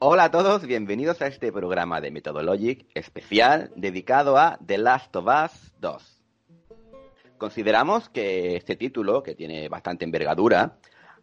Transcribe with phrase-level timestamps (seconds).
[0.00, 5.26] Hola a todos, bienvenidos a este programa de Methodologic especial dedicado a The Last of
[5.26, 6.22] Us 2.
[7.36, 10.78] Consideramos que este título, que tiene bastante envergadura,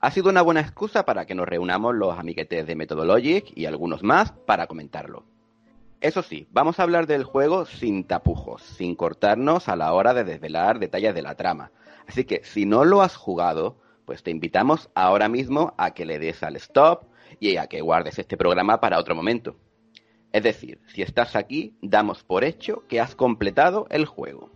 [0.05, 4.03] ha sido una buena excusa para que nos reunamos los amiguetes de Methodologic y algunos
[4.03, 5.23] más para comentarlo.
[5.99, 10.23] Eso sí, vamos a hablar del juego sin tapujos, sin cortarnos a la hora de
[10.23, 11.71] desvelar detalles de la trama.
[12.07, 16.19] Así que si no lo has jugado, pues te invitamos ahora mismo a que le
[16.19, 17.05] des al stop
[17.39, 19.55] y a que guardes este programa para otro momento.
[20.31, 24.51] Es decir, si estás aquí, damos por hecho que has completado el juego.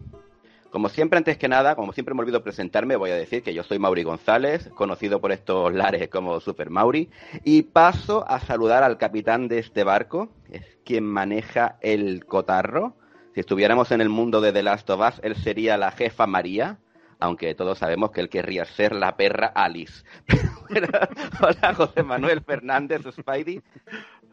[0.72, 3.64] Como siempre, antes que nada, como siempre me olvido presentarme, voy a decir que yo
[3.64, 7.10] soy Mauri González, conocido por estos lares como Super Mauri,
[7.44, 12.96] y paso a saludar al capitán de este barco, es quien maneja el cotarro.
[13.34, 16.78] Si estuviéramos en el mundo de The Last of Us, él sería la jefa María,
[17.20, 20.04] aunque todos sabemos que él querría ser la perra Alice.
[21.42, 23.62] hola, José Manuel Fernández, Spidey.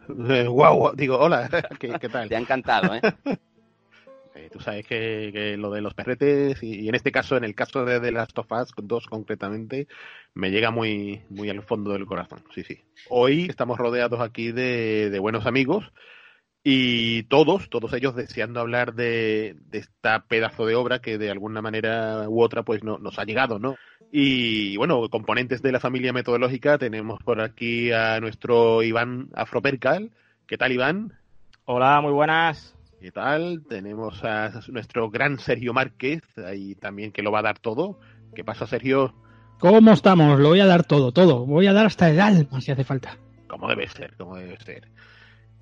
[0.09, 1.49] Guau, digo, hola,
[1.81, 2.29] ¿Qué, tal?
[2.29, 3.01] Te ha encantado, ¿eh?
[4.37, 7.85] Eh tú sabes que, lo de los perretes, y, en este caso, en el caso
[7.85, 9.89] de The Last of Us 2 concretamente,
[10.35, 12.43] me llega muy, muy al fondo del corazón.
[12.55, 12.81] Sí, sí.
[13.09, 15.93] Hoy estamos rodeados aquí de, de buenos amigos
[16.69, 21.63] y todos, todos ellos deseando hablar de, de, esta pedazo de obra que de alguna
[21.63, 23.77] manera u otra pues no, nos ha llegado, ¿no?
[24.11, 30.11] Y bueno, componentes de la familia metodológica, tenemos por aquí a nuestro Iván Afropercal.
[30.47, 31.13] ¿Qué tal, Iván?
[31.67, 32.76] Hola, muy buenas.
[33.07, 33.63] ¿Qué tal?
[33.69, 38.01] Tenemos a nuestro gran Sergio Márquez, ahí también que lo va a dar todo.
[38.35, 39.15] ¿Qué pasa, Sergio?
[39.61, 40.41] ¿Cómo estamos?
[40.41, 41.47] Lo voy a dar todo, todo.
[41.47, 43.17] Voy a dar hasta el alma si hace falta.
[43.47, 44.89] Como debe ser, como debe ser.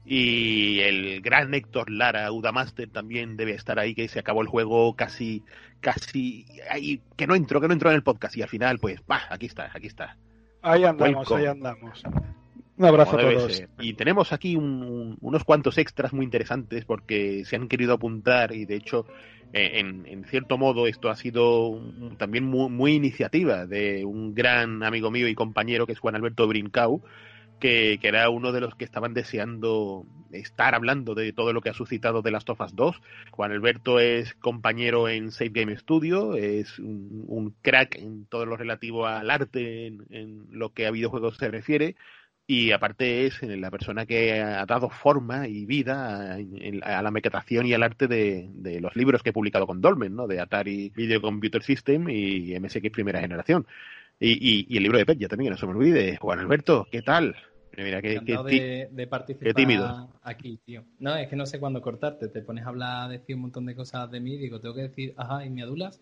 [0.07, 4.97] Y el gran Héctor Lara, Udamaster, también debe estar ahí, que se acabó el juego
[4.97, 5.43] casi,
[5.81, 8.39] casi, ahí, que no entró, que no entró en el podcast.
[8.39, 10.17] Y al final, pues, va, aquí está, aquí está.
[10.63, 12.03] Ahí andamos, ahí andamos.
[12.77, 13.63] Un abrazo a todos.
[13.81, 18.77] Y tenemos aquí unos cuantos extras muy interesantes porque se han querido apuntar y de
[18.77, 19.07] hecho,
[19.53, 21.81] eh, en, en cierto modo, esto ha sido
[22.19, 26.49] también muy, muy, iniciativa de un gran amigo mío y compañero que es Juan Alberto
[26.49, 27.03] Brincau,
[27.61, 31.75] que, era uno de los que estaban deseando estar hablando de todo lo que ha
[31.75, 33.01] suscitado de las Tofas 2.
[33.31, 39.07] Juan Alberto es compañero en Save Game Studio, es un, crack en todo lo relativo
[39.07, 41.97] al arte, en, lo que a videojuegos se refiere,
[42.47, 46.37] y aparte es la persona que ha dado forma y vida
[46.83, 50.27] a, la maquetación y al arte de, los libros que he publicado con Dolmen, ¿no?
[50.27, 53.67] de Atari Video Computer System y MSX primera generación.
[54.21, 56.17] Y, el libro de ya también, no se me olvide.
[56.17, 57.35] Juan Alberto, ¿qué tal?
[57.77, 58.21] Mira, qué,
[58.91, 60.11] de, participar tímido.
[60.23, 60.85] aquí, tío.
[61.01, 62.29] No, es que no sé cuándo cortarte.
[62.29, 64.83] Te pones a hablar, decir un montón de cosas de mí y digo, tengo que
[64.83, 66.01] decir, ajá, ¿y me adulas?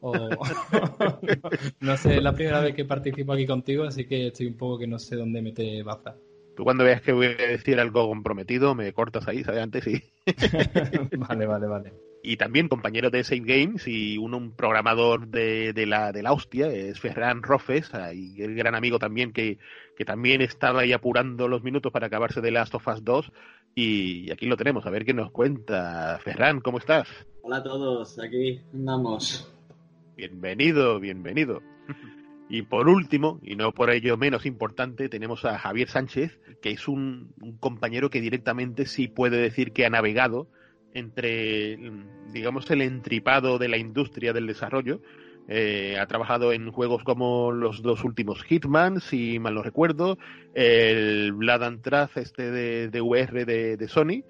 [0.00, 0.12] O
[1.80, 4.78] no sé, es la primera vez que participo aquí contigo, así que estoy un poco
[4.78, 6.16] que no sé dónde meter baza.
[6.56, 9.60] Tú cuando veas que voy a decir algo comprometido, me cortas ahí, ¿sabes?
[9.60, 10.02] Antes sí.
[11.18, 11.92] vale, vale, vale
[12.22, 16.68] y también compañero de Save Games y un programador de, de, la, de la hostia,
[16.68, 19.58] es Ferran Rofes, y el gran amigo también que,
[19.96, 23.32] que también estaba ahí apurando los minutos para acabarse de Last of Us 2
[23.74, 26.18] y aquí lo tenemos, a ver qué nos cuenta.
[26.22, 27.08] Ferran, ¿cómo estás?
[27.42, 29.57] Hola a todos, aquí andamos.
[30.18, 31.62] Bienvenido, bienvenido.
[32.50, 36.88] Y por último, y no por ello menos importante, tenemos a Javier Sánchez, que es
[36.88, 40.48] un, un compañero que directamente sí puede decir que ha navegado
[40.94, 41.78] entre,
[42.32, 45.02] digamos, el entripado de la industria del desarrollo.
[45.46, 50.16] Eh, ha trabajado en juegos como los dos últimos Hitman, si mal no recuerdo,
[50.54, 54.24] el Blood and Trath este de, de VR de, Sony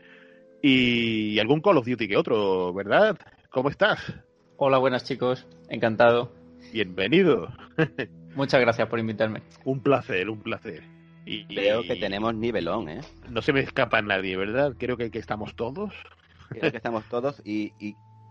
[0.61, 3.17] y algún Call of Duty que otro, ¿verdad?
[3.49, 4.28] ¿Cómo estás?
[4.61, 6.33] Hola, buenas chicos, encantado.
[6.73, 7.47] Bienvenido.
[8.35, 9.41] Muchas gracias por invitarme.
[9.65, 10.83] Un placer, un placer.
[11.25, 13.01] Y, Creo que tenemos nivelón, ¿eh?
[13.31, 14.75] No se me escapa nadie, ¿verdad?
[14.77, 15.95] Creo que, que estamos todos.
[16.49, 17.73] Creo que estamos todos y,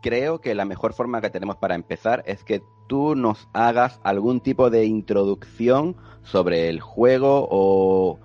[0.02, 4.42] creo que la mejor forma que tenemos para empezar es que tú nos hagas algún
[4.42, 8.20] tipo de introducción sobre el juego o,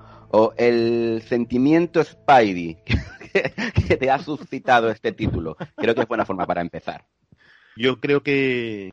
[0.57, 2.79] el sentimiento Spidey
[3.87, 5.57] que, te ha suscitado este título.
[5.77, 7.05] Creo que es buena forma para empezar.
[7.77, 8.91] Yo creo que,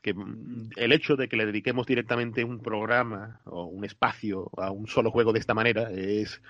[0.77, 5.11] el hecho de que le dediquemos directamente un programa o un espacio a un solo
[5.11, 6.41] juego de esta manera es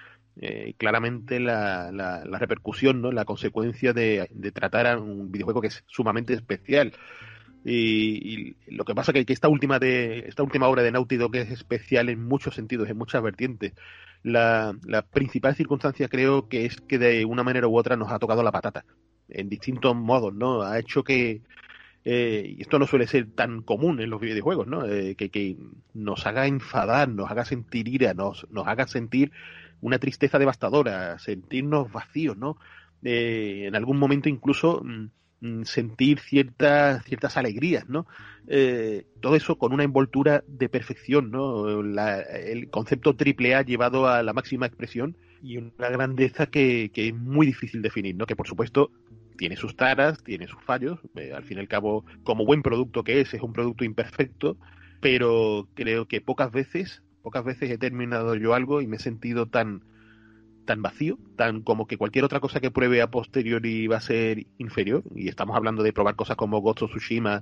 [0.42, 3.12] eh, claramente la, la, repercusión, ¿no?
[3.12, 6.94] la consecuencia de, tratar a un videojuego que es sumamente especial.
[7.66, 11.36] Y, lo que pasa que, que esta última de esta última obra de Naughty Dog
[11.36, 13.74] es especial en muchos sentidos, en muchas vertientes.
[14.22, 18.20] La, la principal circunstancia creo que es que de una manera u otra nos ha
[18.20, 18.86] tocado la patata,
[19.30, 20.62] en distintos modos, ¿no?
[20.62, 21.42] Ha hecho que,
[22.06, 24.86] eh, esto no suele ser tan común en los videojuegos, ¿no?
[24.86, 25.57] Eh, que,
[25.94, 29.31] nos haga enfadar, nos haga sentir ira, nos, nos haga sentir
[29.81, 32.57] una tristeza devastadora, sentirnos vacíos, ¿no?
[33.04, 35.10] Eh, en algún momento incluso mm,
[35.42, 38.07] mm, sentir ciertas, ciertas alegrías, ¿no?
[38.48, 41.69] Eh, todo eso con una envoltura de perfección, ¿no?
[41.69, 47.16] el concepto triple A llevado a la máxima expresión y una grandeza que, que, es
[47.16, 48.25] muy difícil definir, ¿no?
[48.25, 48.92] Que por supuesto
[49.39, 53.06] tiene sus taras, tiene sus fallos, eh, al fin y al cabo, como buen producto
[53.06, 54.57] que es, es un producto imperfecto,
[55.00, 59.45] pero creo que pocas veces, pocas veces he terminado yo algo y me he sentido
[59.45, 59.81] tan
[60.65, 64.45] tan vacío, tan como que cualquier otra cosa que pruebe a posteriori va a ser
[64.57, 67.41] inferior, y estamos hablando de probar cosas como Ghost of Tsushima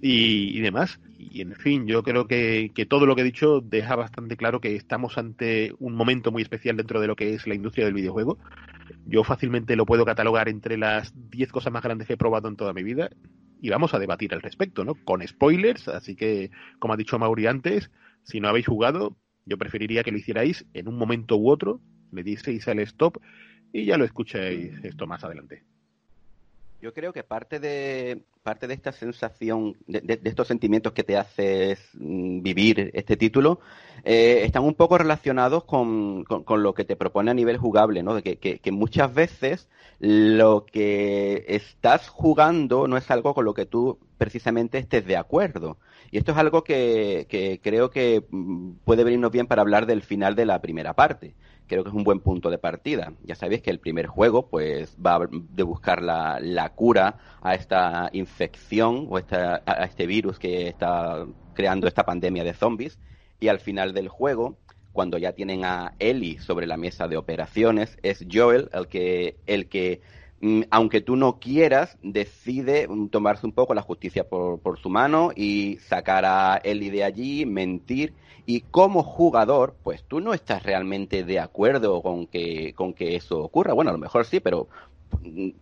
[0.00, 1.00] y, demás.
[1.18, 4.60] Y en fin, yo creo que, que, todo lo que he dicho deja bastante claro
[4.60, 7.94] que estamos ante un momento muy especial dentro de lo que es la industria del
[7.94, 8.38] videojuego.
[9.06, 12.56] Yo fácilmente lo puedo catalogar entre las 10 cosas más grandes que he probado en
[12.56, 13.10] toda mi vida
[13.60, 14.94] y vamos a debatir al respecto, ¿no?
[14.94, 17.90] Con spoilers, así que, como ha dicho Mauri antes,
[18.22, 19.16] si no habéis jugado,
[19.46, 21.80] yo preferiría que lo hicierais en un momento u otro,
[22.12, 23.18] le diceis al stop
[23.72, 25.64] y ya lo escuchéis esto más adelante.
[26.84, 31.80] Yo creo que parte de, parte de esta sensación, de, estos sentimientos que te haces
[31.94, 33.58] mm, vivir este título,
[34.04, 38.14] eh, están un poco relacionados con, lo que te propone a nivel jugable, ¿no?
[38.14, 39.66] De que, muchas veces
[39.98, 45.78] lo que estás jugando no es algo con lo que tú precisamente estés de acuerdo.
[46.10, 50.02] Y esto es algo que, que creo que mm, puede venirnos bien para hablar del
[50.02, 51.34] final de la primera parte
[51.66, 53.12] creo que es un buen punto de partida.
[53.24, 58.10] Ya sabéis que el primer juego pues va de buscar la, la cura a esta
[58.12, 62.98] infección o esta, a este virus que está creando esta pandemia de zombies
[63.40, 64.56] y al final del juego
[64.92, 69.68] cuando ya tienen a Ellie sobre la mesa de operaciones es Joel el que el
[69.68, 70.00] que
[70.70, 75.30] aunque tú no quieras, decide mm, tomarse un poco la justicia por, por su mano
[75.34, 78.14] y sacar a Ellie de allí, mentir
[78.46, 83.42] y como jugador, pues tú no estás realmente de acuerdo con que, con que eso
[83.42, 83.72] ocurra.
[83.72, 84.68] Bueno, a lo mejor sí, pero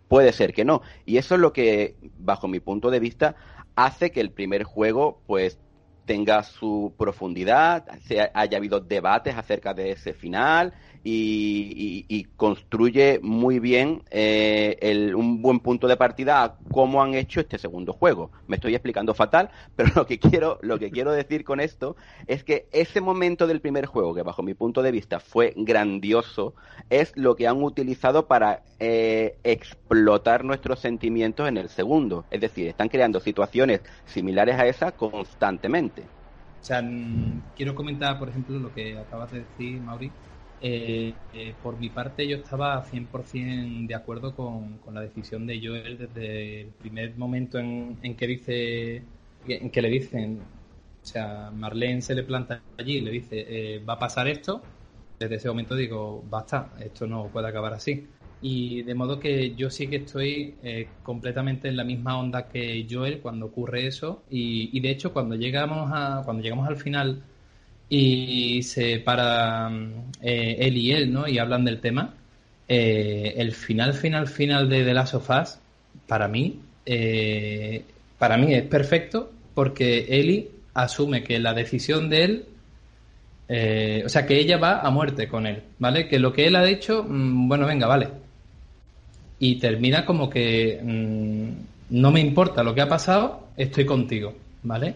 [0.09, 0.83] puede ser que no.
[1.07, 3.37] Y eso es lo que, bajo mi punto de vista,
[3.77, 5.59] hace que el primer juego, pues,
[6.05, 7.87] tenga su profundidad,
[8.35, 10.75] haya habido debates acerca de ese final,
[11.05, 17.59] y, construye muy bien eh, un buen punto de partida a cómo han hecho este
[17.59, 18.31] segundo juego.
[18.47, 21.97] Me estoy explicando fatal, pero lo que quiero, lo que quiero decir con esto
[22.27, 26.55] es que ese momento del primer juego, que bajo mi punto de vista fue grandioso,
[26.91, 32.25] es lo que han utilizado para eh, explotar nuestros sentimientos en el segundo.
[32.31, 36.03] Es decir, están creando situaciones similares a esa constantemente.
[37.57, 40.13] Quiero comentar, por ejemplo, lo que acabas de decir, Mauri,
[40.65, 45.99] eh, eh, por mi parte, yo estaba 100% de acuerdo con, la decisión de Joel
[45.99, 49.03] desde el primer momento en, que dice,
[49.49, 50.41] en que le dicen,
[51.03, 54.63] o sea, Marlene se le planta allí y le dice, eh, va a pasar esto.
[55.19, 58.07] Desde ese momento digo, basta, esto no puede acabar así.
[58.41, 60.57] Y de modo que yo sí que estoy
[61.03, 64.23] completamente en la misma onda que Joel cuando ocurre eso.
[64.31, 67.23] Y, y de hecho, cuando llegamos a, cuando llegamos al final
[67.95, 69.71] y se para
[70.23, 71.29] eh, él y él, ¿no?
[71.29, 72.15] Y hablan del tema.
[72.67, 75.59] Eh, el final, final, final de The Last of Us,
[76.07, 77.85] para mí, eh,
[78.19, 82.45] para mí es perfecto porque Ellie asume que la decisión de él,
[84.07, 86.09] o sea, que ella va a muerte con él, ¿vale?
[86.09, 88.09] Que lo que él ha hecho, mm, bueno, venga, vale.
[89.39, 91.49] Y termina como que mm,
[91.91, 94.95] no me importa lo que ha pasado, estoy contigo, ¿vale?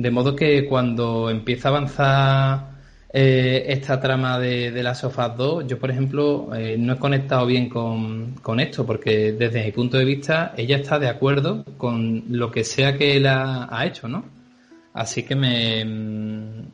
[0.00, 2.70] De modo que cuando empieza a avanzar
[3.12, 7.44] eh, esta trama de, de las sofás 2, yo por ejemplo eh, no he conectado
[7.44, 12.50] bien con, esto, porque desde mi punto de vista ella está de acuerdo con lo
[12.50, 14.24] que sea que él ha, hecho, ¿no?
[14.94, 15.84] Así que me...
[15.84, 16.66] Mm,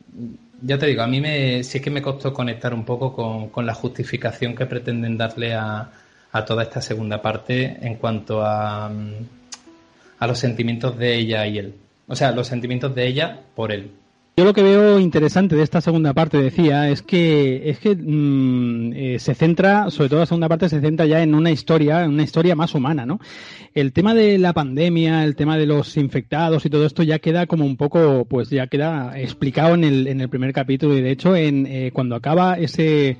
[0.61, 3.73] ya te digo, a mí me, sí que me costó conectar un poco con, la
[3.73, 5.91] justificación que pretenden darle a,
[6.31, 9.11] a toda esta segunda parte en cuanto a, mm,
[10.19, 11.86] a los sentimientos de ella y él.
[12.07, 13.91] O sea, los sentimientos de ella por él.
[14.37, 18.93] Yo lo que veo interesante de esta segunda parte, decía, es que es que mm,
[18.93, 22.11] eh, se centra, sobre todo la segunda parte, se centra ya en una historia, en
[22.11, 23.19] una historia más humana, ¿no?
[23.73, 27.47] El tema de la pandemia, el tema de los infectados y todo esto ya queda
[27.47, 31.11] como un poco, pues ya queda explicado en el, en el primer capítulo y de
[31.11, 33.17] hecho en eh, cuando acaba ese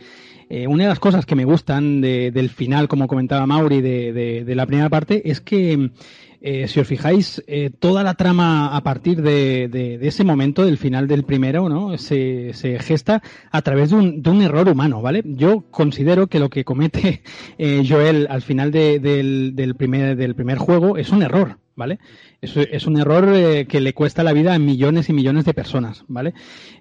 [0.50, 4.56] Eh, una de las cosas que me gustan del final, como comentaba Mauri, de, de
[4.56, 5.92] la primera parte, es que
[6.40, 11.08] eh, si os fijáis, eh, toda la trama a partir de, ese momento, del final
[11.08, 11.98] del primero, ¿no?
[11.98, 15.24] Se, gesta a través de un, error humano, ¿vale?
[15.26, 17.24] Yo considero que lo que comete
[17.58, 22.00] eh, Joel al final del, primer, juego es un error, ¿vale?
[22.42, 26.34] Es, un error que le cuesta la vida a millones y millones de personas, ¿vale?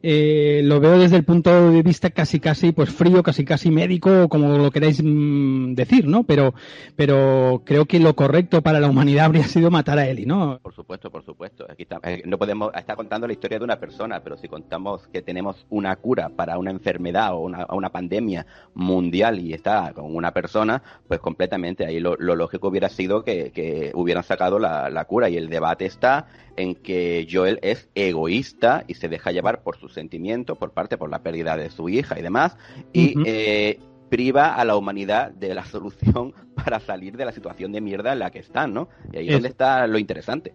[0.09, 4.29] Eh, lo veo desde el punto de vista casi casi pues frío, casi casi médico,
[4.29, 6.23] como lo queráis mm, decir, ¿no?
[6.23, 6.55] Pero,
[6.95, 10.61] pero creo que lo correcto para la humanidad habría sido matar a Eli, ¿no?
[10.63, 11.67] Por supuesto, por supuesto.
[11.77, 15.23] Está, eh, no podemos estar contando la historia de una persona, pero si contamos que
[15.23, 20.31] tenemos una cura para una enfermedad o una, una pandemia mundial y está con una
[20.31, 25.29] persona, pues completamente ahí lo, lógico hubiera sido que, que hubieran sacado la, la cura
[25.29, 29.93] y el debate está en que Joel es egoísta y se deja llevar por sus
[29.93, 32.57] sentimientos, por parte por la pérdida de su hija y demás,
[32.93, 37.81] y eh, priva a la humanidad de la solución para salir de la situación de
[37.81, 38.89] mierda en la que están, ¿no?
[39.13, 40.55] Y ahí es donde está lo interesante.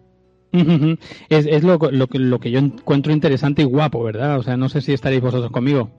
[1.30, 4.38] Es, lo, lo, lo que yo encuentro interesante y guapo, ¿verdad?
[4.38, 5.90] O sea, no sé si estaréis vosotros conmigo.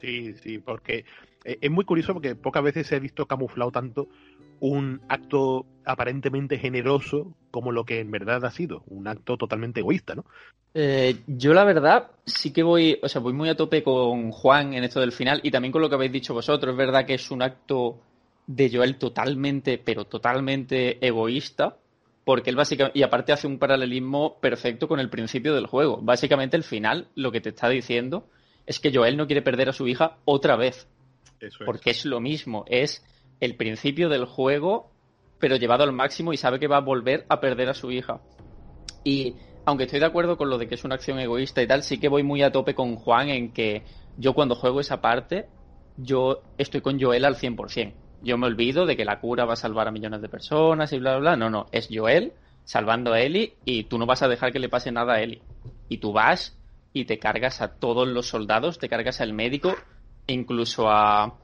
[0.00, 1.04] Sí, sí, porque
[1.44, 4.08] eh, es muy curioso porque pocas veces se ha visto camuflado tanto
[4.60, 10.14] un acto aparentemente generoso como lo que en verdad ha sido, un acto totalmente egoísta,
[10.14, 10.24] ¿no?
[10.74, 14.74] Eh, yo la verdad sí que voy, o sea, voy muy a tope con Juan
[14.74, 16.72] en esto del final y también con lo que habéis dicho vosotros.
[16.72, 17.98] Es verdad que es un acto
[18.46, 21.76] de Joel totalmente, pero totalmente egoísta,
[22.24, 25.98] porque él básicamente, y aparte hace un paralelismo perfecto con el principio del juego.
[26.02, 28.26] Básicamente el final lo que te está diciendo
[28.66, 30.86] es que Joel no quiere perder a su hija otra vez.
[31.64, 33.04] Porque es lo mismo, es
[33.40, 34.90] el principio del juego,
[35.38, 38.20] pero llevado al máximo y sabe que va a volver a perder a su hija.
[39.04, 41.82] Y aunque estoy de acuerdo con lo de que es una acción egoísta y tal,
[41.82, 43.82] sí que voy muy a tope con Juan en que
[44.16, 45.46] yo cuando juego esa parte,
[45.96, 47.92] yo estoy con Joel al 100%.
[48.22, 50.98] Yo me olvido de que la cura va a salvar a millones de personas y
[50.98, 51.36] bla, bla, bla.
[51.36, 52.32] No, no, es Joel
[52.64, 55.42] salvando a Ellie y tú no vas a dejar que le pase nada a Ellie.
[55.88, 56.58] Y tú vas
[56.92, 59.74] y te cargas a todos los soldados, te cargas al médico,
[60.26, 61.38] incluso a,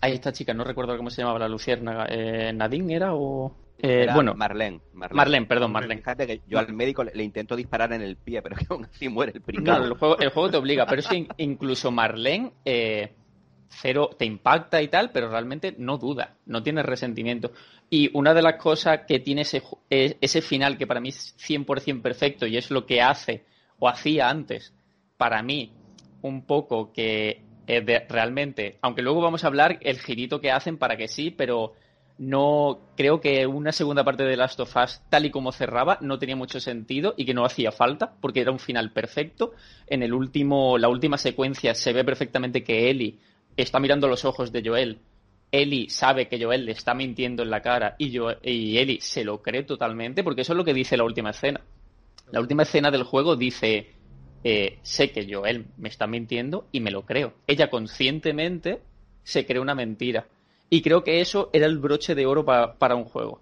[0.00, 2.06] Ahí esta chica, no recuerdo cómo se llamaba la luciérnaga.
[2.08, 3.54] Eh, ¿Nadine era o...?
[3.82, 5.46] Eh, bueno, Marlene, Marlene.
[5.46, 6.02] perdón, Marlene.
[6.02, 9.08] Fíjate que yo al médico le, intento disparar en el pie, pero que aún así
[9.08, 9.64] muere el primero.
[9.64, 13.14] Claro, el juego, el juego te obliga, pero es que incluso Marlene eh,
[13.70, 17.52] cero te impacta y tal, pero realmente no duda, no tiene resentimiento.
[17.88, 21.34] Y una de las cosas que tiene ese, e, ese final que para mí es
[21.38, 23.44] 100% perfecto y es lo que hace
[23.78, 24.74] o hacía antes,
[25.16, 25.72] para mí,
[26.22, 30.96] un poco que eh, realmente, aunque luego vamos a hablar el girito que hacen para
[30.96, 31.74] que sí, pero
[32.18, 36.18] no creo que una segunda parte de Last of Us, tal y como cerraba, no
[36.18, 39.52] tenía mucho sentido y que no hacía falta, porque era un final perfecto.
[39.86, 43.20] En el último, la última secuencia se ve perfectamente que Ellie
[43.56, 44.98] está mirando los ojos de Joel.
[45.52, 49.22] Ellie sabe que Joel le está mintiendo en la cara y, yo, y Ellie se
[49.22, 51.60] lo cree totalmente, porque eso es lo que dice la última escena.
[52.32, 53.92] La última escena del juego dice,
[54.42, 57.34] eh, sé que Joel me está mintiendo y me lo creo.
[57.46, 58.80] Ella conscientemente
[59.22, 60.26] se cree una mentira.
[60.70, 63.40] Y creo que eso era el broche de oro para un juego.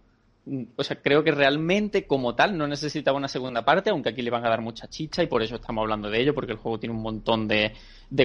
[0.76, 4.30] O sea, creo que realmente como tal no necesitaba una segunda parte, aunque aquí le
[4.30, 6.78] van a dar mucha chicha y por eso estamos hablando de ello, porque el juego
[6.78, 7.74] tiene un montón de,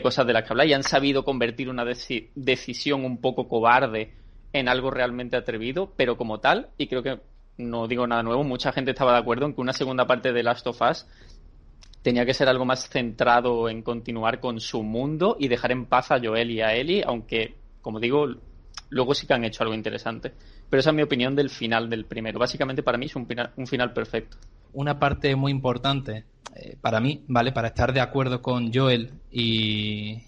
[0.01, 4.13] cosas de las que hablar y han sabido convertir una decisión un poco cobarde
[4.53, 7.19] en algo realmente atrevido, pero como tal, y creo que
[7.57, 10.43] no digo nada nuevo, mucha gente estaba de acuerdo en que una segunda parte de
[10.43, 11.05] Last of Us
[12.03, 16.11] tenía que ser algo más centrado en continuar con su mundo y dejar en paz
[16.11, 18.27] a Joel y a Ellie, aunque, como digo,
[18.89, 20.33] luego sí que han hecho algo interesante.
[20.69, 22.39] Pero esa es mi opinión del final del primero.
[22.39, 24.37] Básicamente para mí es un final, un final perfecto.
[24.73, 27.51] Una parte muy importante eh, para mí, ¿vale?
[27.51, 30.21] Para estar de acuerdo con Joel y,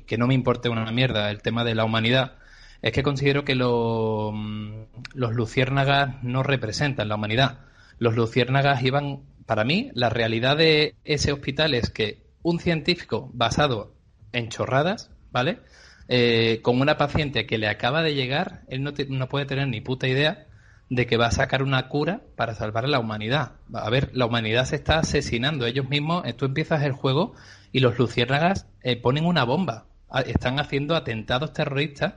[0.00, 2.34] que no me importe una mierda el tema de la humanidad,
[2.82, 7.60] es que considero que mm, los luciérnagas no representan la humanidad.
[7.98, 13.94] Los luciérnagas iban para mí, la realidad de ese hospital es que un científico basado
[14.32, 15.60] en chorradas, ¿vale?
[16.06, 19.80] Eh, con una paciente que le acaba de llegar, él no, no, puede tener ni
[19.80, 20.48] puta idea
[20.90, 23.52] de que va a sacar una cura para salvar a la humanidad.
[23.72, 26.24] A ver, la humanidad se está asesinando ellos mismos.
[26.36, 27.32] Tú empiezas el juego
[27.72, 29.86] y los luciérnagas eh, ponen una bomba.
[30.26, 32.16] Están haciendo atentados terroristas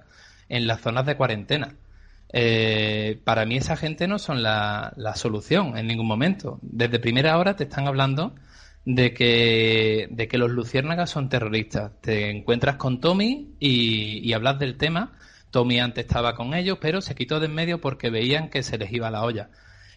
[0.49, 1.77] en las zonas de cuarentena.
[2.33, 6.59] Eh, para mí esa gente no son la, solución en ningún momento.
[6.61, 8.35] Desde primera hora te están hablando
[8.85, 11.91] de que, los luciérnagas son terroristas.
[12.01, 15.13] Te encuentras con Tommy y, hablas del tema.
[15.51, 18.77] Tommy antes estaba con ellos, pero se quitó de en medio porque veían que se
[18.77, 19.49] les iba la olla.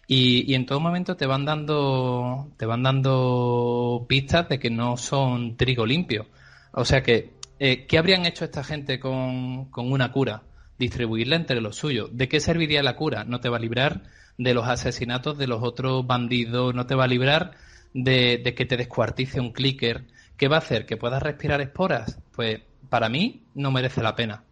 [0.07, 5.57] Y, en todo momento te van dando te van dando pistas de que no son
[5.57, 6.27] trigo limpio.
[6.73, 10.43] O sea que eh, ¿qué habrían hecho esta gente con una cura?
[10.77, 12.09] Distribuirla entre los suyos.
[12.11, 13.23] ¿De qué serviría la cura?
[13.23, 14.03] No te va a librar
[14.37, 17.51] de los asesinatos de los otros bandidos, no te va a librar
[17.93, 20.05] de, que te descuartice un clicker.
[20.37, 20.85] ¿Qué va a hacer?
[20.85, 22.19] ¿Que puedas respirar esporas?
[22.33, 24.43] Pues para mí no merece la pena.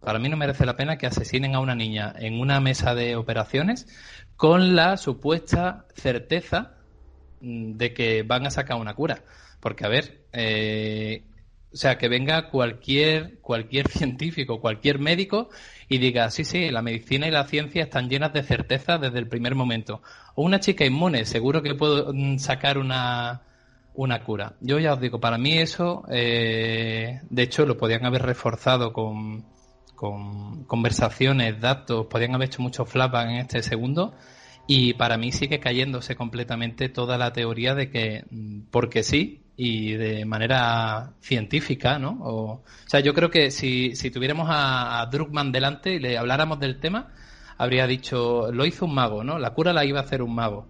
[0.00, 3.16] Para mí no merece la pena que asesinen a una niña en una mesa de
[3.16, 3.86] operaciones
[4.36, 6.76] con la supuesta certeza
[7.40, 9.22] mm, de que van a sacar una cura.
[9.60, 11.24] Porque, a ver, eh,
[11.72, 15.50] o sea, que venga cualquier, cualquier científico, cualquier médico
[15.88, 19.28] y diga, sí, sí, la medicina y la ciencia están llenas de certeza desde el
[19.28, 20.02] primer momento.
[20.34, 23.42] O una chica inmune, seguro que puedo mm, sacar una,
[23.94, 24.54] una cura.
[24.60, 29.44] Yo ya os digo, para mí eso, eh, de hecho, lo podían haber reforzado con,
[29.94, 34.14] con conversaciones, datos, podían haber hecho muchos flashbacks en este segundo.
[34.66, 39.92] Y para mí sigue cayéndose completamente toda la teoría de que, mm, porque sí, y
[39.94, 42.16] de manera científica, ¿no?
[42.22, 46.58] O, sea, yo creo que si, si tuviéramos a, a Druckmann delante y le habláramos
[46.58, 47.08] del tema,
[47.58, 49.38] habría dicho, lo hizo un mago, ¿no?
[49.38, 50.66] La cura la iba a hacer un mago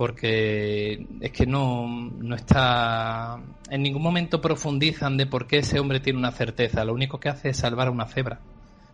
[0.00, 3.38] porque es que no, no está.
[3.68, 6.86] En ningún momento profundizan de por qué ese hombre tiene una certeza.
[6.86, 8.40] Lo único que hace es salvar a una cebra.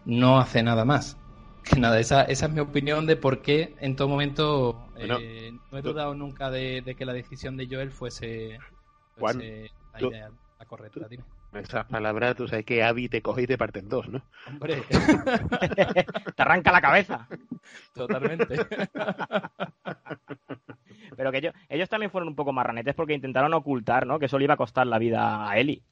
[0.05, 1.16] No hace nada más.
[1.62, 5.78] Que nada, esa, esa es mi opinión de por qué en todo momento eh, no
[5.78, 8.59] he dudado nunca de, que la decisión de Joel fuese,
[9.18, 9.32] la,
[10.00, 11.08] idea, la correcta.
[11.08, 11.25] Dime.
[11.52, 14.23] Esa palabra, tú sabes que Abby te coge y te parte en dos, ¿no?
[14.46, 14.82] Hombre,
[16.37, 17.28] te arranca la cabeza.
[17.94, 18.56] Totalmente.
[21.16, 24.18] Pero que ellos, ellos también fueron un poco marranetes porque intentaron ocultar, ¿no?
[24.18, 25.82] Que eso le iba a costar la vida a Eli.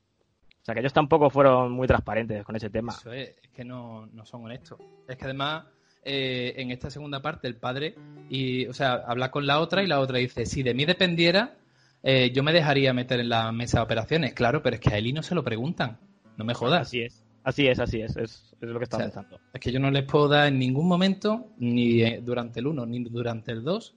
[0.61, 2.93] O sea, que ellos tampoco fueron muy transparentes con ese tema.
[2.93, 4.78] Eso es, es que no, no son honestos.
[5.09, 5.64] Es que además,
[6.02, 7.95] eh, en esta segunda parte, el padre,
[8.28, 11.57] y, o sea, habla con la otra y la otra dice, si de mí dependiera,
[12.06, 14.34] eh, yo me dejaría meter en la mesa de operaciones.
[14.34, 15.99] Claro, pero es que a Eli no se lo preguntan.
[16.37, 16.82] No me jodas.
[16.82, 17.25] Así es.
[17.42, 19.38] Así es, así es, es, es lo que está pensando.
[19.52, 22.87] Es que yo no les puedo dar en ningún momento, ni eh, durante el 1,
[22.87, 23.94] ni durante el 2,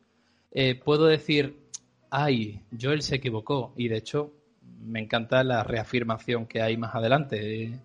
[0.51, 1.57] eh, puedo decir,
[2.09, 3.73] ay, Joel se equivocó.
[3.77, 4.33] Y de hecho,
[4.81, 7.79] me encanta la reafirmación que hay más adelante.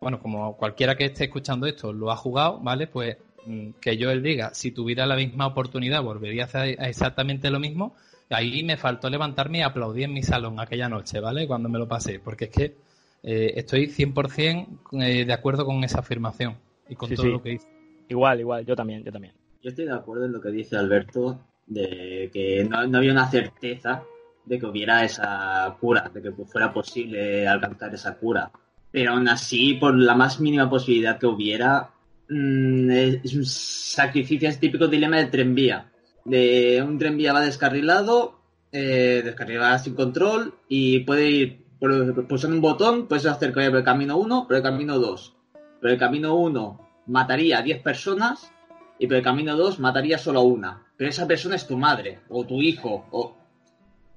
[0.00, 2.86] Bueno, como cualquiera que esté escuchando esto lo ha jugado, ¿vale?
[2.86, 3.16] Pues
[3.46, 7.94] mm, que Joel diga, si tuviera la misma oportunidad, volvería a hacer exactamente lo mismo.
[8.30, 11.46] Ahí me faltó levantarme y aplaudí en mi salón aquella noche, ¿vale?
[11.46, 12.76] Cuando me lo pasé, porque es que
[13.22, 14.66] eh, estoy 100%
[15.02, 16.56] eh, de acuerdo con esa afirmación
[16.88, 17.68] y con todo lo que dice.
[18.08, 19.34] Igual, igual, yo también, yo también.
[19.62, 24.04] Yo estoy de acuerdo en lo que dice Alberto de que no, había una certeza
[24.44, 28.50] de que hubiera esa cura, de que fuera posible alcanzar esa cura.
[28.92, 31.90] Pero aún así, por la más mínima posibilidad que hubiera,
[32.28, 35.90] mm, es un sacrificio, es típico dilema del tren vía.
[36.26, 38.40] De un tren vía va descarrilado,
[38.72, 43.78] eh, descarrilado sin control y puede ir pulsando un botón, puedes hacer que vaya por
[43.78, 45.36] el camino 1, por el camino 2.
[45.80, 48.52] Pero el camino 1 mataría a 10 personas
[48.98, 52.20] y por el camino 2 mataría solo a una pero esa persona es tu madre
[52.28, 53.36] o tu hijo o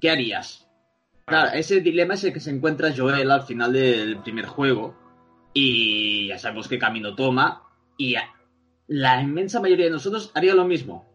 [0.00, 0.66] ¿qué harías?
[1.26, 4.96] Claro, ese dilema es el que se encuentra Joel al final del primer juego
[5.52, 7.62] y ya sabemos qué camino toma
[7.96, 8.14] y
[8.88, 11.06] la inmensa mayoría de nosotros haría lo mismo.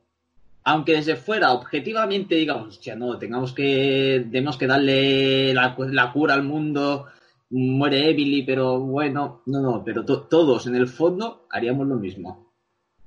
[0.67, 6.41] Aunque desde fuera, objetivamente, digamos, hostia, no, tengamos que, tenemos que darle la, cura al
[6.41, 7.05] mundo,
[7.51, 12.51] muere Emily, pero bueno, no, no, pero todos en el fondo haríamos lo mismo.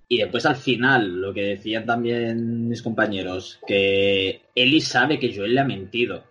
[0.06, 5.54] Y después al final, lo que decían también mis compañeros, que Eli sabe que Joel
[5.54, 6.22] le ha mentido,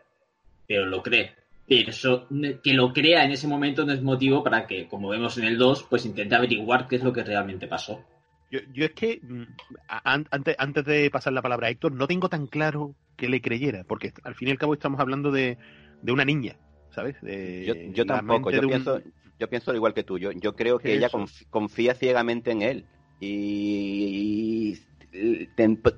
[0.66, 1.34] pero lo cree.
[1.68, 2.28] Pero eso,
[2.64, 5.58] que lo crea en ese momento no es motivo para que, como vemos en el
[5.58, 8.00] 2, pues intente averiguar qué es lo que realmente pasó.
[8.50, 9.44] Yo, yo es que, mm,
[9.88, 13.84] antes, antes de pasar la palabra a Héctor, no tengo tan claro que le creyera,
[13.84, 15.58] porque al fin y al cabo estamos hablando de,
[16.02, 16.56] de una niña,
[16.92, 17.16] ¿sabes?
[17.94, 19.02] yo, tampoco, yo, pienso,
[19.40, 21.10] yo pienso igual que tú, yo, yo creo que ella
[21.50, 22.86] confía ciegamente en él.
[23.20, 24.78] Y,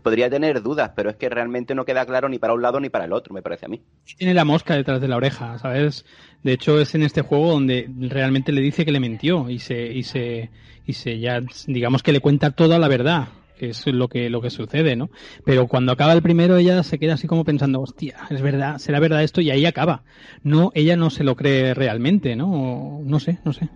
[0.04, 2.90] podría tener dudas, pero es que realmente no queda claro ni para un lado ni
[2.90, 3.82] para el otro, me parece a mí.
[4.18, 6.06] Tiene la mosca detrás de la oreja, ¿sabes?
[6.44, 9.88] De hecho, es en este juego donde realmente le dice que le mintió y se,
[9.88, 10.50] y se,
[10.86, 13.30] y se ya, digamos que le cuenta toda la verdad
[13.60, 15.10] que es lo que, lo que sucede, ¿no?
[15.46, 19.00] Pero cuando acaba el primero, ella se queda así como pensando, hostia, es verdad, será
[19.02, 20.04] verdad esto, y ahí acaba.
[20.44, 23.02] No, ella no se lo cree realmente, ¿no?
[23.04, 23.70] no sé, no sé.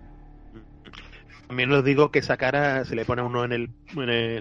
[1.46, 3.70] También os digo que esa cara se le pone a uno en el,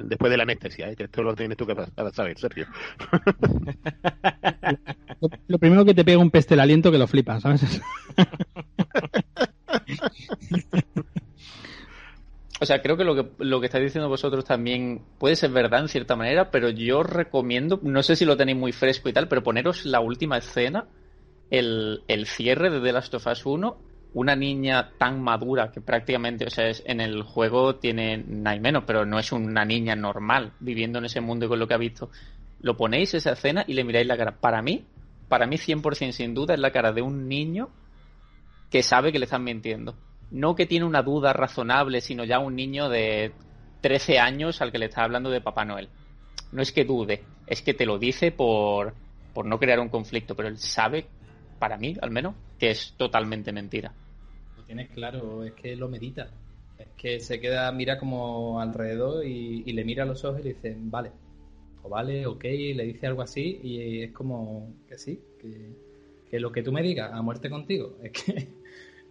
[0.08, 0.96] después de la anestesia, ¿eh?
[0.96, 1.76] que esto lo tienes tú que
[2.14, 2.66] saber, Sergio.
[5.48, 7.82] lo, primero que te pega un peste el aliento que lo flipas, ¿sabes?
[12.62, 15.82] O sea, creo que lo que lo que estáis diciendo vosotros también puede ser verdad
[15.82, 19.28] en cierta manera, pero yo recomiendo, no sé si lo tenéis muy fresco y tal,
[19.28, 20.88] pero poneros la última escena,
[21.50, 23.78] el, el cierre de The Last of Us 1,
[24.14, 28.84] una niña tan madura que prácticamente, o sea, es, en el juego tiene nada menos,
[28.86, 31.80] pero no es una niña normal viviendo en ese mundo y con lo que ha
[31.80, 32.10] visto.
[32.62, 34.40] Lo ponéis esa escena y le miráis la cara.
[34.40, 34.86] Para mí,
[35.28, 37.70] para mí 100% sin duda es la cara de un niño
[38.70, 39.96] que sabe que le están mintiendo.
[40.32, 43.34] No que tiene una duda razonable, sino ya un niño de
[43.82, 45.90] 13 años al que le está hablando de Papá Noel.
[46.52, 48.94] No es que dude, es que te lo dice por,
[49.34, 51.08] por no crear un conflicto, pero él sabe,
[51.60, 53.94] para mí al menos, que es totalmente mentira.
[54.64, 56.32] Lo tienes claro, es que lo medita.
[56.78, 60.44] Es que se queda, mira como alrededor y, y le mira a los ojos y
[60.44, 61.12] le dice, vale,
[61.84, 65.22] o vale, ok, le dice algo así y es como que sí,
[66.30, 68.48] que, lo que tú me digas, a muerte contigo, es que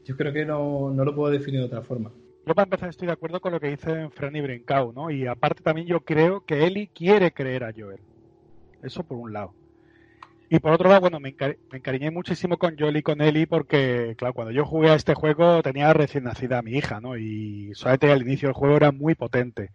[0.05, 2.11] yo creo que no, lo puedo definir de otra forma.
[2.45, 5.11] Yo para empezar estoy de acuerdo con lo que dice Franny Brincau, ¿no?
[5.11, 8.01] Y aparte también yo creo que Eli quiere creer a Joel.
[8.83, 9.55] Eso por un lado.
[10.55, 11.35] Y por otro lado, bueno, me,
[11.73, 15.63] encariñé muchísimo con Joel y con Eli porque, claro, cuando yo jugué a este juego
[15.63, 17.17] tenía recién nacida mi hija, ¿no?
[17.17, 19.71] Y solamente al inicio del juego era muy potente.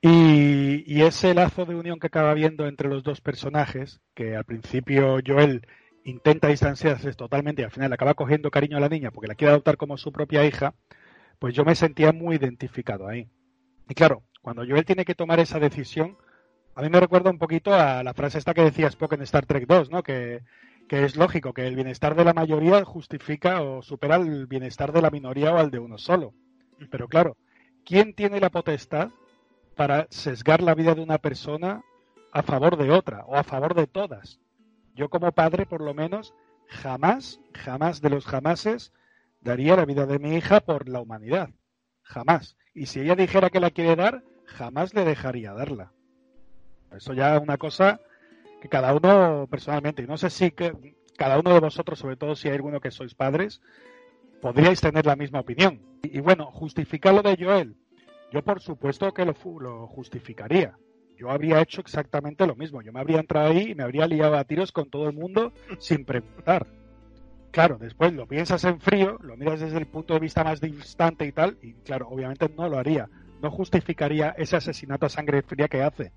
[0.00, 5.20] Y, ese lazo de unión que acaba viendo entre los dos personajes, que al principio
[5.24, 5.64] Joel
[6.02, 9.52] intenta distanciarse totalmente y al final acaba cogiendo cariño a la niña porque la quiere
[9.52, 10.74] adoptar como su propia hija,
[11.38, 13.28] pues yo me sentía muy identificado ahí.
[13.88, 16.16] Y claro, cuando Joel tiene que tomar esa decisión,
[16.78, 19.46] a mí me recuerda un poquito a la frase esta que decía Spock en Star
[19.46, 20.04] Trek 2, ¿no?
[20.04, 20.42] Que,
[20.88, 25.02] que es lógico, que el bienestar de la mayoría justifica o supera el bienestar de
[25.02, 26.34] la minoría o al de uno solo.
[26.88, 27.36] Pero claro,
[27.84, 29.10] ¿quién tiene la potestad
[29.74, 31.82] para sesgar la vida de una persona
[32.30, 34.38] a favor de otra o a favor de todas.
[34.94, 36.32] Yo como padre, por lo menos,
[36.68, 38.92] jamás, jamás de los jamases
[39.40, 41.50] daría la vida de mi hija por la humanidad.
[42.02, 42.56] Jamás.
[42.72, 45.92] Y si ella dijera que la quiere dar, jamás le dejaría darla.
[46.96, 48.00] Eso ya es una cosa
[48.60, 50.72] que cada uno personalmente, y no sé si que
[51.16, 53.60] cada uno de vosotros, sobre todo si hay alguno que sois padres,
[54.40, 55.80] podríais tener la misma opinión.
[56.02, 57.76] Y, y bueno, justificar lo de Joel,
[58.30, 60.76] yo por supuesto que lo, lo, justificaría.
[61.16, 62.82] Yo habría hecho exactamente lo mismo.
[62.82, 65.52] Yo me habría entrado ahí y me habría liado a tiros con todo el mundo
[65.78, 66.66] sin preguntar.
[67.50, 71.24] Claro, después lo piensas en frío, lo miras desde el punto de vista más distante
[71.24, 73.08] y tal, y claro, obviamente no lo haría.
[73.40, 76.12] No justificaría ese asesinato a sangre fría que hace.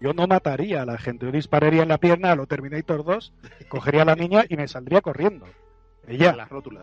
[0.00, 3.32] Yo no mataría a la gente, yo dispararía en la pierna a lo Terminator 2,
[3.68, 5.46] cogería a la niña y me saldría corriendo.
[6.06, 6.34] Ella.
[6.36, 6.82] La rótula.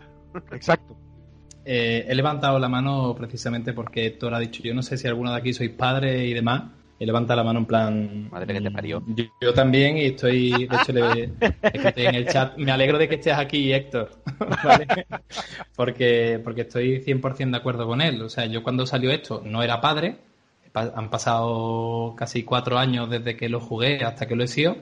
[0.52, 0.96] Exacto.
[1.64, 5.32] Eh, he levantado la mano precisamente porque Héctor ha dicho, yo no sé si alguno
[5.32, 6.64] de aquí sois padre y demás,
[6.98, 8.28] y levanta la mano en plan...
[8.30, 9.02] Madre que te parió.
[9.40, 11.30] Yo, también y estoy, de hecho, le,
[11.96, 12.56] en el chat.
[12.56, 14.10] Me alegro de que estés aquí, Héctor,
[15.76, 18.22] Porque, porque estoy 100% de acuerdo con él.
[18.22, 20.18] O sea, yo cuando salió esto no era padre,
[20.76, 24.76] han pasado casi cuatro años desde que lo jugué hasta que lo he sido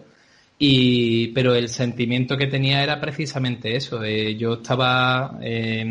[0.58, 4.04] y, pero el sentimiento que tenía era precisamente eso.
[4.04, 5.84] Yo estaba, eh,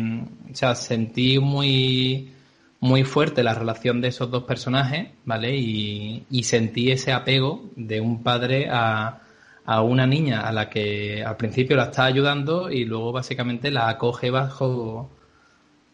[0.50, 2.32] o sea, sentí muy,
[2.80, 5.56] muy fuerte la relación de esos dos personajes, ¿vale?
[5.56, 9.20] Y, y sentí ese apego de un padre a,
[9.66, 13.88] a una niña a la que al principio la está ayudando y luego básicamente la
[13.88, 15.10] acoge bajo,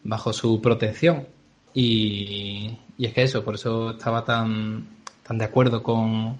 [0.03, 1.27] bajo su protección.
[1.73, 4.85] Y, y es que eso, por eso estaba tan,
[5.23, 6.37] tan de acuerdo con,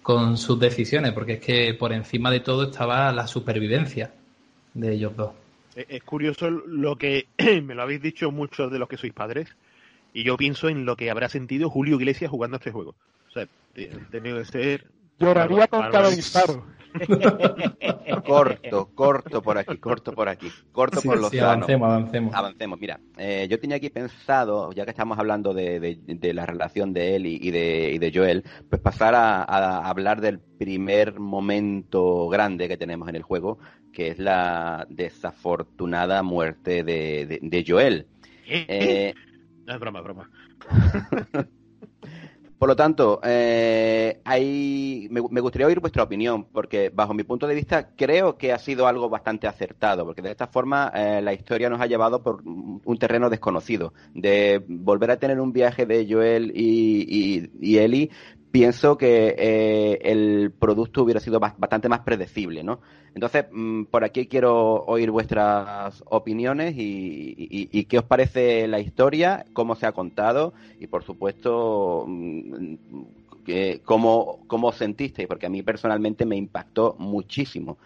[0.00, 4.12] con sus decisiones, porque es que por encima de todo estaba la supervivencia
[4.74, 5.32] de ellos dos.
[5.74, 7.26] Es curioso lo que
[7.64, 9.48] me lo habéis dicho muchos de los que sois padres,
[10.14, 12.94] y yo pienso en lo que habrá sentido Julio Iglesias jugando a este juego.
[13.28, 13.48] O sea,
[14.12, 14.86] tenido que ser.
[15.18, 16.64] Lloraría con cada disparo.
[18.26, 22.34] corto, corto por aquí, corto por aquí, corto por los sí, avancemos, avancemos.
[22.34, 22.80] Avancemos.
[22.80, 25.98] Mira, eh, yo tenía aquí pensado, ya que estamos hablando de,
[26.34, 32.28] la relación de él y, de, de, Joel, pues pasar a, hablar del primer momento
[32.28, 33.58] grande que tenemos en el juego,
[33.92, 38.06] que es la desafortunada muerte de, Joel.
[38.46, 39.14] Eh,
[39.66, 40.30] es broma, broma.
[42.62, 44.20] Por lo tanto, eh,
[45.10, 48.86] me, gustaría oír vuestra opinión, porque bajo mi punto de vista creo que ha sido
[48.86, 52.98] algo bastante acertado, porque de esta forma eh, la historia nos ha llevado por un
[53.00, 58.10] terreno desconocido, de volver a tener un viaje de Joel y, y, Ellie,
[58.52, 62.80] pienso que eh, el producto hubiera sido bastante más predecible, ¿no?
[63.14, 69.74] Entonces, mm, por aquí quiero oír vuestras opiniones y, qué os parece la historia, cómo
[69.74, 72.74] se ha contado y, por supuesto, mm,
[73.84, 77.78] cómo, cómo sentisteis, porque a mí personalmente me impactó muchísimo.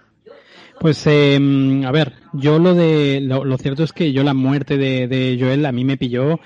[0.80, 1.38] Pues, eh,
[1.86, 5.64] a ver, yo lo de lo, cierto es que yo la muerte de, de Joel
[5.64, 6.38] a mí me pilló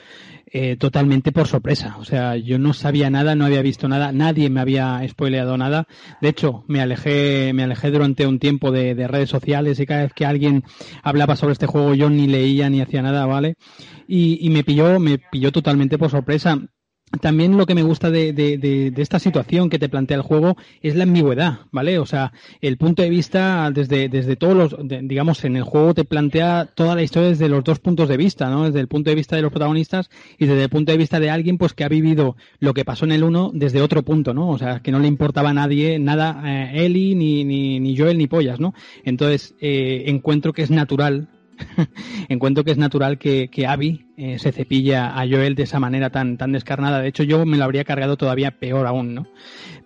[0.53, 1.97] eh, totalmente por sorpresa.
[1.99, 5.87] O sea, yo no sabía nada, no había visto nada, nadie me había spoileado nada.
[6.21, 10.03] De hecho, me alejé, me alejé durante un tiempo de, de redes sociales y cada
[10.03, 10.65] vez que alguien
[11.03, 13.55] hablaba sobre este juego yo ni leía ni hacía nada, ¿vale?
[14.09, 16.59] Y, y me pilló, me pilló totalmente por sorpresa
[17.19, 20.57] también lo que me gusta de, de, de, esta situación que te plantea el juego
[20.81, 21.99] es la ambigüedad, ¿vale?
[21.99, 26.05] O sea, el punto de vista desde, desde todos los, digamos, en el juego te
[26.05, 28.65] plantea toda la historia desde los dos puntos de vista, ¿no?
[28.65, 31.31] Desde el punto de vista de los protagonistas y desde el punto de vista de
[31.31, 34.49] alguien, pues, que ha vivido lo que pasó en el uno desde otro punto, ¿no?
[34.49, 38.19] O sea, que no le importaba a nadie, nada, eh, Ellie, ni, ni, ni Joel,
[38.19, 38.73] ni Pollas, ¿no?
[39.05, 41.29] Entonces, eh, encuentro que es natural
[42.29, 46.11] encuentro que es natural que, que Abby eh, se cepilla a Joel de esa manera
[46.11, 47.01] tan, tan descarnada.
[47.01, 49.27] De hecho, yo me lo habría cargado todavía peor aún, ¿no?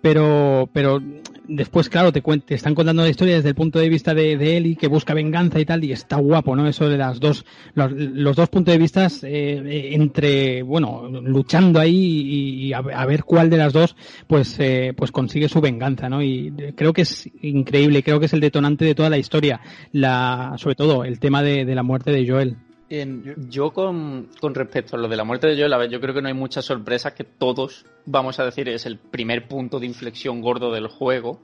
[0.01, 1.01] Pero, pero
[1.47, 4.57] después, claro, te, te están contando la historia desde el punto de vista de, de
[4.57, 6.67] Eli, que busca venganza y tal, y está guapo, ¿no?
[6.67, 12.73] Eso de las dos, los, dos puntos de vista eh, entre, bueno, luchando ahí y,
[12.73, 13.95] a, ver cuál de las dos,
[14.27, 16.21] pues, eh, pues consigue su venganza, ¿no?
[16.21, 20.55] Y creo que es increíble, creo que es el detonante de toda la historia, la,
[20.57, 22.57] sobre todo el tema de, de la muerte de Joel.
[22.89, 26.13] Yo con, con, respecto a lo de la muerte de Joel, a ver, yo creo
[26.13, 29.87] que no hay muchas sorpresas que todos, vamos a decir, es el primer punto de
[29.87, 31.39] inflexión gordo del juego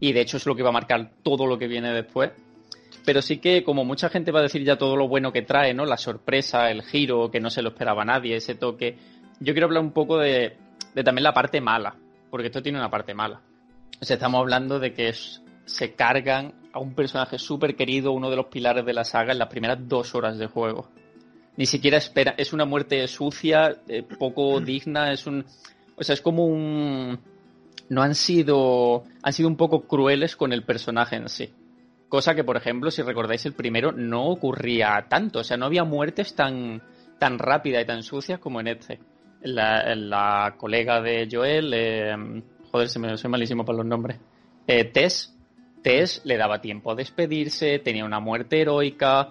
[0.00, 2.30] y de hecho es lo que va a marcar todo lo que viene después.
[3.04, 5.74] Pero sí que como mucha gente va a decir ya todo lo bueno que trae,
[5.74, 5.84] ¿no?
[5.84, 8.96] La sorpresa, el giro, que no se lo esperaba nadie, ese toque.
[9.40, 10.56] Yo quiero hablar un poco de,
[10.94, 11.94] de también la parte mala,
[12.30, 13.40] porque esto tiene una parte mala.
[14.00, 18.30] O sea, estamos hablando de que es, se cargan a un personaje súper querido, uno
[18.30, 20.88] de los pilares de la saga, en las primeras dos horas de juego.
[21.56, 25.44] Ni siquiera espera, es una muerte sucia, eh, poco digna, es un...
[25.96, 27.18] O sea, es como un...
[27.88, 29.04] No han sido...
[29.22, 31.50] Han sido un poco crueles con el personaje en sí.
[32.08, 35.40] Cosa que, por ejemplo, si recordáis el primero, no ocurría tanto.
[35.40, 36.80] O sea, no había muertes tan,
[37.18, 39.00] tan rápidas y tan sucias como en este.
[39.42, 44.18] La, la colega de Joel, eh, joder, se me soy malísimo para los nombres.
[44.66, 45.37] Eh, Tess,
[45.82, 49.30] Tess le daba tiempo a despedirse, tenía una muerte heroica,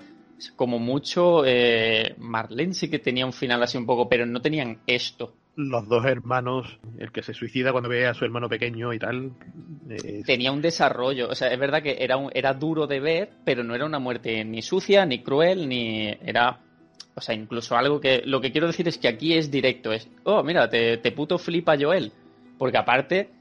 [0.56, 4.80] como mucho eh, Marlene sí que tenía un final así un poco, pero no tenían
[4.86, 5.34] esto.
[5.56, 9.32] Los dos hermanos, el que se suicida cuando ve a su hermano pequeño y tal.
[10.24, 13.64] Tenía un desarrollo, o sea, es verdad que era, un, era duro de ver, pero
[13.64, 16.62] no era una muerte ni sucia, ni cruel, ni era...
[17.16, 18.22] O sea, incluso algo que...
[18.24, 20.08] Lo que quiero decir es que aquí es directo, es...
[20.24, 22.12] Oh, mira, te, te puto flipa Joel.
[22.60, 23.32] Porque aparte,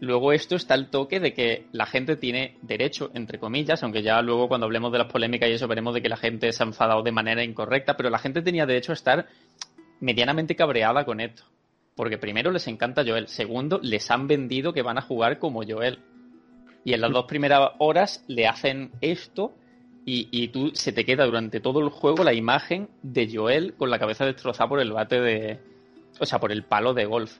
[0.00, 4.20] Luego esto está el toque de que la gente tiene derecho, entre comillas, aunque ya
[4.22, 6.66] luego cuando hablemos de las polémicas y eso veremos de que la gente se ha
[6.66, 9.26] enfadado de manera incorrecta, pero la gente tenía derecho a estar
[10.00, 11.44] medianamente cabreada con esto.
[11.94, 16.00] Porque primero les encanta Joel, segundo les han vendido que van a jugar como Joel.
[16.84, 19.54] Y en las dos primeras horas le hacen esto
[20.04, 23.90] y, y tú se te queda durante todo el juego la imagen de Joel con
[23.90, 25.60] la cabeza destrozada por el bate de...
[26.20, 27.38] O sea, por el palo de golf.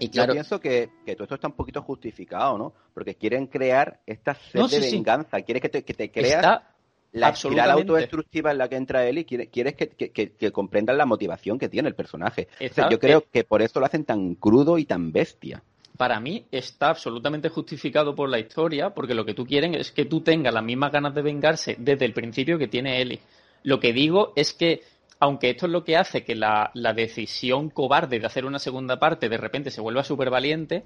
[0.00, 2.72] Y Yo pienso que, todo esto está un poquito justificado, ¿no?
[2.94, 5.40] Porque quieren crear esta sed de venganza.
[5.42, 6.62] Quieres que te, que te creas
[7.12, 11.68] la espiral autodestructiva en la que entra él y quieres, que, comprendan la motivación que
[11.68, 12.48] tiene el personaje.
[12.90, 15.62] yo creo que por eso lo hacen tan crudo y tan bestia.
[15.96, 20.04] Para mí está absolutamente justificado por la historia, porque lo que tú quieren es que
[20.04, 23.20] tú tengas las mismas ganas de vengarse desde el principio que tiene Ellie.
[23.64, 24.82] Lo que digo es que
[25.20, 29.28] aunque esto es lo que hace que la, decisión cobarde de hacer una segunda parte
[29.28, 30.84] de repente se vuelva súper valiente,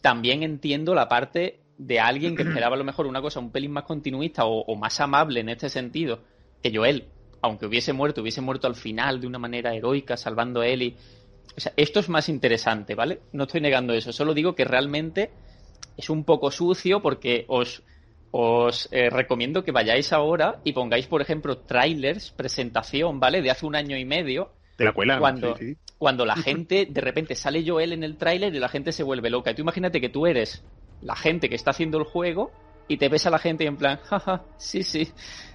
[0.00, 3.72] también entiendo la parte de alguien que esperaba a lo mejor una cosa un pelín
[3.72, 6.20] más continuista o, más amable en este sentido,
[6.62, 7.08] que Joel,
[7.42, 10.96] aunque hubiese muerto, hubiese muerto al final de una manera heroica, salvando a Ellie.
[11.56, 13.20] O sea, esto es más interesante, ¿vale?
[13.32, 15.30] No estoy negando eso, solo digo que realmente
[15.96, 17.82] es un poco sucio porque os
[18.36, 23.40] os eh, recomiendo que vayáis ahora y pongáis, por ejemplo, trailers, presentación, ¿vale?
[23.40, 24.50] De hace un año y medio.
[24.76, 25.56] De la cuela, cuando,
[25.98, 29.30] cuando la gente, de repente sale Joel en el tráiler y la gente se vuelve
[29.30, 29.52] loca.
[29.52, 30.64] Y tú imagínate que tú eres
[31.00, 32.50] la gente que está haciendo el juego
[32.88, 35.12] y te ves a la gente en plan, jaja, sí, sí,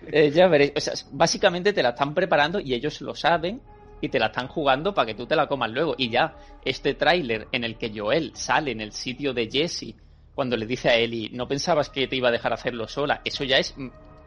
[0.07, 0.71] eh, ya veréis.
[0.77, 3.59] O sea, básicamente te la están preparando y ellos lo saben
[3.99, 5.95] y te la están jugando para que tú te la comas luego.
[5.97, 9.95] Y ya, este tráiler en el que Joel sale en el sitio de Jesse
[10.39, 13.43] cuando le dice a Eli, no pensabas que te iba a dejar hacerlo sola, eso
[13.43, 13.75] ya es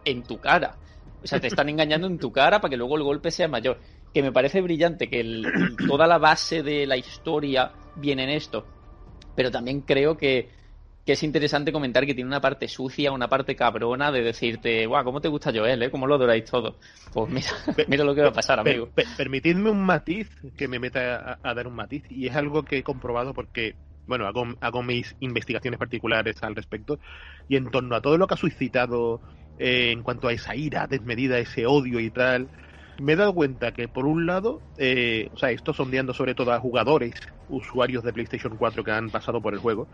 [0.04, 0.76] en tu cara.
[1.22, 3.80] O sea, te están engañando en tu cara para que luego el golpe sea mayor.
[4.12, 5.42] Que me parece brillante que
[5.88, 8.66] toda la base de la historia viene en esto.
[9.34, 10.50] Pero también creo que,
[11.06, 15.22] es interesante comentar que tiene una parte sucia, una parte cabrona de decirte, guau, ¿cómo
[15.22, 15.90] te gusta Joel, eh?
[15.90, 16.76] ¿Cómo lo adoráis todo?
[17.14, 17.48] Pues mira,
[17.88, 18.90] mira lo que va a pasar, amigo.
[19.16, 22.82] permitidme un matiz, que me meta a, dar un matiz, y es algo que he
[22.82, 26.98] comprobado porque bueno, hago, mis investigaciones particulares al respecto
[27.48, 29.20] y en torno a todo lo que ha suscitado
[29.58, 32.48] eh, en cuanto a esa ira desmedida, ese odio y tal,
[33.00, 36.52] me he dado cuenta que por un lado, eh, o sea, esto sondeando sobre todo
[36.52, 37.14] a jugadores,
[37.48, 39.88] usuarios de PlayStation 4 que han pasado por el juego,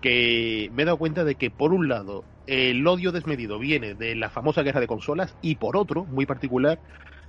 [0.00, 4.14] que me he dado cuenta de que por un lado el odio desmedido viene de
[4.16, 6.80] la famosa guerra de consolas y por otro, muy particular,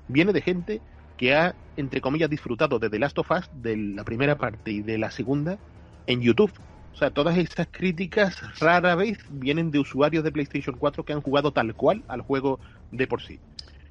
[0.07, 0.81] viene de gente
[1.17, 4.81] que ha, entre comillas, disfrutado de The Last of Us, de la primera parte y
[4.81, 5.59] de la segunda,
[6.07, 6.51] en YouTube.
[6.93, 11.21] O sea, todas estas críticas rara vez vienen de usuarios de PlayStation 4 que han
[11.21, 12.59] jugado tal cual al juego
[12.91, 13.39] de por sí.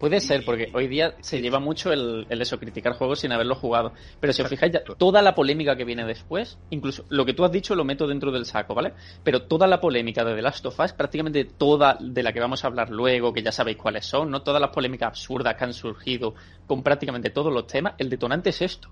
[0.01, 3.93] Puede ser, porque hoy día se lleva mucho el, eso, criticar juegos sin haberlo jugado.
[4.19, 7.53] Pero si os fijáis, toda la polémica que viene después, incluso lo que tú has
[7.53, 8.95] dicho lo meto dentro del saco, ¿vale?
[9.23, 12.65] Pero toda la polémica de The Last of Us, prácticamente toda de la que vamos
[12.65, 14.41] a hablar luego, que ya sabéis cuáles son, ¿no?
[14.41, 16.35] Todas las polémicas absurdas que han surgido
[16.67, 18.89] con prácticamente todos los temas, el detonante es esto.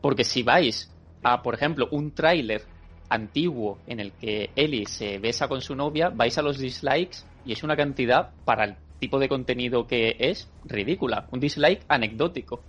[0.00, 0.93] Porque si vais
[1.24, 2.62] a, por ejemplo, un tráiler
[3.08, 7.52] antiguo en el que Ellie se besa con su novia, vais a los dislikes y
[7.52, 12.62] es una cantidad para el tipo de contenido que es ridícula, un dislike anecdótico.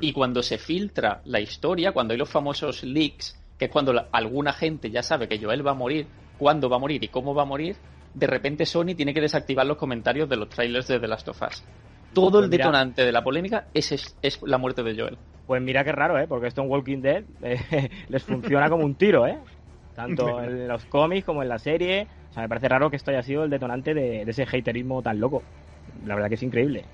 [0.00, 4.52] Y cuando se filtra la historia, cuando hay los famosos leaks, que es cuando alguna
[4.52, 6.06] gente ya sabe que Joel va a morir,
[6.38, 7.76] cuándo va a morir y cómo va a morir,
[8.14, 11.42] de repente Sony tiene que desactivar los comentarios de los trailers de The Last of
[11.42, 11.62] Us.
[12.14, 15.18] Todo el detonante de la polémica es, es, la muerte de Joel.
[15.46, 16.26] Pues mira qué raro, ¿eh?
[16.28, 19.38] Porque esto en Walking Dead eh, les funciona como un tiro, ¿eh?
[19.94, 22.06] Tanto en los cómics como en la serie.
[22.30, 25.20] O sea, me parece raro que esto haya sido el detonante de, ese haterismo tan
[25.20, 25.42] loco.
[26.06, 26.84] La verdad que es increíble.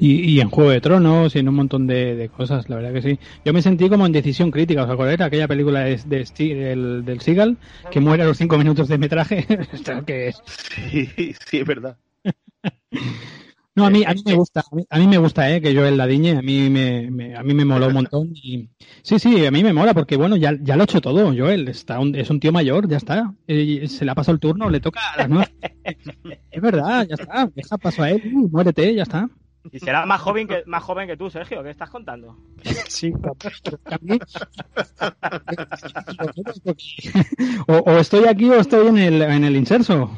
[0.00, 3.18] Y, en Juego de Tronos y en un montón de, cosas, la verdad que sí.
[3.44, 5.20] Yo me sentí como en decisión crítica, ¿os acordáis?
[5.20, 7.56] Aquella película de, de, del Seagal,
[7.90, 9.44] que muere a los cinco minutos de metraje.
[10.06, 10.40] que es...
[10.44, 11.96] Sí, sí, es verdad.
[13.78, 16.08] No, a mí, a mí me gusta, a mí, me gusta, eh, que yo la
[16.08, 18.68] diñe, a mí me, a mí me moló un montón y
[19.02, 21.68] sí, sí, a mí me mola porque bueno, ya, ya lo ha hecho todo, Joel,
[21.68, 24.80] está es un tío mayor, ya está, eh, se le ha pasado el turno, le
[24.80, 25.52] toca a las nueve.
[26.50, 29.30] es verdad, ya está, deja paso a él, muérete, ya está.
[29.70, 32.36] Y será más joven que más joven que tú, Sergio, ¿qué estás contando?
[32.88, 33.12] Sí,
[37.68, 40.10] o, o estoy aquí o estoy en el, en el inserso.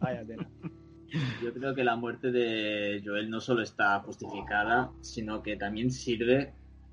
[0.00, 0.48] Vaya tela.
[1.42, 6.52] Yo creo que la muerte de Joel no solo está justificada, sino que también sirve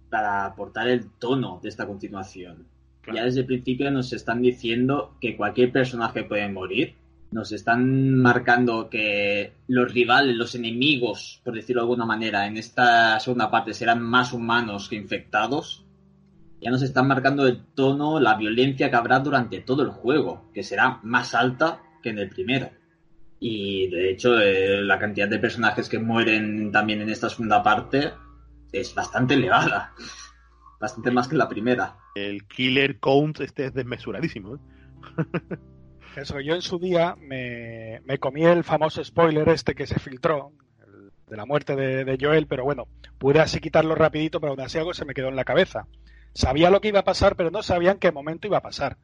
[0.10, 2.66] para aportar el tono de esta continuación.
[3.14, 6.96] Ya desde el principio nos están diciendo que cualquier personaje puede morir.
[7.32, 13.20] Nos están marcando que los rivales, los enemigos, por decirlo de alguna manera, en esta
[13.20, 15.84] segunda parte serán más humanos que infectados.
[16.62, 20.64] Ya nos están marcando el tono, la violencia que habrá durante todo el juego, que
[20.64, 22.70] será más alta que en el primero.
[23.48, 28.12] Y de hecho, eh, la cantidad de personajes que mueren también en esta segunda parte
[28.72, 29.94] es bastante elevada.
[30.80, 31.96] Bastante más que la primera.
[32.16, 34.56] El killer count este es desmesuradísimo.
[34.56, 34.60] ¿eh?
[36.16, 40.52] Eso, yo en su día me, comí el famoso spoiler este que se filtró
[41.28, 42.88] de la muerte de, de, Joel, pero bueno,
[43.20, 45.86] pude así quitarlo rapidito, pero aún así algo se me quedó en la cabeza.
[46.34, 48.98] Sabía lo que iba a pasar, pero no sabía en qué momento iba a pasar.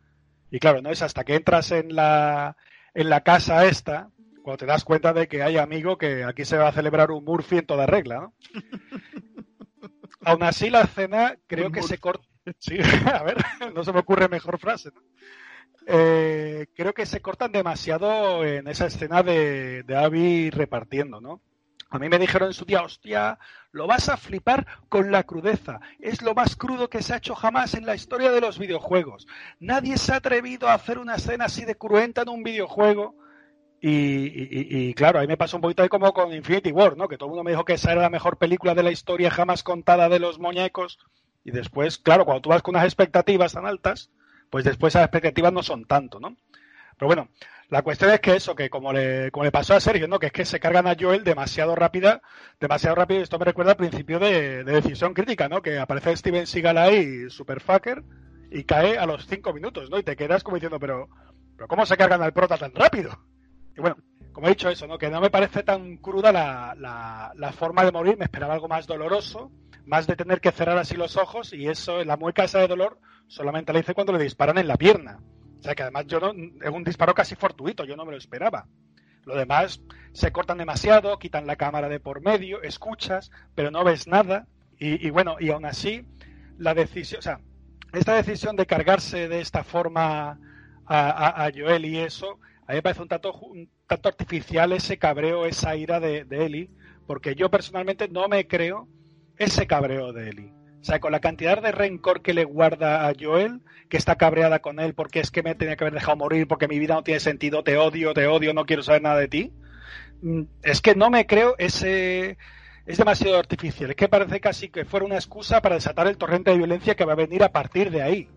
[0.49, 2.57] Y claro, no es hasta que entras en la,
[2.95, 4.09] en la casa esta,
[4.41, 7.23] cuando te das cuenta de que hay amigo que aquí se va a celebrar un
[7.23, 8.33] Murphy en toda regla, ¿no?
[10.23, 12.27] Aún así, la escena creo que se corta.
[12.59, 12.77] Sí,
[13.13, 13.37] a ver,
[13.73, 15.01] no se me ocurre mejor frase, ¿no?
[15.87, 21.41] Eh, creo que se cortan demasiado en esa escena de, de Abby repartiendo, ¿no?
[21.89, 23.37] A mí me dijeron en su día, hostia,
[23.71, 25.81] lo vas a flipar con la crudeza.
[25.99, 29.27] Es lo más crudo que se ha hecho jamás en la historia de los videojuegos.
[29.59, 33.15] Nadie se ha atrevido a hacer una escena así de cruenta en un videojuego.
[33.83, 37.07] Y, claro, ahí me pasó un poquito ahí como con Infinity War, ¿no?
[37.07, 39.31] Que todo el mundo me dijo que esa era la mejor película de la historia
[39.31, 40.99] jamás contada de los muñecos.
[41.43, 44.11] Y después, claro, cuando tú vas con unas expectativas tan altas,
[44.51, 46.37] pues después esas expectativas no son tanto, ¿no?
[46.95, 47.29] Pero bueno,
[47.69, 50.19] la cuestión es que eso, que como le, como le pasó a Sergio, ¿no?
[50.19, 52.21] Que es que se cargan a Joel demasiado rápida,
[52.59, 53.21] demasiado rápido.
[53.21, 55.63] Esto me recuerda al principio de, decisión crítica, ¿no?
[55.63, 58.03] Que aparece Steven Seagal ahí, super fucker,
[58.51, 59.97] y cae a los cinco minutos, ¿no?
[59.97, 61.09] Y te quedas como diciendo, pero,
[61.55, 63.17] pero ¿cómo se cargan al prota tan rápido?
[63.77, 63.97] Y bueno,
[64.31, 64.97] como he dicho eso, ¿no?
[64.97, 68.87] Que no me parece tan cruda la, la, forma de morir, me esperaba algo más
[68.87, 69.51] doloroso,
[69.85, 72.99] más de tener que cerrar así los ojos, y eso, la mueca esa de dolor,
[73.27, 75.19] solamente la hice cuando le disparan en la pierna.
[75.59, 78.17] O sea que además yo no, es un disparo casi fortuito, yo no me lo
[78.17, 78.67] esperaba.
[79.25, 79.81] Lo demás
[80.13, 84.47] se cortan demasiado, quitan la cámara de por medio, escuchas, pero no ves nada.
[84.79, 86.07] Y, bueno, y aún así,
[86.57, 87.39] la decisión, o sea,
[87.93, 90.39] esta decisión de cargarse de esta forma
[90.87, 92.39] a, a Joel y eso,
[92.71, 96.45] a mí me parece un tanto, un tanto artificial ese cabreo, esa ira de, de
[96.45, 96.69] Eli,
[97.05, 98.87] porque yo personalmente no me creo
[99.37, 100.53] ese cabreo de Eli.
[100.79, 104.59] O sea, con la cantidad de rencor que le guarda a Joel, que está cabreada
[104.59, 107.03] con él porque es que me tenía que haber dejado morir, porque mi vida no
[107.03, 109.51] tiene sentido, te odio, te odio, no quiero saber nada de ti.
[110.21, 112.37] Mm, es que no me creo ese,
[112.85, 113.89] es demasiado artificial.
[113.89, 117.03] Es que parece casi que fuera una excusa para desatar el torrente de violencia que
[117.03, 118.29] va a venir a partir de ahí.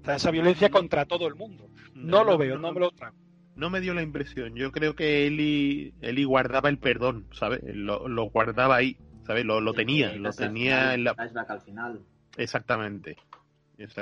[0.00, 1.68] O sea, esa violencia contra todo el mundo.
[1.94, 3.21] No, lo veo, no me lo trago.
[3.54, 4.54] No me dio la impresión.
[4.54, 7.60] Yo creo que Eli, Eli guardaba el perdón, ¿sabes?
[7.62, 8.96] Lo, guardaba ahí,
[9.26, 9.44] ¿sabes?
[9.44, 11.14] Lo, lo tenía, lo tenía en la...
[11.48, 12.00] al final.
[12.36, 13.16] Exactamente.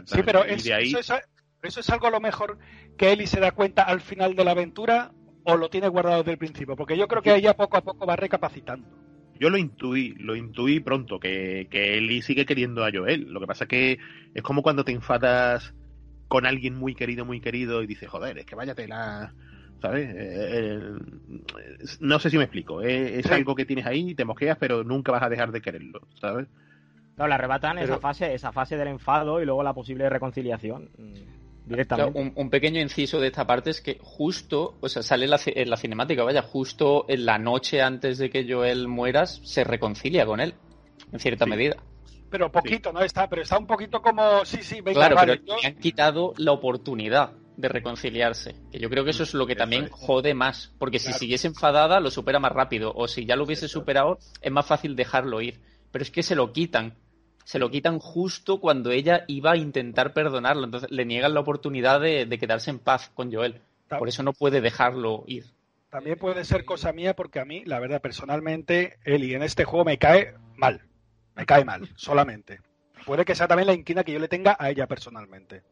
[0.07, 1.13] Sí, pero eso, es,
[1.63, 2.59] eso es algo a lo mejor
[2.97, 5.13] que Eli se da cuenta al final de la aventura
[5.45, 8.07] o lo tiene guardado desde el principio, porque yo creo que ella poco a poco
[8.07, 8.87] va recapacitando.
[9.39, 13.33] Yo lo intuí, lo intuí pronto, que, que Eli sigue queriendo a Joel.
[13.33, 13.99] Lo que pasa es que
[14.35, 15.75] es como cuando te enfadas
[16.31, 19.35] con alguien muy querido, muy querido, y dices, joder, es que váyate la...
[19.83, 20.11] ¿Sabes?
[20.15, 20.99] Eh, eh,
[21.99, 22.83] no sé si me explico.
[22.83, 26.47] Es, algo que tienes ahí, te mosqueas, pero nunca vas a dejar de quererlo, ¿sabes?
[27.17, 30.91] No, le arrebatan esa fase, esa fase del enfado y luego la posible reconciliación.
[32.37, 36.23] un, pequeño inciso de esta parte es que justo, o sea, sale en la cinemática,
[36.23, 40.55] vaya, justo en la noche antes de que Joel mueras, se reconcilia con él,
[41.11, 41.77] en cierta medida.
[42.31, 43.01] Pero poquito, ¿no?
[43.01, 46.53] Está, pero está un poquito como, sí, sí, venga, Claro, pero le han quitado la
[46.53, 48.55] oportunidad de reconciliarse.
[48.71, 50.73] Que yo creo que eso es lo que también jode más.
[50.79, 52.93] Porque si siguiese enfadada, lo supera más rápido.
[52.95, 55.61] O si ya lo hubiese superado, es más fácil dejarlo ir.
[55.91, 56.95] Pero es que se lo quitan
[57.51, 60.65] se lo quitan justo cuando ella iba a intentar perdonarlo.
[60.65, 63.61] Entonces le niegan la oportunidad de, quedarse en paz con Joel.
[63.89, 65.47] Por eso no puede dejarlo ir.
[65.89, 69.85] También puede ser cosa mía porque a mí, la verdad, personalmente, Eli en este juego
[69.85, 70.83] me cae mal.
[71.37, 72.61] Me cae mal, solamente.
[73.07, 75.63] Puede que sea también la inquina que yo le tenga a ella personalmente.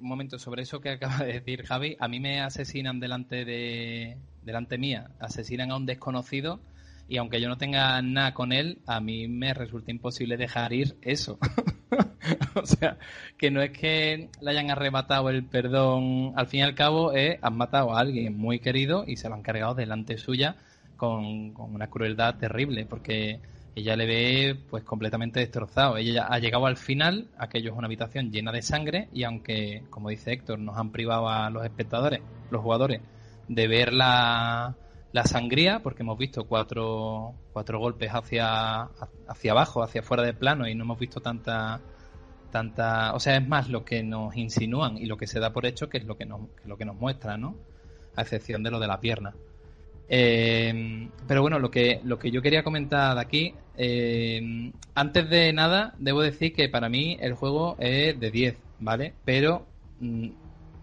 [0.00, 4.18] un momento sobre eso que acaba de decir Javi, a mí me asesinan delante de
[4.42, 6.60] delante mía, asesinan a un desconocido
[7.08, 10.96] y aunque yo no tenga nada con él, a mí me resulta imposible dejar ir
[11.02, 11.38] eso.
[12.54, 12.98] o sea,
[13.38, 17.38] que no es que le hayan arrebatado el perdón, al fin y al cabo, eh,
[17.42, 20.56] han matado a alguien muy querido y se lo han cargado delante suya
[20.96, 23.40] con, una crueldad terrible, porque
[23.76, 25.96] ella le ve pues completamente destrozado.
[25.96, 30.08] Ella ha llegado al final, aquello es una habitación llena de sangre y aunque, como
[30.08, 32.20] dice Héctor, nos han privado a los espectadores,
[32.50, 33.00] los jugadores,
[33.46, 34.74] de ver la
[35.16, 38.82] la sangría, porque hemos visto cuatro, cuatro golpes hacia,
[39.26, 41.80] hacia abajo, hacia fuera del plano, y no hemos visto tanta,
[42.50, 43.14] tanta.
[43.14, 45.88] O sea, es más lo que nos insinúan y lo que se da por hecho
[45.88, 47.56] que es lo que nos, lo que nos muestra, ¿no?
[48.14, 49.34] A excepción de lo de la pierna.
[50.08, 55.94] Eh, pero bueno, lo que, lo que yo quería comentar aquí, eh, antes de nada,
[55.98, 59.14] debo decir que para mí el juego es de 10, ¿vale?
[59.24, 59.66] Pero
[60.00, 60.28] mm,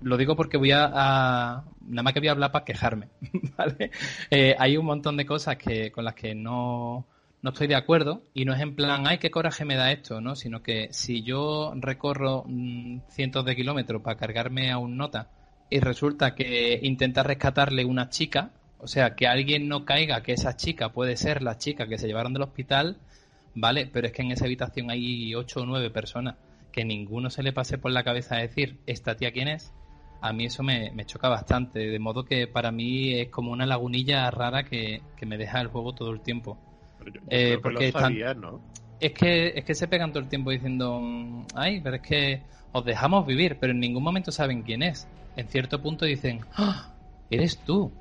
[0.02, 3.08] lo digo porque voy a, nada más que voy a hablar para quejarme,
[3.58, 3.92] ¿vale?
[4.30, 7.08] Eh, hay un montón de cosas que con las que no,
[7.42, 10.20] no estoy de acuerdo y no es en plan, ay, qué coraje me da esto,
[10.20, 10.36] ¿no?
[10.36, 15.30] Sino que si yo recorro mm, cientos de kilómetros para cargarme a un nota
[15.70, 18.52] y resulta que intenta rescatarle una chica,
[18.84, 22.08] o sea, que alguien no caiga que esa chica puede ser la chica que se
[22.08, 22.98] llevaron del hospital,
[23.56, 23.90] ¿vale?
[23.92, 26.36] Pero es que en esa habitación hay ocho o nueve personas,
[26.72, 29.72] que ninguno se le pase por la cabeza a decir, ¿esta tía quién es?
[30.24, 34.32] a mí eso me, choca bastante, de modo que para mí es como una lagunilla
[34.32, 36.58] rara que, me deja el juego todo el tiempo.
[37.30, 37.92] Eh, porque
[38.38, 38.62] ¿no?
[39.02, 41.02] es que es que se pegan todo el tiempo diciendo,
[41.56, 45.10] ay, pero es que os dejamos vivir, pero en ningún momento saben quién es.
[45.36, 46.94] En cierto punto dicen, ¡Ah!
[47.30, 47.92] eres tú.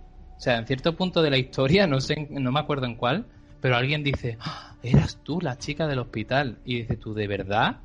[0.42, 3.26] O sea, en cierto punto de la historia, no sé, no me acuerdo en cuál,
[3.60, 4.74] pero alguien dice, ¡Ah!
[4.82, 6.58] eras tú la chica del hospital.
[6.64, 7.76] Y dice, ¿tú de verdad?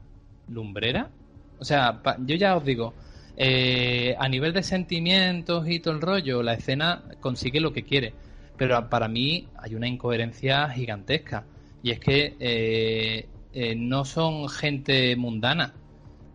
[0.50, 1.12] ¿Lumbrera?
[1.60, 2.96] O sea, yo ya os digo,
[3.38, 8.16] eh, a nivel de sentimientos y todo el rollo, la escena consigue lo que quiere.
[8.58, 11.44] Pero para mí hay una incoherencia gigantesca.
[11.84, 15.76] Y es que eh, eh, no son gente mundana,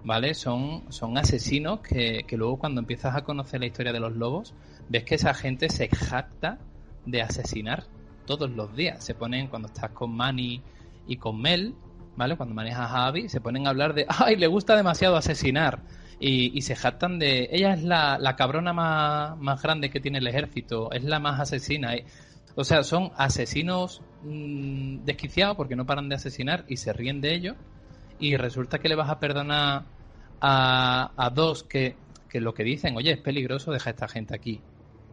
[0.04, 0.34] ¿vale?
[0.34, 4.54] Son, son asesinos que, que, luego cuando empiezas a conocer la historia de los lobos,
[4.92, 6.58] ves que esa gente se jacta
[7.06, 7.84] de asesinar
[8.26, 9.02] todos los días.
[9.02, 10.62] Se ponen, cuando estás con Manny
[11.06, 11.74] y con Mel,
[12.14, 12.36] ¿vale?
[12.36, 15.80] Cuando manejas a Abby, se ponen a hablar de, ay, le gusta demasiado asesinar
[16.20, 17.48] y, se jactan de.
[17.50, 21.40] Ella es la, la cabrona más, más, grande que tiene el ejército, es la más
[21.40, 21.94] asesina.
[22.54, 27.34] O sea, son asesinos mm, desquiciados porque no paran de asesinar y se ríen de
[27.34, 27.54] ello.
[28.20, 29.84] Y resulta que le vas a perdonar
[30.40, 31.96] a, a dos que,
[32.28, 34.60] que lo que dicen, oye, es peligroso, deja a esta gente aquí.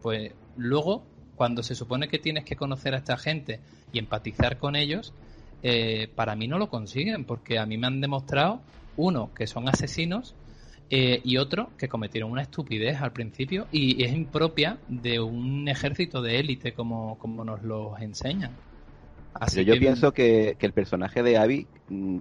[0.02, 1.02] Pues luego,
[1.36, 3.60] cuando se supone que tienes que conocer a esta gente
[3.92, 5.12] y empatizar con ellos,
[5.62, 8.60] eh, para mí no lo consiguen, porque a mí me han demostrado,
[8.96, 10.34] uno, que son asesinos
[10.90, 16.20] eh, y otro que cometieron una estupidez al principio y es impropia de un ejército
[16.20, 18.50] de élite como, como nos lo enseñan.
[19.34, 22.18] Así yo pienso que, el personaje de Abby, mm,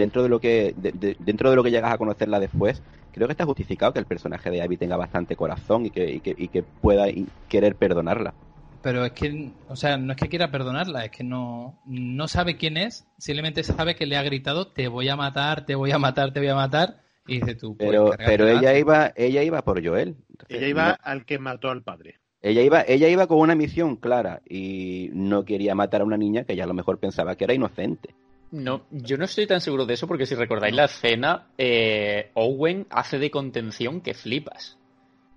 [0.00, 0.74] dentro de lo que
[1.18, 2.82] dentro de lo que llegas a conocerla después,
[3.12, 6.20] creo que está justificado que el personaje de Abby tenga bastante corazón y que, y
[6.20, 7.06] que, y que pueda
[7.48, 8.34] querer perdonarla.
[8.82, 12.58] pero es que, o sea, no es que quiera perdonarla, es que no, no sabe
[12.58, 15.98] quién es, simplemente sabe que le ha gritado, te voy a matar, te voy a
[15.98, 19.62] matar, te voy a matar, y dice tú, pues, pero, pero ella iba, ella iba
[19.62, 20.16] por Joel.
[20.48, 22.16] ella iba al que mató al padre.
[22.42, 26.44] Ella iba, ella iba con una misión clara y no quería matar a una niña
[26.44, 28.14] que ella a lo mejor pensaba que era inocente.
[28.54, 32.86] No, yo no estoy tan seguro de eso porque si recordáis la escena, eh, Owen
[32.88, 34.78] hace de contención que flipas.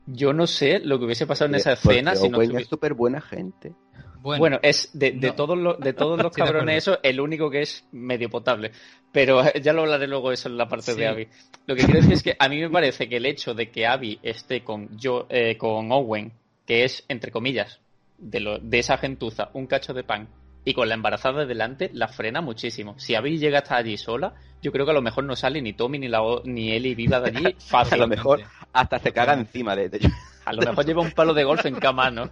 [0.05, 2.93] Yo no sé lo que hubiese pasado en esa escena si no Owen es súper
[2.93, 3.73] buena gente.
[4.21, 8.29] Bueno, es de, todos los, de todos los cabrones eso, el único que es medio
[8.29, 8.71] potable.
[9.11, 11.27] Pero ya lo hablaré luego eso en la parte de Abby.
[11.65, 13.87] Lo que quiero decir es que a mí me parece que el hecho de que
[13.87, 16.33] Abby esté con, yo, eh, con Owen,
[16.67, 17.79] que es, entre comillas,
[18.19, 20.29] de, lo, de esa gentuza, un cacho de pan,
[20.67, 22.99] y con la embarazada delante la frena muchísimo.
[22.99, 25.71] Si Abby llega hasta allí sola, yo creo que a lo mejor no sale ni
[25.71, 27.93] Tommy ni la ni Ellie viva de allí fácil.
[27.93, 28.41] a lo mejor
[28.73, 30.11] hasta se caga encima de ellos.
[30.43, 32.31] A lo mejor lleva un palo de golf en cama, ¿no?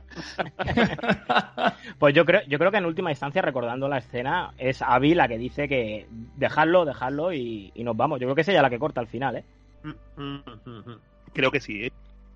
[1.98, 5.30] pues yo creo, yo creo que en última instancia, recordando la escena, es Abby la
[5.30, 6.06] que dice que
[6.36, 8.20] dejarlo, dejarlo y, y, nos vamos.
[8.20, 9.46] Yo creo que es ella la que corta al final, ¿eh?
[11.32, 11.92] Creo que sí, ¿eh?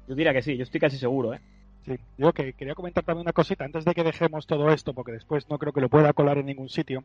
[0.07, 1.41] Yo diría que sí, yo estoy casi seguro, ¿eh?
[1.85, 5.13] Sí, yo que quería comentar también una cosita antes de que dejemos todo esto, porque
[5.13, 7.03] después no creo que lo pueda colar en ningún sitio.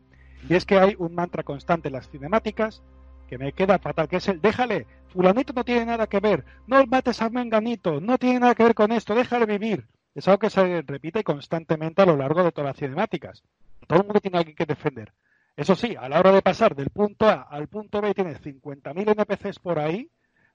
[0.49, 2.83] Y es que hay un mantra constante en las cinemáticas
[3.29, 6.85] que me queda fatal, que es el déjale, fulanito no tiene nada que ver, no
[6.87, 9.87] mates a menganito, no tiene nada que ver con esto, déjale vivir.
[10.15, 13.43] Es algo que se repite constantemente a lo largo de todas las cinemáticas.
[13.87, 15.13] Todo el mundo tiene alguien que defender.
[15.57, 19.13] Eso sí, a la hora de pasar del punto A al punto B tienes 50.000
[19.13, 20.11] NPCs por ahí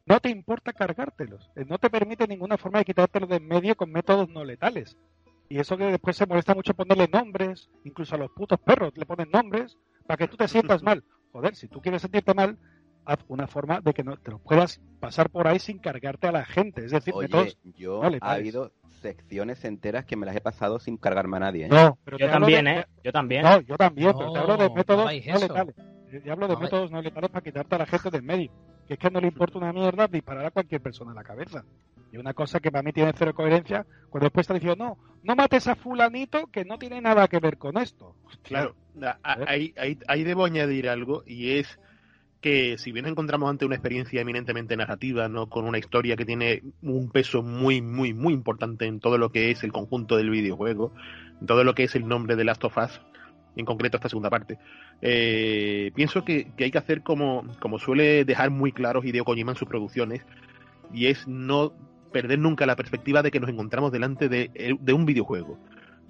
[0.09, 1.51] no te importa cargártelos.
[1.55, 4.97] Eh, no te permite ninguna forma de quitártelos de en medio con métodos no letales.
[5.47, 9.05] Y eso que después se molesta mucho ponerle nombres, incluso a los putos perros le
[9.05, 11.03] ponen nombres para que tú te sientas mal.
[11.31, 12.57] Joder, si tú quieres sentirte mal,
[13.05, 16.31] haz una forma de que no te lo puedas pasar por ahí sin cargarte a
[16.31, 16.85] la gente.
[16.85, 21.37] Es decir, métodos yo ha habido secciones enteras que me las he pasado sin cargarme
[21.37, 21.65] a nadie.
[21.65, 21.69] ¿eh?
[21.69, 22.85] No, pero yo también, ¿eh?
[23.03, 23.43] Yo también.
[23.43, 25.75] No, yo también, pero te hablo de métodos no, letales.
[26.25, 28.51] Yo hablo de métodos no letales para quitarte a la gente del medio
[28.89, 31.63] que es que no le importa una mierda disparar a cualquier persona en la cabeza.
[32.11, 35.35] Y una cosa que para mí tiene cero coherencia, cuando después está diciendo, no, no
[35.35, 38.15] mates a fulanito que no tiene nada que ver con esto.
[38.41, 38.75] Claro,
[39.21, 39.75] ahí,
[40.07, 41.79] ahí, debo añadir algo y es
[42.41, 46.63] que si bien encontramos ante una experiencia eminentemente narrativa, no con una historia que tiene
[46.81, 50.93] un peso muy, muy, muy importante en todo lo que es el conjunto del videojuego,
[51.39, 52.99] en todo lo que es el nombre de Last of Us,
[53.59, 54.57] en concreto esta segunda parte.
[55.01, 59.57] Eh, pienso que, hay que hacer como, como suele dejar muy claros Hideo Kojima en
[59.57, 60.21] sus producciones,
[60.93, 61.73] y es no
[62.11, 65.59] perder nunca la perspectiva de que nos encontramos delante de, un videojuego.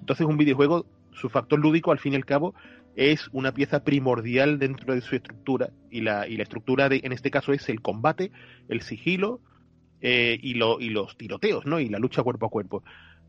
[0.00, 2.54] Entonces un videojuego, su factor lúdico al fin y al cabo,
[2.96, 7.12] es una pieza primordial dentro de su estructura, y la, y la estructura de, en
[7.12, 8.30] este caso es el combate,
[8.68, 9.40] el sigilo
[10.00, 11.78] eh, y, lo, y los tiroteos, ¿no?
[11.78, 12.82] Y la lucha cuerpo a cuerpo.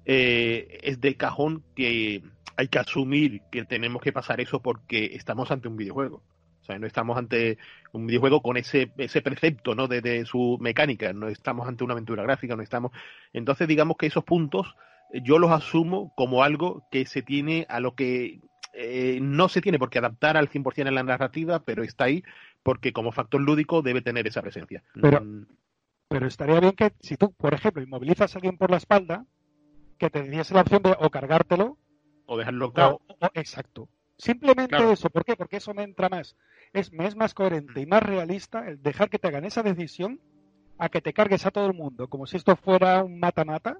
[0.05, 2.24] Eh, es de cajón que
[2.56, 6.24] hay que asumir que tenemos que pasar eso porque estamos ante un videojuego.
[6.62, 7.58] O sea, no estamos ante
[7.91, 9.88] un videojuego con ese, ese precepto ¿no?
[9.88, 12.91] de, su mecánica, no estamos ante una aventura gráfica, no estamos.
[13.34, 14.76] Entonces, digamos que esos puntos
[15.12, 18.41] eh, yo los asumo como algo que se tiene a lo que
[18.74, 22.24] eh, no se tiene por qué adaptar al 100% en la narrativa, pero está ahí
[22.64, 24.84] porque como factor lúdico debe tener esa presencia.
[25.02, 25.24] Pero,
[26.08, 29.26] pero estaría bien que si tú, por ejemplo, inmovilizas a alguien por la espalda,
[29.97, 31.78] que te diese la opción de o cargártelo
[32.32, 33.01] o dejarlo claro.
[33.34, 33.89] exacto.
[34.17, 35.09] Simplemente eso.
[35.09, 35.36] ¿Por qué?
[35.36, 36.38] Porque eso me entra más.
[36.71, 40.21] Es, me es más coherente y más realista el dejar que te hagan esa decisión
[40.77, 43.77] a que te cargues a todo el mundo como si esto fuera un mata-mata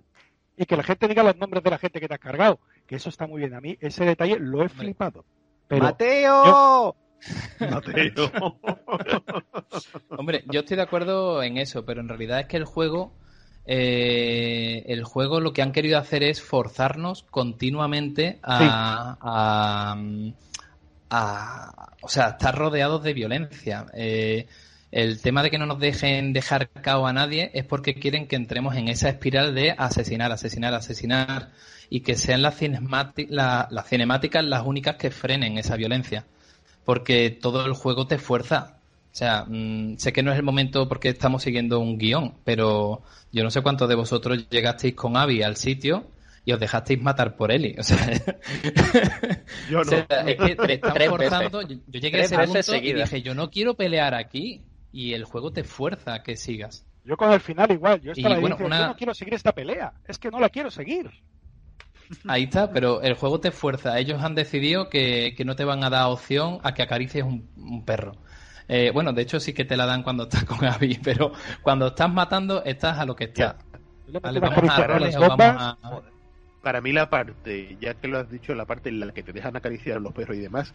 [0.58, 2.60] y que la gente diga los nombres de la gente que te ha cargado.
[2.88, 3.54] Que eso está muy bien.
[3.54, 5.24] A mí ese detalle lo he flipado.
[5.70, 6.98] ¡Mateo!
[7.58, 8.60] Mateo.
[10.10, 13.14] Hombre, yo estoy de acuerdo en eso, pero en realidad es que el juego
[13.74, 19.96] eh, el juego lo que han querido hacer es forzarnos continuamente a,
[22.02, 23.86] o sea, estar rodeados de violencia.
[23.94, 24.48] Eh,
[24.92, 28.36] el tema de que no nos dejen dejar cao a nadie es porque quieren que
[28.36, 31.52] entremos en esa espiral de asesinar, asesinar, asesinar
[31.90, 36.26] y que sean las, las cinemáticas las únicas que frenen esa violencia.
[36.84, 38.81] Porque todo el juego te fuerza.
[39.12, 43.02] O sea, mm, sé que no es el momento porque estamos siguiendo un guion, pero
[43.34, 46.06] yo no sé cuántos de vosotros llegasteis con Abby al sitio
[46.46, 47.76] y os dejasteis matar por Eli.
[47.78, 47.98] O sea,
[49.70, 49.92] yo no.
[49.92, 51.62] es que te están forzando.
[51.62, 54.62] Yo, llegué a ese punto y dije, yo no quiero pelear aquí.
[54.94, 56.86] Y el juego te fuerza a que sigas.
[57.06, 58.02] Yo con el final igual.
[58.02, 59.94] Yo estaba yo no quiero seguir esta pelea.
[60.06, 61.10] Es que no la quiero seguir.
[62.28, 63.98] Ahí está, pero el juego te fuerza.
[64.00, 68.18] Ellos han decidido que, no te van a dar opción a que acaricies un perro.
[68.74, 71.88] Eh, bueno, de hecho sí que te la dan cuando estás con Abby, pero cuando
[71.88, 73.58] estás matando estás a lo que estás.
[74.22, 75.78] Vale, vamos a roles o vamos a...
[76.62, 79.34] para mí la parte, ya que lo has dicho, la parte en la que te
[79.34, 80.74] dejan acariciar a los perros y demás,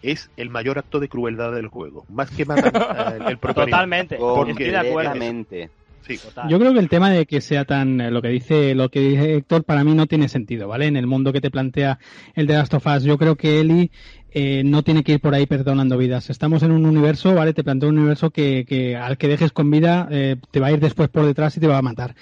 [0.00, 2.06] es el mayor acto de crueldad del juego.
[2.08, 4.16] Más que matar el, propio Totalmente.
[4.16, 5.70] Porque Totalmente.
[6.06, 6.18] Sí.
[6.48, 9.00] Yo creo que el tema de que sea tan eh, lo que dice lo que
[9.00, 10.86] dice Héctor para mí no tiene sentido, ¿vale?
[10.86, 11.98] En el mundo que te plantea
[12.34, 13.90] el de Last of Us, yo creo que Eli
[14.34, 16.28] eh, no tiene que ir por ahí perdonando vidas.
[16.28, 17.54] Estamos en un universo, ¿vale?
[17.54, 20.72] Te plantea un universo que, que al que dejes con vida eh, te va a
[20.72, 22.14] ir después por detrás y te va a matar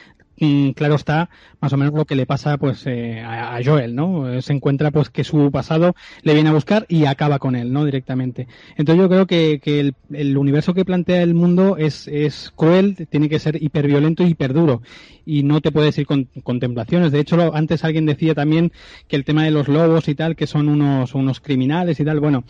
[0.74, 1.30] claro está
[1.60, 4.28] más o menos lo que le pasa pues eh, a, Joel, ¿no?
[4.28, 7.72] Eh, se encuentra pues que su pasado le viene a buscar y acaba con él,
[7.72, 7.84] ¿no?
[7.84, 8.48] Directamente.
[8.76, 13.28] Entonces yo creo que, que el, universo que plantea el mundo es, es cruel, tiene
[13.28, 14.82] que ser hiperviolento y hiperduro
[15.24, 17.12] y no te puedes ir con contemplaciones.
[17.12, 18.72] De hecho, antes alguien decía también
[19.08, 22.20] que el tema de los lobos y tal, que son unos, unos criminales y tal,
[22.20, 22.44] bueno,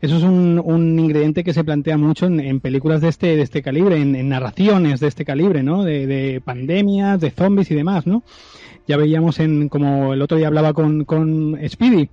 [0.00, 3.62] eso es un, un ingrediente que se plantea mucho en, películas de este, de este
[3.62, 5.84] calibre, en, narraciones de este calibre, ¿no?
[5.84, 8.22] De, de pandemias, de zombies y demás, ¿no?
[8.86, 12.08] Ya veíamos en, como el otro día hablaba con, con Speedy,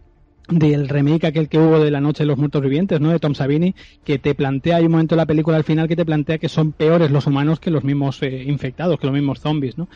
[0.49, 3.09] del remake aquel que hubo de La Noche de los Muertos Vivientes, ¿no?
[3.09, 3.73] De Tom Savini,
[4.03, 6.49] que te plantea, hay un momento en la película al final que te plantea que
[6.49, 9.87] son peores los humanos que los mismos eh, infectados, que los mismos zombies, ¿no?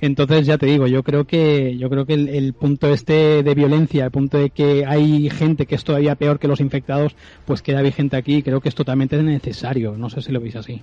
[0.00, 4.06] Entonces, ya te digo, yo creo que, yo creo que el, punto este de violencia,
[4.06, 7.14] el punto de que hay gente que es todavía peor que los infectados,
[7.44, 9.96] pues queda vigente aquí y creo que es totalmente necesario.
[9.96, 10.80] No sé si lo veis así.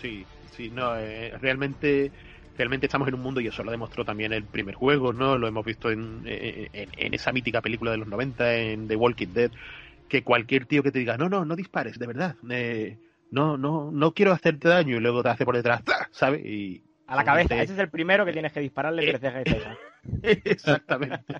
[0.00, 0.24] Sí,
[0.56, 2.10] sí, no, eh, realmente
[2.56, 5.38] realmente estamos en un mundo y eso lo demostró también el primer juego, ¿no?
[5.38, 9.50] Lo hemos visto en, en, esa mítica película de los 90, en The Walking Dead,
[10.08, 12.98] que cualquier tío que te diga, no, no, no dispares, de verdad, eh,
[13.30, 16.44] no, no, no quiero hacerte daño y luego te hace por detrás, ¿sabes?
[16.44, 19.76] Y a la cabeza, ese es el primero que tienes que dispararle tres cejas
[20.22, 21.34] Exactamente.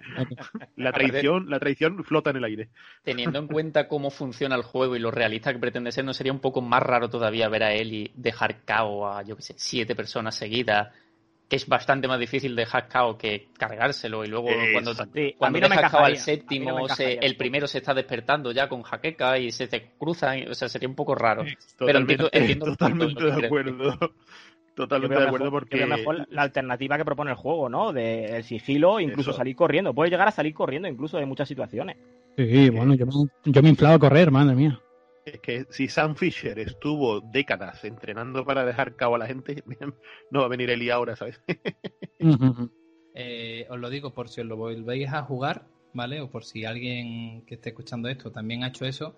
[0.77, 2.69] La traición, la traición flota en el aire.
[3.03, 6.33] Teniendo en cuenta cómo funciona el juego y lo realista que pretende ser, ¿no sería
[6.33, 9.55] un poco más raro todavía ver a él y dejar cao a, yo qué sé,
[9.57, 10.93] siete personas seguidas?
[11.53, 14.95] Que es bastante más difícil dejar cao que cargárselo y luego cuando,
[15.37, 19.69] cuando no cao al séptimo, el primero se está despertando ya con jaqueca y se
[19.69, 21.45] te cruzan, o sea, sería un poco raro.
[21.77, 23.99] Pero entiendo, entiendo totalmente de acuerdo.
[24.75, 25.85] Totalmente de acuerdo porque...
[25.85, 27.93] mejor la alternativa que propone el juego, ¿no?
[27.93, 29.93] De el sigilo, incluso salir corriendo.
[29.93, 31.99] Puedes llegar a salir corriendo incluso de muchas situaciones.
[32.39, 33.05] Sí, bueno, yo,
[33.45, 34.81] yo me inflaba a correr, madre mía.
[35.25, 39.63] Es que si Sam Fisher estuvo décadas entrenando para dejar cabo a la gente,
[40.31, 41.41] no va a venir Eli ahora, ¿sabes?
[43.15, 46.23] Eh, os lo digo por si os lo volvéis a jugar, ¿vale?
[46.23, 49.17] O por si alguien que esté escuchando esto también ha hecho eso.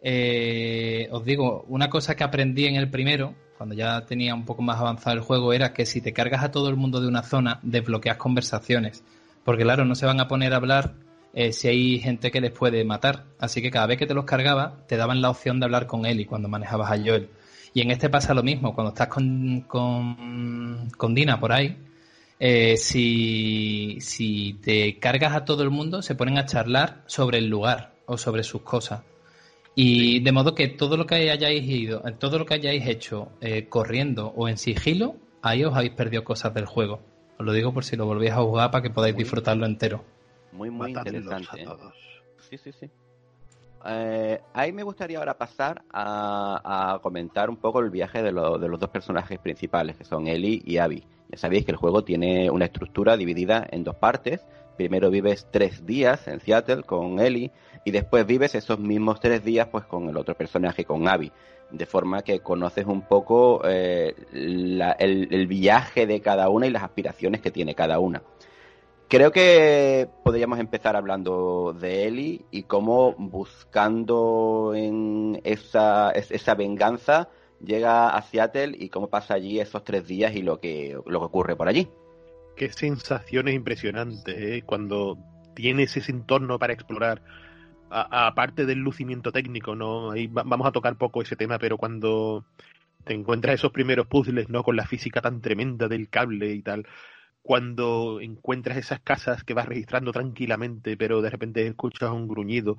[0.00, 4.62] Eh, os digo, una cosa que aprendí en el primero, cuando ya tenía un poco
[4.62, 7.22] más avanzado el juego, era que si te cargas a todo el mundo de una
[7.22, 9.04] zona, desbloqueas conversaciones.
[9.44, 10.94] Porque claro, no se van a poner a hablar
[11.36, 13.26] eh, si hay gente que les puede matar.
[13.38, 16.06] Así que cada vez que te los cargaba, te daban la opción de hablar con
[16.06, 17.28] él y cuando manejabas a Joel.
[17.74, 21.76] Y en este pasa lo mismo, cuando estás con, con, Dina por ahí,
[22.40, 27.48] eh, si, si te cargas a todo el mundo, se ponen a charlar sobre el
[27.48, 29.02] lugar o sobre sus cosas.
[29.74, 33.66] Y de modo que todo lo que hayáis ido, todo lo que hayáis hecho eh,
[33.68, 37.02] corriendo o en sigilo, ahí os habéis perdido cosas del juego.
[37.38, 40.15] Os lo digo por si lo volvéis a jugar para que podáis disfrutarlo entero.
[40.52, 41.62] Muy, muy interesante.
[41.62, 41.66] ¿eh?
[42.48, 42.90] Sí, sí, sí.
[43.84, 48.80] Eh, ahí me gustaría ahora pasar a, comentar un poco el viaje de, de, los
[48.80, 51.04] dos personajes principales, que son Ellie y Abby.
[51.28, 54.44] Ya sabéis que el juego tiene una estructura dividida en dos partes.
[54.76, 57.50] Primero vives tres días en Seattle con Ellie
[57.84, 61.32] y después vives esos mismos tres días pues con el otro personaje, con Abby,
[61.70, 67.40] de forma que conoces un poco eh, el, viaje de cada una y las aspiraciones
[67.40, 68.22] que tiene cada una.
[69.08, 76.12] Creo que podríamos empezar hablando de Ellie y cómo buscando en esa,
[76.56, 77.28] venganza
[77.64, 81.24] llega a Seattle y cómo pasa allí esos tres días y lo que, lo que
[81.24, 81.88] ocurre por allí.
[82.56, 84.62] Qué sensaciones impresionantes ¿eh?
[84.66, 85.16] cuando
[85.54, 87.22] tienes ese entorno para explorar
[87.90, 90.10] aparte del lucimiento técnico, ¿no?
[90.10, 92.44] Ahí vamos a tocar poco ese tema, pero cuando
[93.04, 94.64] te encuentras esos primeros puzzles, ¿no?
[94.64, 96.86] Con la física tan tremenda del cable y tal,
[97.46, 102.76] cuando encuentras esas casas que vas registrando tranquilamente, pero de repente escuchas un gruñido,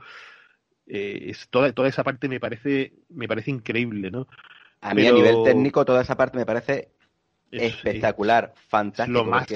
[0.87, 4.27] eh, es, toda, toda esa parte me parece, me parece increíble, ¿no?
[4.81, 6.89] A mí a nivel técnico toda esa parte me parece
[7.49, 9.19] espectacular, fantástico.
[9.19, 9.47] Lo más,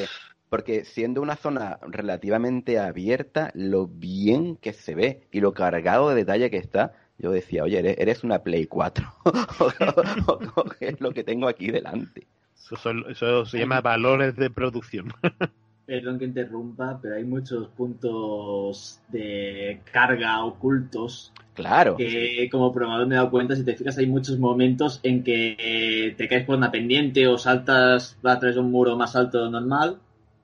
[0.48, 6.16] porque siendo una zona relativamente abierta, lo bien que se ve y lo cargado de
[6.16, 9.14] detalle que está, yo decía, oye, eres, una Play 4.
[10.80, 12.28] es lo que tengo aquí delante.
[12.76, 15.14] Eso, se llama valores de producción.
[15.86, 21.34] Perdón que interrumpa, pero hay muchos puntos de carga ocultos.
[21.54, 21.98] Claro.
[21.98, 26.16] Que como probador me he dado cuenta, si te fijas, hay muchos momentos en que
[26.18, 29.52] te caes por una pendiente o saltas a través de un muro más alto de
[29.52, 29.98] normal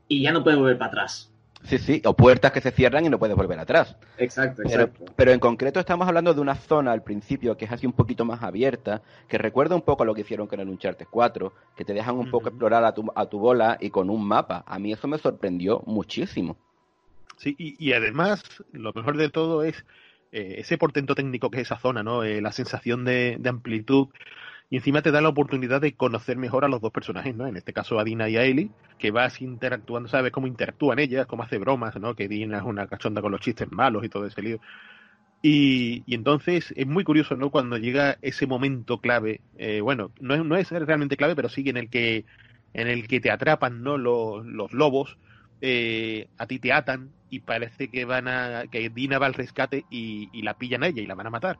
[0.09, 1.31] y ya no puedes volver para atrás.
[1.67, 3.97] Sí, sí, o puertas que se cierran y no puedes volver atrás.
[4.17, 5.13] Exacto, Pero, exacto.
[5.17, 8.23] pero en concreto estamos hablando de una zona al principio que es así un poquito
[8.23, 11.83] más abierta, que recuerda un poco a lo que hicieron con el Uncharted 4, que
[11.83, 14.63] te dejan un poco explorar a tu, a tu bola y con un mapa.
[14.65, 16.55] A mí eso me sorprendió muchísimo.
[17.35, 19.85] Sí, y, y además, lo mejor de todo es
[20.31, 22.23] eh, ese portento técnico que es esa zona, ¿no?
[22.23, 24.07] Eh, la sensación de, de amplitud.
[24.69, 27.47] Y encima te da la oportunidad de conocer mejor a los dos personajes, ¿no?
[27.47, 31.25] En este caso a Dina y a Ellie, que vas interactuando, sabes cómo interactúan ellas,
[31.25, 32.15] cómo hace bromas, ¿no?
[32.15, 34.59] Que Dina es una cachonda con los chistes malos y todo ese lío.
[35.41, 37.51] Y, y entonces es muy curioso, ¿no?
[37.51, 41.69] Cuando llega ese momento clave, eh, bueno, no es, no es realmente clave, pero sí
[41.69, 42.25] en el que,
[42.73, 43.97] en el que te atrapan, ¿no?
[43.97, 45.17] Los, los lobos,
[45.61, 49.85] eh, a ti te atan y parece que van a, que Dina va al rescate
[49.89, 51.59] y, y la pillan a ella y la van a matar.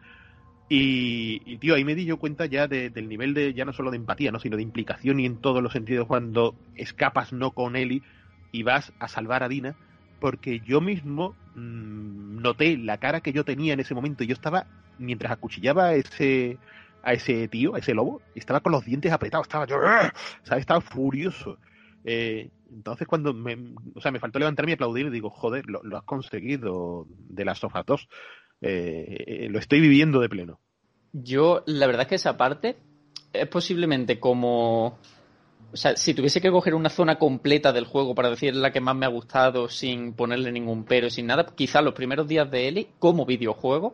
[0.70, 3.72] Y, y, tío, ahí me di yo cuenta ya de- del nivel de, ya no
[3.74, 4.40] solo de empatía, ¿no?
[4.40, 8.04] sino de implicación y en todos los sentidos cuando escapas no con Ellie
[8.52, 9.78] y vas a salvar a Dina,
[10.20, 14.24] porque yo mismo mm, noté la cara que yo tenía en ese momento.
[14.26, 16.60] Yo estaba, mientras acuchillaba a ese,
[17.02, 19.78] a ese tío, a ese lobo, estaba con los dientes apretados, estaba yo.
[20.44, 20.62] ¿sabes?
[20.62, 21.60] Estaba furioso.
[22.04, 23.58] Eh, entonces cuando me,
[23.96, 27.46] o sea, me faltó levantarme y aplaudir y digo, joder, lo, lo has conseguido de
[27.46, 28.08] las sofas 2.
[28.62, 30.60] Eh, eh, lo estoy viviendo de pleno.
[31.14, 32.78] Yo, la verdad es que esa parte
[33.34, 34.98] es posiblemente como.
[35.74, 38.80] O sea, si tuviese que coger una zona completa del juego para decir la que
[38.80, 42.68] más me ha gustado sin ponerle ningún pero, sin nada, quizá los primeros días de
[42.70, 43.92] Ellie, como videojuego,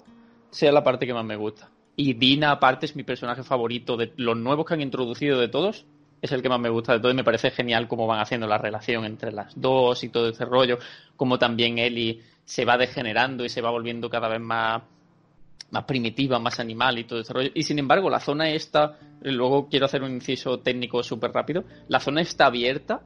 [0.52, 1.72] sea la parte que más me gusta.
[1.96, 5.86] Y Dina, aparte, es mi personaje favorito de los nuevos que han introducido de todos.
[6.22, 8.48] Es el que más me gusta de todo y me parece genial cómo van haciendo
[8.48, 10.80] la relación entre las dos y todo ese rollo.
[11.18, 14.84] Como también Ellie se va degenerando y se va volviendo cada vez más
[15.72, 17.50] más primitiva, más animal y todo ese rollo.
[17.56, 22.00] Y sin embargo, la zona esta, luego quiero hacer un inciso técnico súper rápido, la
[22.00, 23.02] zona está abierta.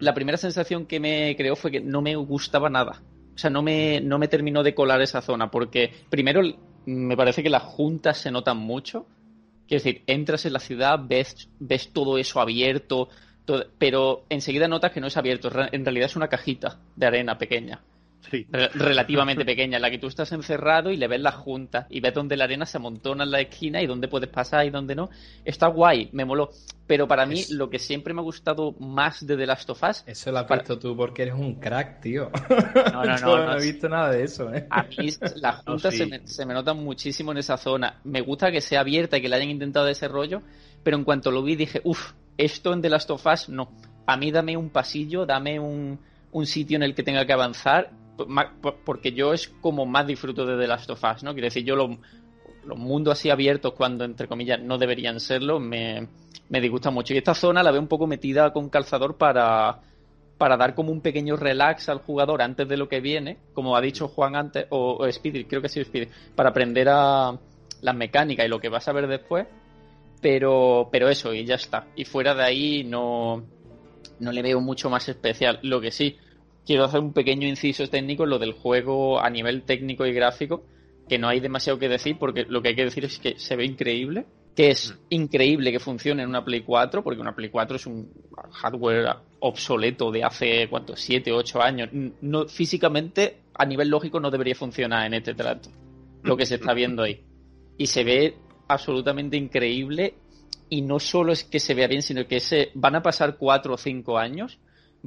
[0.00, 3.02] La primera sensación que me creó fue que no me gustaba nada.
[3.34, 6.42] O sea, no me, no me terminó de colar esa zona, porque primero
[6.86, 9.06] me parece que las juntas se notan mucho.
[9.68, 13.10] Quiero decir, entras en la ciudad, ves, ves todo eso abierto,
[13.44, 17.38] todo- pero enseguida notas que no es abierto, en realidad es una cajita de arena
[17.38, 17.80] pequeña
[18.30, 18.46] Sí.
[18.50, 22.00] re- relativamente pequeña, en la que tú estás encerrado y le ves las juntas y
[22.00, 24.94] ves dónde la arena se amontona en la esquina y dónde puedes pasar y dónde
[24.94, 25.10] no.
[25.44, 26.50] Está guay, me moló.
[26.86, 29.82] Pero para mí, Es- lo que siempre me ha gustado más de The Last of
[29.82, 32.30] Us, Eso lo has Para- visto tú porque eres un crack, tío.
[32.92, 34.66] No, no, Yo no, no, no, he visto nada de eso, ¿eh?
[34.70, 35.98] a mí las No, juntas sí.
[35.98, 38.00] se, me, se me notan muchísimo en esa zona.
[38.04, 40.42] Me gusta que sea abierta y que le hayan intentado ese rollo,
[40.82, 43.72] pero en cuanto lo vi dije, uff, esto en The Last of Us no.
[44.06, 45.98] A mí dame un pasillo, dame un,
[46.32, 47.90] un sitio en el que tenga que avanzar,
[48.84, 51.32] porque yo es como más disfruto de The Last of Us, ¿no?
[51.32, 51.98] Quiero decir, yo lo-
[52.64, 56.06] los mundos así abiertos, cuando entre comillas no deberían serlo, me,
[56.48, 57.14] me disgusta mucho.
[57.14, 59.80] Y esta zona la veo un poco metida con calzador para,
[60.38, 63.80] para dar como un pequeño relax al jugador antes de lo que viene, como ha
[63.80, 67.36] dicho Juan antes, o, o Speedy, creo que ha sido Speedy, para aprender a
[67.80, 69.46] las mecánicas y lo que vas a ver después.
[70.20, 71.86] Pero, pero eso, y ya está.
[71.96, 73.42] Y fuera de ahí no,
[74.20, 75.58] no le veo mucho más especial.
[75.62, 76.16] Lo que sí,
[76.66, 80.64] quiero hacer un pequeño inciso técnico en lo del juego a nivel técnico y gráfico,
[81.08, 83.56] que no hay demasiado que decir, porque lo que hay que decir es que se
[83.56, 87.76] ve increíble, que es increíble que funcione en una Play 4, porque una Play 4
[87.76, 88.10] es un
[88.52, 90.94] hardware obsoleto de hace, ¿cuánto?
[90.94, 91.88] 7, 8 años.
[92.20, 95.70] No, físicamente, a nivel lógico, no debería funcionar en este trato,
[96.22, 97.22] lo que se está viendo ahí.
[97.78, 98.36] Y se ve
[98.68, 100.14] absolutamente increíble,
[100.68, 103.74] y no solo es que se vea bien, sino que se van a pasar 4
[103.74, 104.58] o 5 años,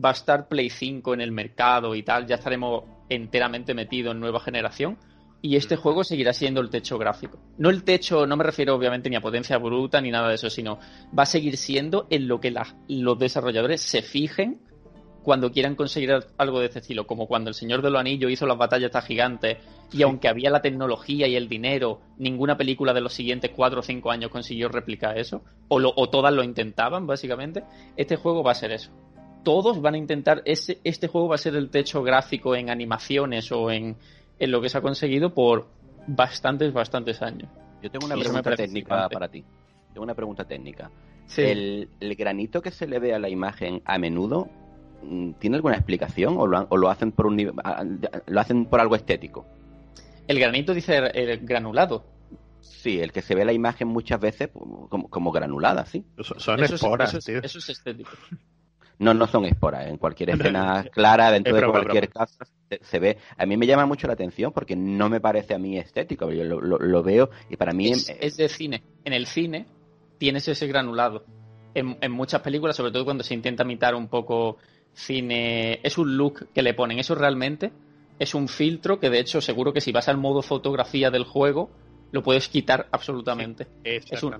[0.04, 4.20] va a estar Play 5 en el mercado y tal, ya estaremos enteramente metidos en
[4.20, 4.98] nueva generación.
[5.42, 7.38] Y este juego seguirá siendo el techo gráfico.
[7.60, 10.50] No el techo, no me refiero obviamente ni a potencia bruta ni nada de eso,
[10.50, 10.80] sino
[11.18, 14.60] va a seguir siendo en lo que la- los desarrolladores se fijen
[15.22, 18.32] cuando quieran conseguir al- algo de este estilo, como cuando el Señor de los Anillos
[18.32, 19.58] hizo las batallas estas gigantes
[19.92, 23.84] y aunque había la tecnología y el dinero, ninguna película de los siguientes cuatro o
[23.84, 27.64] cinco años consiguió replicar eso, o, lo- o todas lo intentaban básicamente,
[27.98, 28.90] este juego va a ser eso.
[29.46, 33.50] Todos van a intentar, ese, este juego va a ser el techo gráfico en animaciones
[33.54, 33.96] o en,
[34.40, 35.68] en lo que se ha conseguido por
[36.08, 37.48] bastantes, bastantes años.
[37.82, 39.46] Yo tengo una pregunta técnica para ti.
[39.94, 40.92] Tengo una pregunta técnica.
[41.28, 41.42] Sí.
[41.44, 44.50] El, el granito que se le ve a la imagen a menudo,
[45.04, 47.38] mm, ¿tiene alguna explicación o lo, han- o lo hacen por un
[48.28, 49.46] lo hacen por algo estético?
[50.28, 52.04] El granito dice el granulado.
[52.62, 56.04] Sí, el que se ve la imagen muchas veces pues, como, como granulada, sí.
[56.22, 57.40] Son, son Eso es- esporas, eso es- tío.
[57.44, 58.10] eso es estético.
[59.00, 59.88] No, no son esporas.
[59.88, 63.18] En cualquier escena clara, dentro Es de broma, cualquier casa, se, se ve.
[63.38, 66.32] A mí me llama mucho la atención porque no me parece a mí estético.
[66.32, 68.84] Yo lo, lo- lo veo y para mí es, eh, es de cine.
[69.04, 69.66] En el cine
[70.18, 71.26] tienes ese granulado.
[71.74, 74.58] En, en muchas películas, sobre todo cuando se intenta imitar un poco
[74.94, 77.00] cine, es un look que le ponen.
[77.00, 77.72] Eso realmente
[78.18, 81.70] es un filtro que de hecho seguro que si vas al modo fotografía del juego
[82.16, 83.68] lo puedes quitar absolutamente.
[83.84, 84.34] es, un,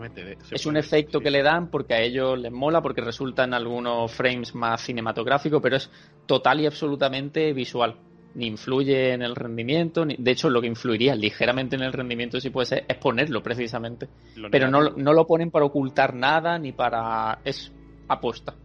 [0.50, 4.56] es un efecto que le dan porque a ellos les mola, porque resultan algunos frames
[4.56, 5.92] más cinematográficos, pero es
[6.26, 7.98] total y absolutamente visual.
[8.36, 12.40] Ni influye en el rendimiento, ni, de hecho lo que influiría ligeramente en el rendimiento,
[12.40, 14.08] si puede ser, es ponerlo precisamente.
[14.50, 17.40] pero no, no lo ponen para ocultar nada ni para...
[17.44, 17.74] es
[18.08, 18.56] aposta.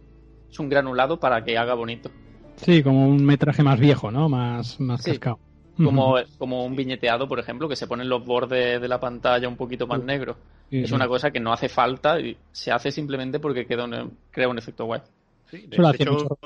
[0.49, 2.09] Es un granulado para que haga bonito.
[2.55, 4.29] Sí, como un metraje más viejo, ¿no?
[4.29, 5.39] Más, más cascado.
[5.77, 9.57] Como, como un viñeteado, por ejemplo, que se ponen los bordes de la pantalla un
[9.57, 10.37] poquito más negros.
[10.69, 13.87] es una cosa que no hace falta y se hace simplemente porque queda
[14.31, 15.01] crea un efecto guay.
[15.49, 16.37] Sí, de hecho,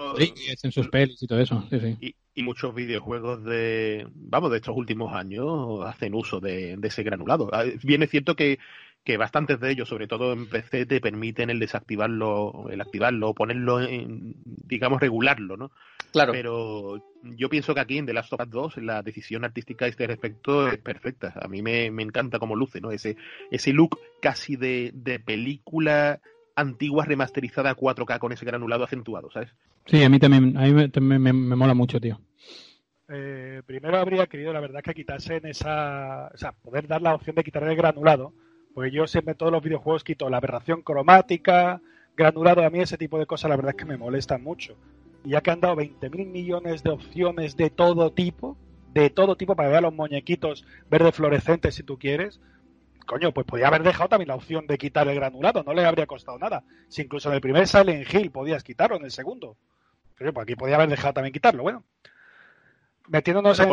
[0.64, 1.64] en sus pelis y todo eso.
[2.02, 7.04] y, y, muchos videojuegos de, vamos, de estos últimos años hacen uso de, de ese
[7.04, 7.50] granulado.
[7.54, 8.58] Ah, bien es cierto que
[9.06, 13.80] que bastantes de ellos, sobre todo en PC, te permiten el desactivarlo, el activarlo, ponerlo,
[13.80, 15.72] en, digamos, regularlo, ¿no?
[16.16, 16.32] Claro.
[16.32, 19.88] Pero yo pienso que aquí en The Last of Us 2 la decisión artística a
[19.88, 21.34] este respecto es perfecta.
[21.42, 22.92] A mí me, encanta cómo luce, ¿no?
[22.92, 23.18] Ese,
[23.52, 26.22] ese look casi de, de película
[26.56, 29.54] antigua remasterizada 4K con ese granulado acentuado, ¿sabes?
[29.86, 32.20] Sí, a mí también, a mí me, me, mola mucho, tío.
[33.10, 36.32] Eh, primero habría querido, la verdad, que quitasen esa.
[36.34, 38.34] O sea, poder dar la opción de quitar el granulado
[38.76, 41.82] pues yo siempre en todos los videojuegos quito la aberración cromática,
[42.16, 44.76] granulado, a mí ese tipo de cosas la verdad es que me molestan mucho.
[45.26, 48.58] Ya que han dado 20.000 millones de opciones de todo tipo,
[48.94, 52.40] de todo tipo para ver a los muñequitos verde fluorescentes si tú quieres,
[53.06, 56.08] coño, pues podía haber dejado también la opción de quitar el granulado, no le habría
[56.08, 56.64] costado nada.
[56.88, 59.58] Si incluso en el primer Silent Hill podías quitarlo, en el segundo.
[60.18, 61.84] Pero pues aquí podía haber dejado también quitarlo, bueno
[63.08, 63.70] metiéndonos en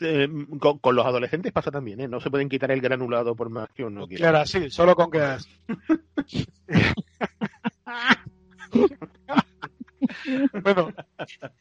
[0.00, 0.28] eh,
[0.58, 2.08] con, los adolescentes pasa también, ¿eh?
[2.08, 4.30] No se pueden quitar el granulado por más que uno quiera.
[4.30, 5.20] Claro, sí, solo con que...
[10.62, 10.92] bueno,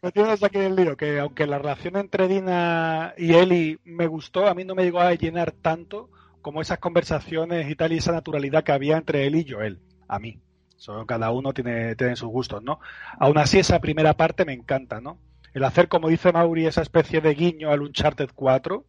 [0.02, 4.48] metiéndonos aquí en el lío, que aunque la relación entre Dina y Eli me gustó,
[4.48, 6.10] a mí no me llegó a llenar tanto
[6.41, 10.20] como esas conversaciones y tal y esa naturalidad que había entre él y Joel, a
[10.20, 10.39] mí.
[10.78, 12.80] Solo cada uno tiene, tiene sus gustos, ¿no?
[13.18, 15.18] Aún así, esa primera parte me encanta, ¿no?
[15.54, 18.86] el hacer, como dice Mauri, esa especie de guiño al Uncharted 4,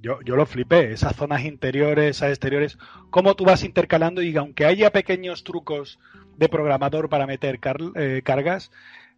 [0.00, 0.92] yo, yo lo flipé.
[0.92, 2.78] Esas zonas interiores, esas exteriores,
[3.10, 5.98] cómo tú vas intercalando y aunque haya pequeños trucos
[6.36, 7.58] de programador para meter
[7.94, 8.70] eh, cargas,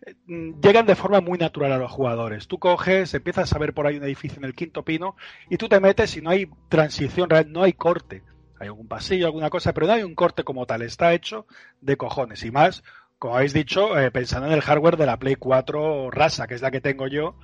[0.07, 0.15] eh,
[0.63, 2.49] llegan de forma muy natural a los jugadores.
[2.49, 5.17] Tú coges, empiezas a ver por ahí un edificio en el quinto pino
[5.49, 8.23] y tú te metes y no hay transición real, no hay corte.
[8.59, 10.83] Hay algún pasillo, alguna cosa, pero no hay un corte como tal.
[10.83, 11.47] Está hecho
[11.81, 12.45] de cojones.
[12.45, 12.83] Y más
[13.21, 16.63] como habéis dicho, eh, pensando en el hardware de la Play 4 rasa, que es
[16.63, 17.35] la que tengo yo,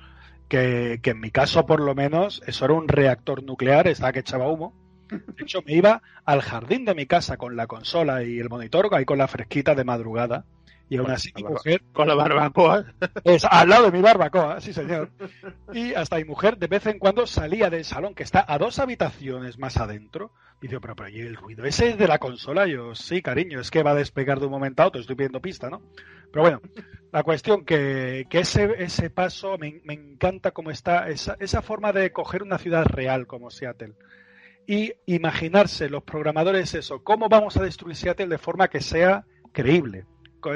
[0.47, 4.49] que, en mi caso por lo menos eso era un reactor nuclear, estaba que echaba
[4.49, 4.73] humo.
[5.09, 8.89] De hecho, me iba al jardín de mi casa con la consola y el monitor,
[8.93, 10.45] ahí con la fresquita de madrugada,
[10.89, 11.81] y aún así mi mujer...
[11.93, 12.85] Con la barbacoa.
[13.23, 15.11] Es al lado de mi barbacoa, sí señor.
[15.73, 18.79] Y hasta mi mujer de vez en cuando salía del salón, que está a dos
[18.79, 20.31] habitaciones más adentro,
[20.61, 22.67] y digo, pero, pero ¿y el ruido ese es de la consola?
[22.67, 25.41] Yo, sí, cariño, es que va a despegar de un momento a otro, estoy pidiendo
[25.41, 25.81] pista, ¿no?
[26.31, 26.61] Pero bueno,
[27.11, 31.91] la cuestión que, que ese, ese paso, me, me encanta cómo está, esa, esa forma
[31.91, 33.93] de coger una ciudad real como Seattle
[34.67, 40.05] y imaginarse los programadores eso, cómo vamos a destruir Seattle de forma que sea creíble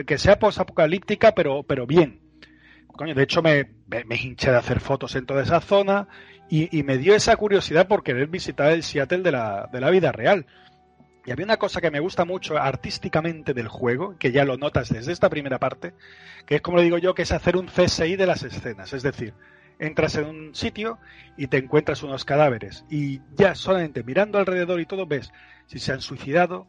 [0.05, 2.21] que sea posapocalíptica, pero, pero bien.
[2.87, 6.07] Coño, de hecho me, me, hinché de hacer fotos en toda esa zona
[6.49, 10.11] y, me dio esa curiosidad por querer visitar el Seattle de la, de la vida
[10.11, 10.45] real.
[11.25, 14.89] Y había una cosa que me gusta mucho artísticamente del juego, que ya lo notas
[14.89, 15.93] desde esta primera parte,
[16.45, 18.91] que es como le digo yo, que es hacer un CSI de las escenas.
[18.91, 19.33] Es decir,
[19.81, 20.99] entras en un sitio
[21.37, 25.31] y te encuentras unos cadáveres y ya solamente mirando alrededor y todo ves
[25.65, 26.67] si se han suicidado,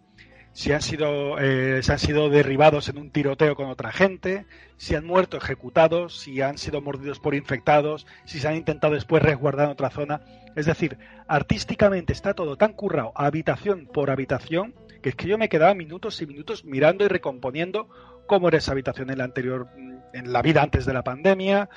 [0.53, 4.47] si han sido, eh, han sido derribados en un tiroteo con otra gente,
[4.77, 9.23] si han muerto ejecutados, si han sido mordidos por infectados, si se han intentado después
[9.23, 10.21] resguardar en otra zona.
[10.55, 15.49] Es decir, artísticamente está todo tan currado, habitación por habitación, que es que yo me
[15.49, 17.89] quedaba minutos y minutos mirando y recomponiendo
[18.27, 21.69] cómo era esa habitación en la anterior, mm, en la vida antes de la pandemia,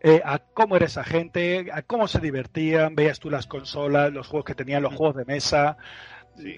[0.00, 4.26] eh, a cómo era esa gente, a cómo se divertían, veías tú las consolas, los
[4.26, 4.96] juegos que tenían, los mm.
[4.96, 5.78] juegos de mesa,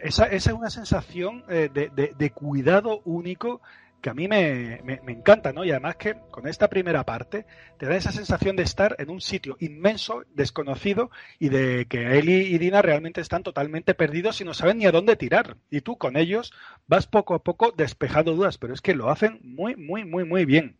[0.02, 3.60] esa, esa, es una sensación eh, de, cuidado único
[4.00, 5.64] que a mí me, encanta, ¿no?
[5.64, 7.46] Y además que con esta primera parte
[7.78, 12.54] te da esa sensación de estar en un sitio inmenso, desconocido, y de que Eli
[12.54, 15.56] y Dina realmente están totalmente perdidos y no saben ni a dónde tirar.
[15.70, 16.52] Y tú con ellos
[16.86, 20.44] vas poco a poco despejando dudas, pero es que lo hacen muy, muy, muy, muy
[20.44, 20.76] bien.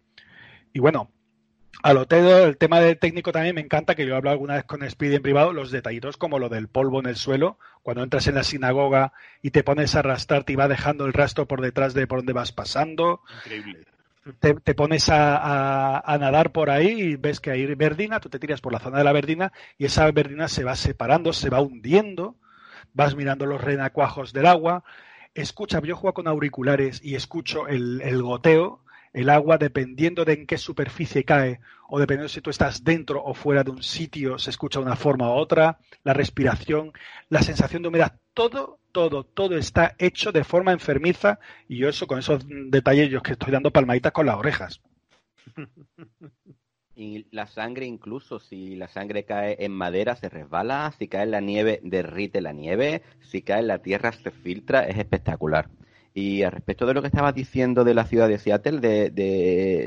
[0.73, 1.11] Y bueno,
[1.83, 4.65] a lo el tema del técnico también me encanta, que yo he hablado alguna vez
[4.65, 8.27] con Speedy en privado, los detallitos como lo del polvo en el suelo, cuando entras
[8.27, 9.13] en la sinagoga
[9.43, 12.33] y te pones a arrastrarte y va dejando el rastro por detrás de por donde
[12.33, 13.21] vas pasando.
[13.45, 13.85] Increíble.
[14.41, 18.73] te, pones a, nadar por ahí y ves que hay verdina, tú te tiras por
[18.73, 22.37] la zona de la verdina y esa verdina se va separando, se va hundiendo,
[22.95, 24.83] vas mirando los renacuajos del agua,
[25.35, 28.81] escucha, yo juego con auriculares y escucho el, el goteo,
[29.17, 33.33] el agua, dependiendo de en qué superficie cae o dependiendo si tú estás dentro o
[33.33, 36.93] fuera de un sitio, se escucha de una forma u otra, la respiración,
[37.31, 41.39] la sensación de humedad, todo todo, todo está hecho de forma enfermiza
[41.69, 44.81] y yo eso con esos detalles que estoy dando palmaditas con las orejas.
[46.99, 51.31] Y la sangre incluso, si la sangre cae en madera se resbala, si cae en
[51.31, 55.69] la nieve derrite la nieve, si cae en la tierra se filtra, es espectacular.
[56.19, 59.11] Y al respecto de lo que estabas diciendo de la ciudad de Seattle, de,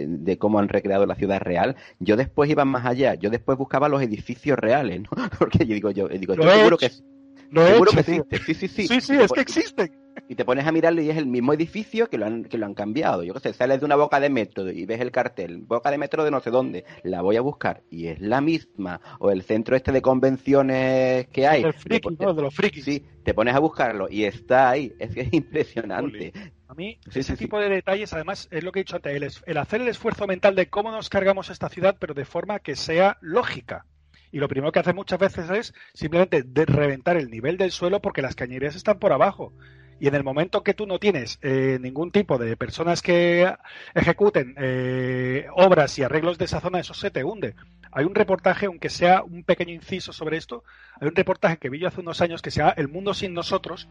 [0.07, 3.89] de, cómo han recreado la ciudad real, yo después iba más allá, yo después buscaba
[3.89, 5.09] los edificios reales, ¿no?
[5.39, 6.91] Porque yo digo, yo, digo, yo seguro que
[7.49, 8.37] no Seguro que existe.
[8.45, 8.87] Sí, sí, sí.
[8.87, 9.91] Sí, sí, es que existen.
[10.27, 12.65] Y te pones a mirarlo y es el mismo edificio que lo han, que lo
[12.65, 13.23] han cambiado.
[13.23, 15.97] Yo qué sé, sales de una boca de metro y ves el cartel, boca de
[15.97, 18.99] metro de no sé dónde, la voy a buscar y es la misma.
[19.19, 21.63] O el centro este de convenciones que hay.
[21.63, 22.83] El friki, de los frikis.
[22.83, 24.93] Sí, te pones a buscarlo y está ahí.
[24.99, 26.33] Es que es impresionante.
[26.67, 29.57] A mí, ese tipo de detalles, además, es lo que he dicho antes, el, el
[29.57, 33.17] hacer el esfuerzo mental de cómo nos cargamos esta ciudad, pero de forma que sea
[33.21, 33.85] lógica
[34.31, 38.01] y lo primero que hace muchas veces es simplemente de reventar el nivel del suelo
[38.01, 39.53] porque las cañerías están por abajo.
[39.99, 43.53] Y en el momento que tú no tienes eh, ningún tipo de personas que
[43.93, 47.55] ejecuten eh, obras y arreglos de esa zona, eso se te hunde.
[47.91, 50.63] Hay un reportaje, aunque sea un pequeño inciso sobre esto,
[50.99, 53.33] hay un reportaje que vi yo hace unos años que se llama El mundo sin
[53.33, 53.89] nosotros,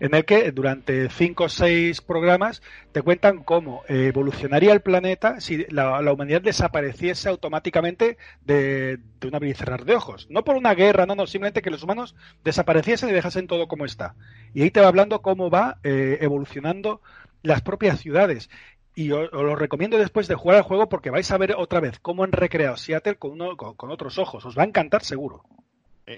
[0.00, 5.66] en el que durante cinco o seis programas te cuentan cómo evolucionaría el planeta si
[5.66, 10.26] la, humanidad desapareciese automáticamente de, un abrir y cerrar de ojos.
[10.30, 13.84] No por una guerra, no, no, simplemente que los humanos desapareciesen y dejasen todo como
[13.84, 14.14] está.
[14.54, 17.02] Y ahí te va hablando cómo va eh, evolucionando
[17.42, 18.48] las propias ciudades.
[18.94, 22.00] Y os, lo recomiendo después de jugar al juego porque vais a ver otra vez
[22.00, 24.44] cómo han recreado Seattle con, uno, con otros ojos.
[24.46, 25.44] Os va a encantar seguro.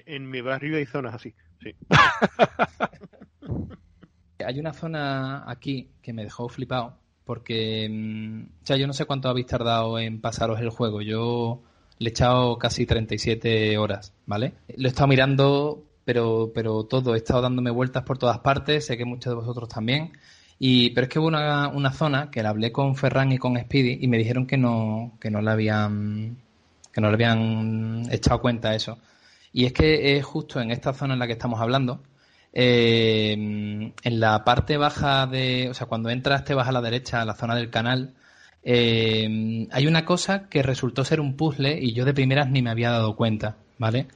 [0.05, 1.75] En mi barrio hay zonas así, sí.
[4.45, 9.05] Hay una zona aquí que me dejó flipado porque, mm, o sea, yo no sé
[9.05, 11.01] cuánto habéis tardado en pasaros el juego.
[11.01, 11.61] Yo
[11.99, 14.53] le he echado casi 37 horas, ¿vale?
[14.75, 18.97] Lo he estado mirando, pero, pero todo, he estado dándome vueltas por todas partes, sé
[18.97, 20.13] que muchos de vosotros también.
[20.59, 23.99] Y, pero es que hubo una, zona que la hablé con Ferran y con Speedy
[24.01, 26.37] y me dijeron que no, que no le habían,
[26.91, 28.97] que no le habían echado cuenta eso.
[29.53, 32.01] Y es que es justo en esta zona en la que estamos hablando,
[32.51, 37.21] eh, en la parte baja de, o sea, cuando entras te vas a la derecha,
[37.21, 38.15] a la zona del canal,
[38.63, 42.71] eh, hay una cosa que resultó ser un puzzle y yo de primeras ni me
[42.71, 44.07] había dado cuenta, ¿vale?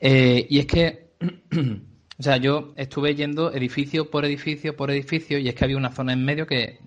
[0.00, 1.10] Eh, y es que,
[2.18, 5.92] o sea, yo estuve yendo edificio por edificio por edificio y es que había una
[5.92, 6.80] zona en medio que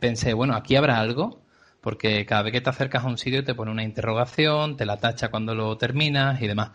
[0.00, 1.42] pensé, bueno, aquí habrá algo,
[1.80, 4.96] porque cada vez que te acercas a un sitio te pone una interrogación, te la
[4.96, 6.72] tacha cuando lo terminas y demás.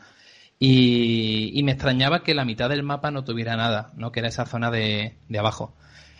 [0.59, 4.11] Y, me extrañaba que la mitad del mapa no tuviera nada, ¿no?
[4.11, 5.75] que era esa zona de, abajo.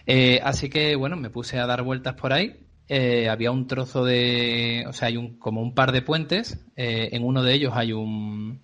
[0.06, 2.60] Eh, así que bueno, me puse a dar vueltas por ahí.
[2.88, 6.60] Eh, había un trozo de, o sea, hay un, como un par de puentes.
[6.76, 8.60] Eh, en uno de ellos hay un,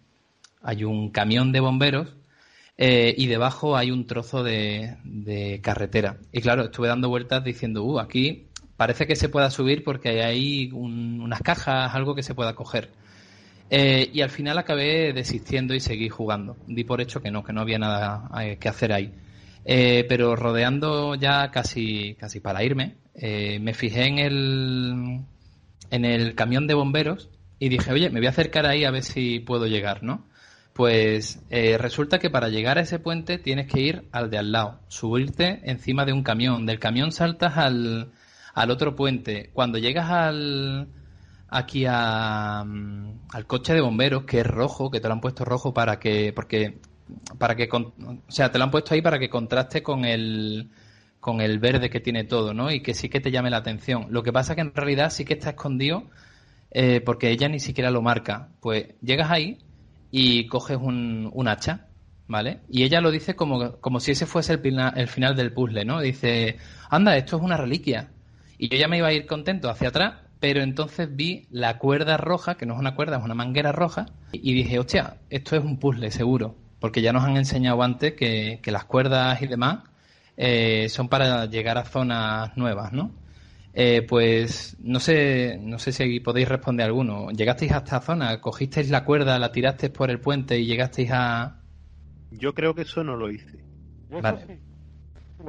[0.62, 2.16] hay un camión de bomberos
[2.78, 6.18] y debajo hay un trozo de, carretera.
[6.32, 10.72] Y claro, estuve dando vueltas diciendo, uh, aquí parece que se pueda subir porque hay
[10.74, 12.90] unas cajas, algo que se pueda coger.
[13.74, 16.58] Eh, y al final acabé desistiendo y seguí jugando.
[16.68, 19.14] Di por hecho que no, que no había nada eh, que hacer ahí.
[19.64, 25.22] Eh, pero rodeando ya casi, casi para irme, me fijé en el,
[25.90, 29.04] en el camión de bomberos y dije, oye, me voy a acercar ahí a ver
[29.04, 30.26] si puedo llegar, ¿no?
[30.74, 34.80] Pues resulta que para llegar a ese puente tienes que ir al de al lado,
[34.88, 36.66] subirte encima de un camión.
[36.66, 38.12] Del camión saltas al,
[38.54, 39.52] al otro puente.
[39.54, 40.88] Cuando llegas al,
[41.52, 45.46] aquí a, mm, al coche de bomberos que es rojo, que te lo han puesto
[45.46, 46.80] rojo para que, porque,
[47.38, 47.94] para que, o
[48.30, 50.72] sea, te lo han puesto ahí para que contraste con el,
[51.20, 52.72] con el verde que tiene todo, ¿no?
[52.72, 54.08] Y que sí que te llame la atención.
[54.10, 56.06] Lo que pasa que en realidad sí que está escondido
[56.72, 58.50] eh, porque ella ni siquiera lo marca.
[58.62, 59.60] Pues llegas ahí
[60.10, 61.88] y coges un, un hacha,
[62.28, 62.62] ¿vale?
[62.70, 66.00] Y ella lo dice como, como si ese fuese el, el final del puzzle, ¿no?
[66.00, 66.58] Dice,
[66.90, 68.10] anda, esto es una reliquia.
[68.58, 72.18] Y yo ya me iba a ir contento hacia atrás pero entonces vi la cuerda
[72.18, 75.64] roja, que no es una cuerda, es una manguera roja, y dije, hostia, esto es
[75.64, 79.84] un puzzle seguro, porque ya nos han enseñado antes que, las cuerdas y demás
[80.36, 83.12] eh, son para llegar a zonas nuevas, ¿no?
[83.76, 87.30] Eh, pues no sé, no sé si podéis responder alguno.
[87.30, 88.42] ¿Llegasteis a esta zona?
[88.42, 91.62] ¿Cogisteis la cuerda, la tirasteis por el puente y llegasteis a...?
[92.32, 93.64] Yo creo que eso no lo hice.
[94.10, 94.60] Vale.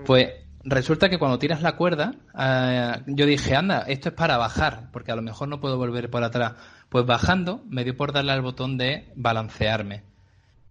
[0.05, 0.29] Pues
[0.65, 5.13] resulta que cuando tiras la cuerda, eh, yo dije, anda, esto es para bajar, porque
[5.13, 6.55] a lo mejor no puedo volver por atrás.
[6.89, 10.03] Pues bajando, me dio por darle al botón de balancearme.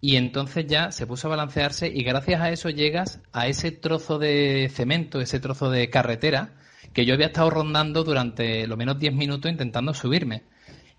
[0.01, 4.17] Y entonces ya se puso a balancearse y gracias a eso llegas a ese trozo
[4.17, 6.53] de cemento, ese trozo de carretera,
[6.93, 10.43] que yo había estado rondando durante lo menos 10 minutos intentando subirme.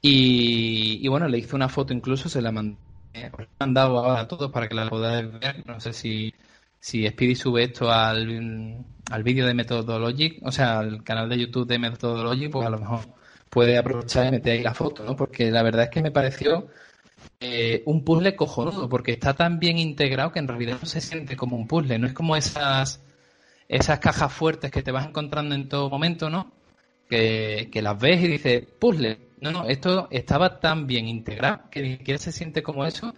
[0.01, 2.77] Y, bueno, le hice una foto incluso, se la mandé,
[3.15, 3.31] he
[3.61, 5.65] mandado a todos para que la podáis ver.
[5.67, 6.35] No sé si,
[6.83, 11.69] si Speedy sube esto al, al vídeo de Methodologic, o sea, al canal de YouTube
[11.69, 13.03] de Methodologic, pues a lo mejor
[13.49, 15.15] puede aprovechar y meter ahí la foto, ¿no?
[15.15, 16.67] Porque la verdad es que me pareció
[17.39, 21.37] eh, un puzzle cojonudo, porque está tan bien integrado que en realidad no se siente
[21.37, 23.01] como un puzzle, no es como esas
[23.69, 26.51] esas cajas fuertes que te vas encontrando en todo momento, ¿no?
[27.09, 29.31] Que, las ves y dices, puzzle.
[29.41, 33.15] No, no, esto estaba tan bien integrado que ni siquiera se siente como eso,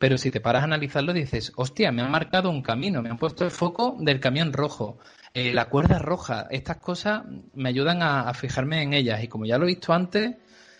[0.00, 3.18] pero si te paras a analizarlo dices, hostia, me han marcado un camino, me han
[3.18, 4.98] puesto el foco del camión rojo,
[5.34, 7.22] eh, la cuerda roja, estas cosas
[7.52, 9.22] me ayudan a, fijarme en ellas.
[9.22, 10.36] Y como ya lo he visto antes,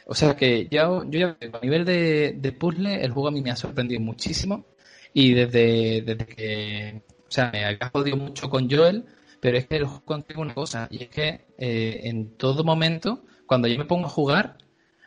[0.06, 3.50] o sea que ya, yo ya a nivel de, puzzle el juego a mí me
[3.50, 4.64] ha sorprendido muchísimo.
[5.12, 9.04] Y desde, desde que o sea, me había jodido mucho con Joel,
[9.38, 13.26] pero es que el juego contigo una cosa, y es que eh, en todo momento,
[13.44, 14.56] cuando yo me pongo a jugar,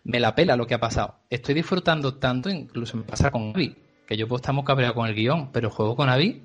[0.04, 1.16] me la pela lo que ha pasado.
[1.32, 5.08] Estoy disfrutando tanto, incluso me pasa con Avi, que yo puedo estar muy cabreado con
[5.08, 6.44] el guion, pero juego con Avi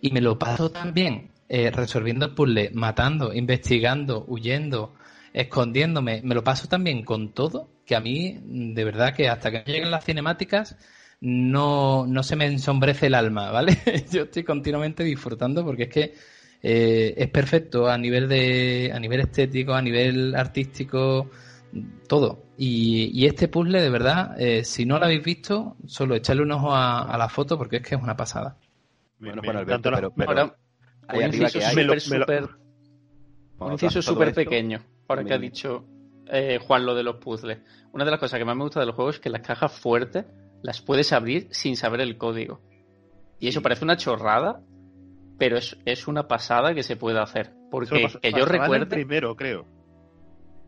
[0.00, 4.94] y me lo paso tan bien eh, resolviendo el puzzle, matando, investigando, huyendo,
[5.32, 6.20] escondiéndome.
[6.22, 9.70] Me lo paso tan bien con todo que a mí, de verdad, que hasta que
[9.70, 10.76] lleguen las cinemáticas,
[11.20, 13.76] no, no se me ensombrece el alma, ¿vale?
[14.10, 16.14] Yo estoy continuamente disfrutando porque es que
[16.62, 21.30] eh, es perfecto a nivel de, a nivel estético, a nivel artístico,
[22.08, 22.44] todo.
[22.56, 26.74] Y, este puzzle, de verdad, eh, si no lo habéis visto, solo echarle un ojo
[26.74, 28.56] a, la foto porque es que es una pasada.
[29.18, 30.56] Bueno, bueno, Alberto, pero, pero
[31.12, 32.48] un inciso súper,
[33.58, 35.86] un inciso súper pequeño, ahora que ha dicho
[36.30, 37.58] eh, Juan lo de los puzzles.
[37.92, 39.72] Una de las cosas que más me gusta de los juegos es que las cajas
[39.72, 40.26] fuertes
[40.62, 42.60] las puedes abrir sin saber el código.
[43.38, 44.60] Y eso parece una chorrada,
[45.38, 47.52] pero es, es una pasada que se puede hacer.
[47.70, 48.88] Porque que yo recuerdo.
[48.88, 49.66] primero, creo.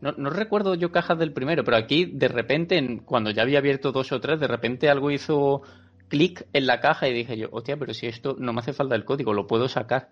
[0.00, 3.92] No, no, recuerdo yo cajas del primero, pero aquí de repente, cuando ya había abierto
[3.92, 5.62] dos o tres, de repente algo hizo
[6.08, 8.94] clic en la caja y dije yo, hostia, pero si esto no me hace falta
[8.94, 10.10] el código, lo puedo sacar.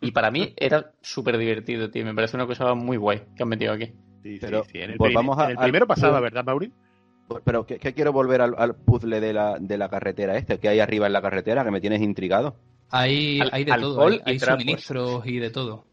[0.00, 2.04] Y para mí era súper divertido, tío.
[2.04, 3.92] Me parece una cosa muy guay que han metido aquí.
[4.22, 6.72] Sí, pero sí, En el, primero pasaba, ¿verdad, Mauri?
[7.44, 11.06] Pero que, quiero volver al, puzzle de la, de la carretera este, que hay arriba
[11.06, 12.56] en la carretera, que me tienes intrigado.
[12.90, 15.84] Hay, hay de todo, hay, hay suministros y de todo.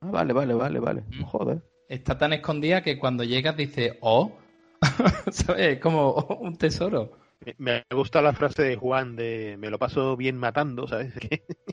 [0.00, 1.02] Ah, vale, vale, vale, vale.
[1.10, 1.22] Mm.
[1.24, 1.62] Joder.
[1.90, 4.38] Está tan escondida que cuando llegas dices, oh,
[5.32, 5.74] ¿sabes?
[5.74, 7.18] Es como un tesoro.
[7.58, 11.12] Me gusta la frase de Juan de me lo paso bien matando, ¿sabes?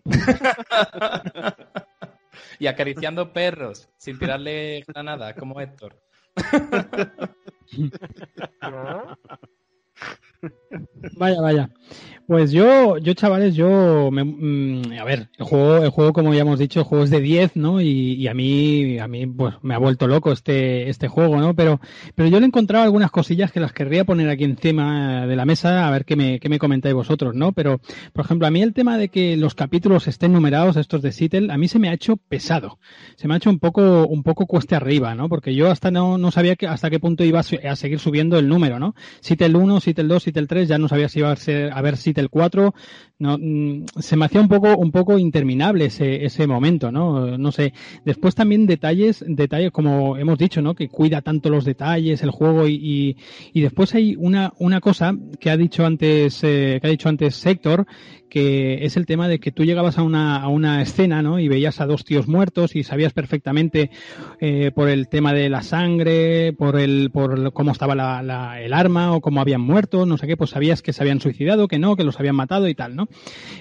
[2.59, 6.01] y acariciando perros sin tirarle nada, como Héctor.
[11.17, 11.69] Vaya, vaya.
[12.27, 16.59] Pues yo, yo chavales, yo, mm, a ver, el juego, el juego, como ya hemos
[16.59, 17.79] dicho, el juego es de 10, ¿no?
[17.79, 21.53] Y, a mí, a mí, pues me ha vuelto loco este, este juego, ¿no?
[21.53, 21.79] Pero,
[22.15, 25.45] pero yo le he encontrado algunas cosillas que las querría poner aquí encima de la
[25.45, 27.53] mesa, a ver qué me, qué me comentáis vosotros, ¿no?
[27.53, 27.79] Pero,
[28.11, 31.53] por ejemplo, a mí el tema de que los capítulos estén numerados, estos de Seattle,
[31.53, 32.77] a mí se me ha hecho pesado.
[33.15, 35.29] Se me ha hecho un poco, un poco cueste arriba, ¿no?
[35.29, 38.49] Porque yo hasta no, no sabía que, hasta qué punto iba a, seguir subiendo el
[38.49, 38.95] número, ¿no?
[39.21, 41.95] Seattle 1, Seattle 2, Seattle 3, ya no sabía si iba a ser, a ver
[42.19, 42.73] el 4,
[43.20, 47.38] no, mm, se me hacía un poco, un poco interminable ese, ese momento, ¿no?
[47.38, 47.74] No sé.
[48.05, 50.76] Después también detalles, detalles, como hemos dicho, ¿no?
[50.76, 53.18] Que cuida tanto los detalles, el juego y,
[53.53, 57.36] y, después hay una, una cosa que ha dicho antes, eh, que ha dicho antes
[57.36, 57.88] Sector,
[58.30, 61.39] que es el tema de que tú llegabas a una, a una escena, ¿no?
[61.39, 63.89] Y veías a dos tíos muertos y sabías perfectamente
[64.39, 68.73] eh, por el tema de la sangre, por el, por cómo estaba la, la, el
[68.73, 71.80] arma o cómo habían muerto, no sé qué, pues sabías que se habían suicidado, que
[71.80, 73.06] no, que los habían matado y tal, ¿no?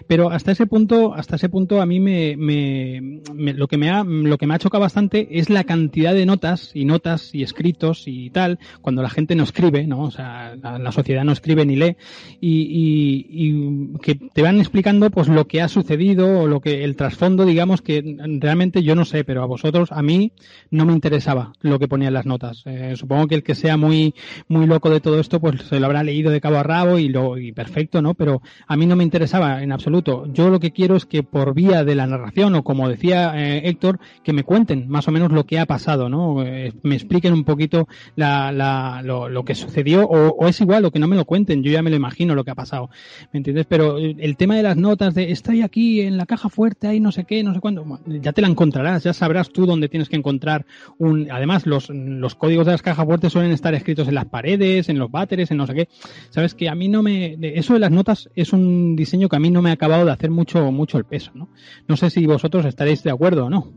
[0.07, 4.05] Pero hasta ese punto, hasta ese punto a mí me, me, lo que me ha,
[4.05, 8.05] lo que me ha chocado bastante es la cantidad de notas y notas y escritos
[8.07, 10.03] y tal, cuando la gente no escribe, ¿no?
[10.03, 11.97] O sea, la, sociedad no escribe ni lee
[12.41, 16.85] y, y, y que te van explicando pues lo que ha sucedido o lo que
[16.85, 20.33] el trasfondo, digamos que realmente yo no sé, pero a vosotros, a mí
[20.71, 22.63] no me interesaba lo que ponían las notas.
[22.67, 24.15] Eh, supongo que el que sea muy
[24.49, 27.09] muy loco de todo esto, pues se lo habrá leído de cabo a rabo y
[27.09, 28.15] lo y perfecto, ¿no?
[28.15, 30.27] Pero a mí no me interesaba en absoluto.
[30.33, 33.69] Yo lo que quiero es que por vía de la narración, o como decía eh,
[33.69, 36.43] Héctor, que me cuenten más o menos lo que ha pasado, ¿no?
[36.43, 41.17] Eh, me expliquen un poquito lo, que sucedió, o, es igual, o que no me
[41.17, 42.91] lo cuenten, yo ya me lo imagino lo que ha pasado,
[43.33, 43.67] ¿me entiendes?
[43.69, 47.13] Pero el tema de las notas, de estoy aquí en la caja fuerte, ahí no
[47.13, 50.17] sé qué, no sé cuándo, ya te la encontrarás, ya sabrás tú dónde tienes que
[50.17, 50.67] encontrar
[50.99, 51.31] un...
[51.31, 54.99] Además, los, los códigos de las cajas fuertes suelen estar escritos en las paredes, en
[54.99, 55.89] los váteres, en no sé qué.
[56.31, 57.37] Sabes que a mí no me...
[57.41, 60.13] Eso de las notas es un diseño que a mí no me ha acabado de
[60.13, 61.49] hacer mucho, mucho el peso, ¿no?
[61.89, 63.73] No sé si vosotros estaréis de acuerdo o no.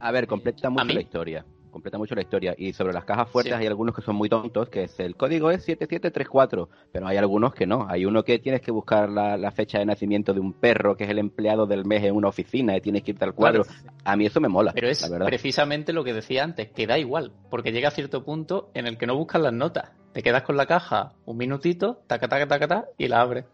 [0.00, 1.44] A ver, completa mucho la historia.
[1.70, 2.54] Completa mucho la historia.
[2.58, 5.50] Y sobre las cajas fuertes hay algunos que son muy tontos, que es el código
[5.50, 7.86] es 7734, pero hay algunos que no.
[7.88, 11.10] Hay uno que tienes que buscar la, fecha de nacimiento de un perro, que es
[11.10, 13.64] el empleado del mes en una oficina, y tienes que irte al cuadro.
[14.04, 14.72] A mí eso me mola.
[14.72, 18.70] Pero es precisamente lo que decía antes, que da igual, porque llega a cierto punto
[18.74, 19.90] en el que no buscas las notas.
[20.12, 23.44] Te quedas con la caja un minutito, taca, taca, taca, taca, y la abres.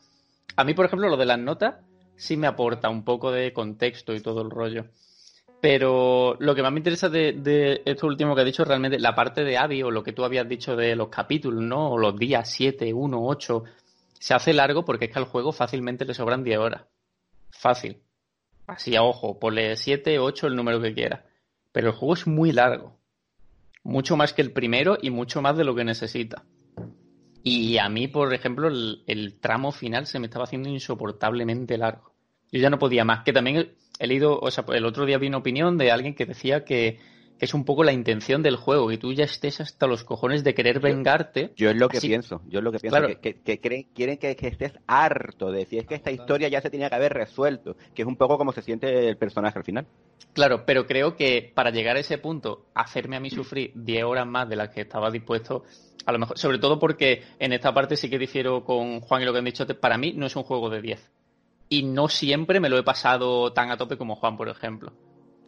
[0.55, 1.75] A mí, por ejemplo, lo de las notas
[2.17, 4.87] sí me aporta un poco de contexto y todo el rollo.
[5.61, 9.43] Pero lo que más me interesa de, esto último que ha dicho realmente la parte
[9.43, 11.93] de Abby o lo que tú habías dicho de los capítulos, ¿no?
[11.93, 13.65] O los días 7, 1, 8.
[14.19, 16.83] Se hace largo porque es que al juego fácilmente le sobran 10 horas.
[17.51, 18.03] Fácil.
[18.67, 21.25] Así a ojo, ponle 7, 8, el número que quieras.
[21.73, 22.99] Pero el juego es muy largo.
[23.83, 26.45] Mucho más que el primero y mucho más de lo que necesita.
[27.49, 32.13] Y a mí, por ejemplo, el, tramo final se me estaba haciendo insoportablemente largo.
[32.51, 33.23] Yo ya no podía más.
[33.23, 33.71] Que también
[34.01, 36.99] he leído, o sea, el otro día vi una opinión de alguien que decía que,
[37.39, 40.55] es un poco la intención del juego, que tú ya estés hasta los cojones de
[40.55, 41.53] querer vengarte.
[41.57, 43.61] Yo es lo que pienso, yo es lo que pienso, que,
[43.95, 47.13] quieren que, estés harto de decir, es que esta historia ya se tenía que haber
[47.13, 49.87] resuelto, que es un poco como se siente el personaje al final.
[50.33, 54.27] Claro, pero creo que para llegar a ese punto, hacerme a mí sufrir 10 horas
[54.27, 55.65] más de las que estaba dispuesto,
[56.05, 59.25] a lo mejor, sobre todo porque en esta parte sí que difiero con Juan y
[59.25, 61.11] lo que han dicho, para mí no es un juego de 10.
[61.69, 64.93] Y no siempre me lo he pasado tan a tope como Juan, por ejemplo.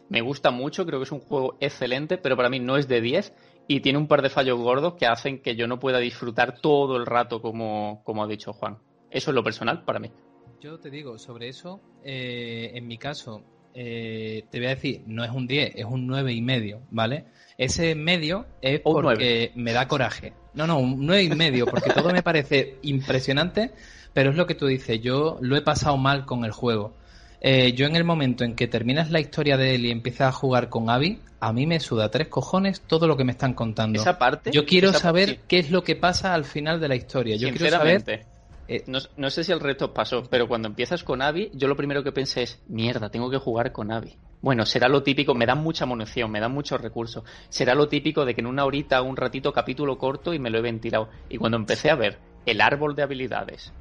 [0.09, 2.99] Me gusta mucho, creo que es un juego excelente, pero para mí no es de
[2.99, 3.33] 10
[3.67, 6.97] y tiene un par de fallos gordos que hacen que yo no pueda disfrutar todo
[6.97, 8.79] el rato como, como ha dicho Juan.
[9.11, 10.11] Eso es lo personal para mí.
[10.59, 15.23] Yo te digo, sobre eso, eh, en mi caso, eh, te voy a decir, no
[15.23, 17.25] es un 10, es un 9 y medio, ¿vale?
[17.57, 20.33] Ese medio es porque me da coraje.
[20.53, 23.71] No, no, un 9 y medio, porque todo me parece impresionante,
[24.13, 26.95] pero es lo que tú dices, yo lo he pasado mal con el juego.
[27.41, 30.31] Eh, yo en el momento en que terminas la historia de él y empiezas a
[30.31, 34.01] jugar con Abby, a mí me suda tres cojones todo lo que me están contando.
[34.01, 34.51] Esa parte.
[34.51, 37.37] Yo quiero saber qué es lo que pasa al final de la historia.
[37.37, 38.25] Yo quiero saber
[38.71, 42.03] eh, no, sé si el resto pasó, pero cuando empiezas con Abby, yo lo primero
[42.03, 44.15] que pensé es, mierda, tengo que jugar con Abby.
[44.41, 47.23] Bueno, será lo típico, me dan mucha munición, me dan muchos recursos.
[47.49, 50.59] Será lo típico de que en una horita, un ratito, capítulo corto y me lo
[50.59, 51.09] he ventilado.
[51.29, 53.73] Y cuando empecé a ver el árbol de habilidades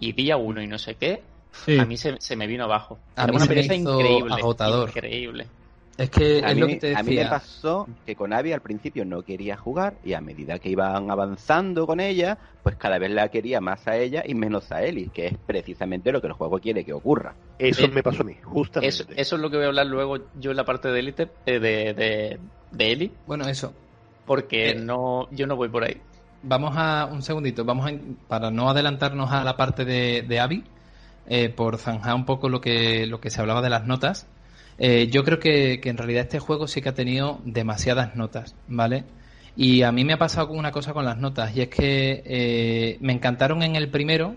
[0.00, 1.22] y día uno y no sé qué,
[1.78, 2.98] a mí se, me vino abajo.
[3.16, 4.34] A mí me increíble.
[4.34, 4.88] Agotador.
[4.88, 5.46] Increíble.
[5.98, 8.62] Es que a, mí, lo que te a mí me pasó que con Abby al
[8.62, 13.10] principio no quería jugar y a medida que iban avanzando con ella, pues cada vez
[13.10, 16.32] la quería más a ella y menos a Ellie, que es precisamente lo que el
[16.32, 17.34] juego quiere que ocurra.
[17.58, 18.88] Eso me pasó a mí, justamente.
[18.88, 21.28] Eso, eso, es lo que voy a hablar luego yo en la parte de Elite,
[21.44, 22.38] eh, de, de,
[22.70, 23.12] de, Ellie.
[23.26, 23.74] Bueno, eso.
[24.24, 26.00] Porque eh, no, yo no voy por ahí.
[26.42, 27.94] Vamos a un segundito, vamos a,
[28.28, 30.64] para no adelantarnos a la parte de, de Abby,
[31.26, 34.26] eh, por zanjar un poco lo que, lo que se hablaba de las notas.
[34.78, 39.04] Eh, yo creo que, en realidad este juego sí que ha tenido demasiadas notas, ¿vale?
[39.54, 42.96] Y a mí me ha pasado una cosa con las notas, y es que eh,
[43.00, 44.36] me encantaron en el primero,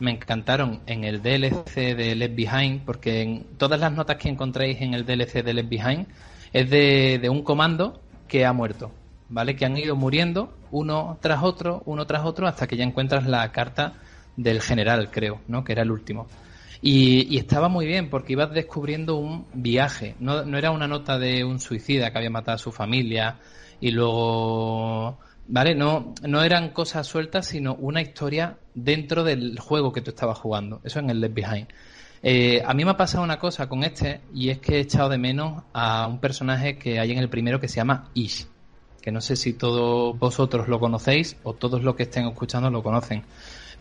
[0.00, 4.80] me encantaron en el DLC de Left Behind, porque en todas las notas que encontréis
[4.80, 6.06] en el DLC de Left Behind
[6.52, 8.90] es de, de un comando que ha muerto,
[9.28, 9.54] ¿vale?
[9.54, 13.52] Que han ido muriendo uno tras otro, uno tras otro, hasta que ya encuentras la
[13.52, 13.92] carta
[14.36, 15.64] del general, creo, ¿no?
[15.64, 16.26] Que era el último.
[16.82, 20.16] Y, estaba muy bien porque ibas descubriendo un viaje.
[20.20, 23.38] No, no era una nota de un suicida que había matado a su familia
[23.80, 25.74] y luego ¿vale?
[25.74, 30.80] No, no eran cosas sueltas, sino una historia dentro del juego que tú estabas jugando.
[30.84, 31.68] Eso en el Left Behind.
[32.22, 35.10] Eh, a mí me ha pasado una cosa con este y es que he echado
[35.10, 38.46] de menos a un personaje que hay en el primero que se llama Ish,
[39.02, 42.82] que no sé si todos vosotros lo conocéis o todos los que estén escuchando lo
[42.82, 43.24] conocen.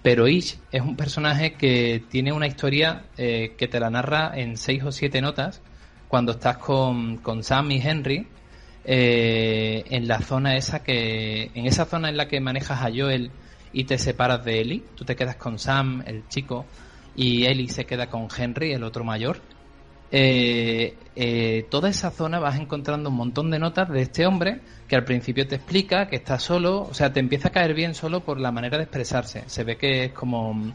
[0.03, 4.57] Pero Ish es un personaje que tiene una historia eh, que te la narra en
[4.57, 5.61] seis o siete notas
[6.09, 8.27] cuando estás con, con Sam y Henry
[8.85, 13.31] eh, en la zona esa que en esa zona en la que manejas a Joel
[13.71, 16.65] y te separas de Ellie, tú te quedas con Sam, el chico,
[17.15, 19.39] y Ellie se queda con Henry, el otro mayor.
[20.15, 24.95] Eh, eh, toda esa zona vas encontrando un montón de notas de este hombre que
[24.95, 28.19] al principio te explica que está solo, o sea, te empieza a caer bien solo
[28.19, 29.41] por la manera de expresarse.
[29.47, 30.71] Se ve que es como,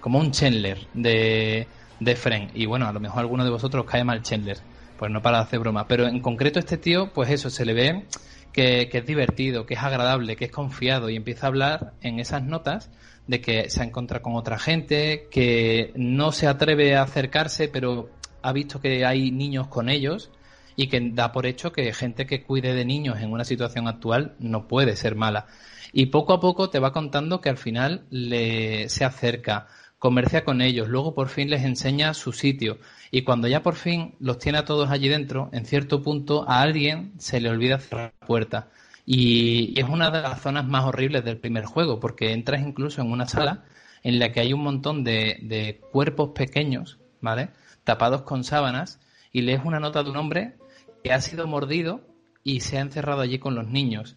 [0.00, 1.66] como un Chandler de,
[1.98, 2.52] de Friend.
[2.54, 4.58] Y bueno, a lo mejor alguno de vosotros cae mal Chandler,
[4.96, 5.88] pues no para hacer broma.
[5.88, 8.04] Pero en concreto este tío, pues eso, se le ve
[8.52, 12.20] que, que es divertido, que es agradable, que es confiado y empieza a hablar en
[12.20, 12.88] esas notas
[13.26, 18.10] de que se ha encontrado con otra gente, que no se atreve a acercarse, pero
[18.46, 20.30] ha visto que hay niños con ellos
[20.76, 24.36] y que da por hecho que gente que cuide de niños en una situación actual
[24.38, 25.46] no puede ser mala.
[25.92, 29.66] Y poco a poco te va contando que al final le, se acerca,
[29.98, 32.78] comercia con ellos, luego por fin les enseña su sitio.
[33.10, 36.60] Y cuando ya por fin los tiene a todos allí dentro, en cierto punto a
[36.60, 38.68] alguien se le olvida cerrar la puerta.
[39.06, 43.10] Y es una de las zonas más horribles del primer juego, porque entras incluso en
[43.10, 43.64] una sala
[44.02, 47.50] en la que hay un montón de, de cuerpos pequeños, ¿vale?
[47.86, 48.98] Tapados con sábanas,
[49.30, 50.56] y lees una nota de un hombre
[51.04, 52.00] que ha sido mordido
[52.42, 54.16] y se ha encerrado allí con los niños.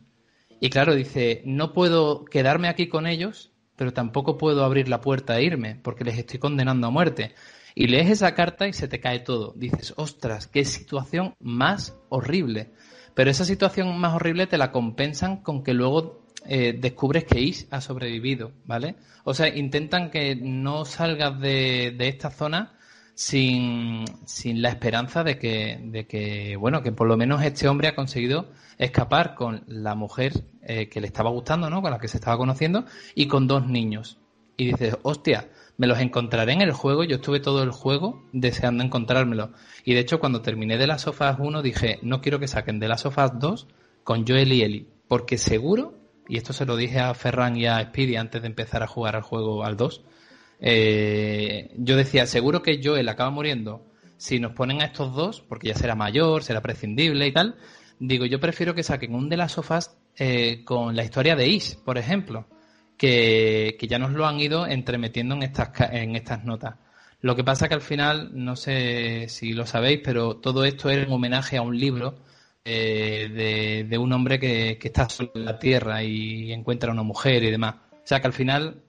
[0.60, 5.38] Y claro, dice, no puedo quedarme aquí con ellos, pero tampoco puedo abrir la puerta
[5.38, 7.36] e irme, porque les estoy condenando a muerte.
[7.76, 9.54] Y lees esa carta y se te cae todo.
[9.56, 12.72] Dices, ostras, qué situación más horrible.
[13.14, 17.68] Pero esa situación más horrible te la compensan con que luego eh, descubres que Ish
[17.70, 18.96] ha sobrevivido, ¿vale?
[19.26, 22.79] O sea, intentan que no salgas de, de esta zona
[23.20, 27.90] sin, sin la esperanza de que, de que, bueno, que por lo menos este hombre
[27.90, 28.48] ha conseguido
[28.78, 31.82] escapar con la mujer eh, que le estaba gustando, ¿no?
[31.82, 32.86] Con la que se estaba conociendo
[33.16, 34.20] y con dos niños.
[34.56, 37.04] Y dices, hostia, me los encontraré en el juego.
[37.04, 39.52] Yo estuve todo el juego deseando encontrármelo.
[39.84, 42.88] Y de hecho, cuando terminé de las sofás 1, dije, no quiero que saquen de
[42.88, 43.68] las sofás 2
[44.06, 44.88] con Joel y Ellie.
[45.10, 45.94] Porque seguro,
[46.30, 49.18] y esto se lo dije a Ferran y a Speedy antes de empezar a jugar
[49.18, 50.06] al juego al 2,
[50.60, 53.86] eh, yo decía, seguro que Joel acaba muriendo
[54.18, 57.56] si nos ponen a estos dos, porque ya será mayor, será prescindible y tal.
[58.00, 61.78] Digo, yo prefiero que saquen un de las sofás eh, con la historia de Ish,
[61.78, 62.48] por ejemplo,
[62.98, 66.76] que, que, ya nos lo han ido entremetiendo en estas, en estas notas.
[67.22, 71.04] Lo que pasa que al final, no sé si lo sabéis, pero todo esto era
[71.04, 72.20] en homenaje a un libro
[72.66, 76.94] eh, de, de, un hombre que, que, está solo en la Tierra y encuentra a
[76.94, 77.76] una mujer y demás.
[77.92, 78.84] O sea que al final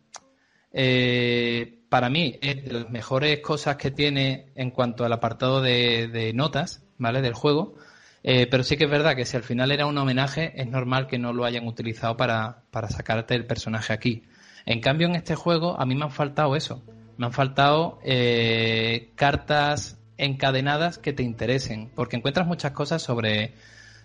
[0.73, 6.33] eh, para mí es de las mejores cosas que tiene en cuanto al apartado de,
[6.35, 7.21] notas, ¿vale?
[7.21, 7.75] Del juego.
[8.23, 11.07] Eh, pero sí que es verdad que si al final era un homenaje, es normal
[11.07, 14.23] que no lo hayan utilizado para, para sacarte el personaje aquí.
[14.67, 16.83] En cambio, en este juego a mí me han faltado eso.
[17.17, 23.55] Me han faltado eh, cartas encadenadas que te interesen, porque encuentras muchas cosas sobre,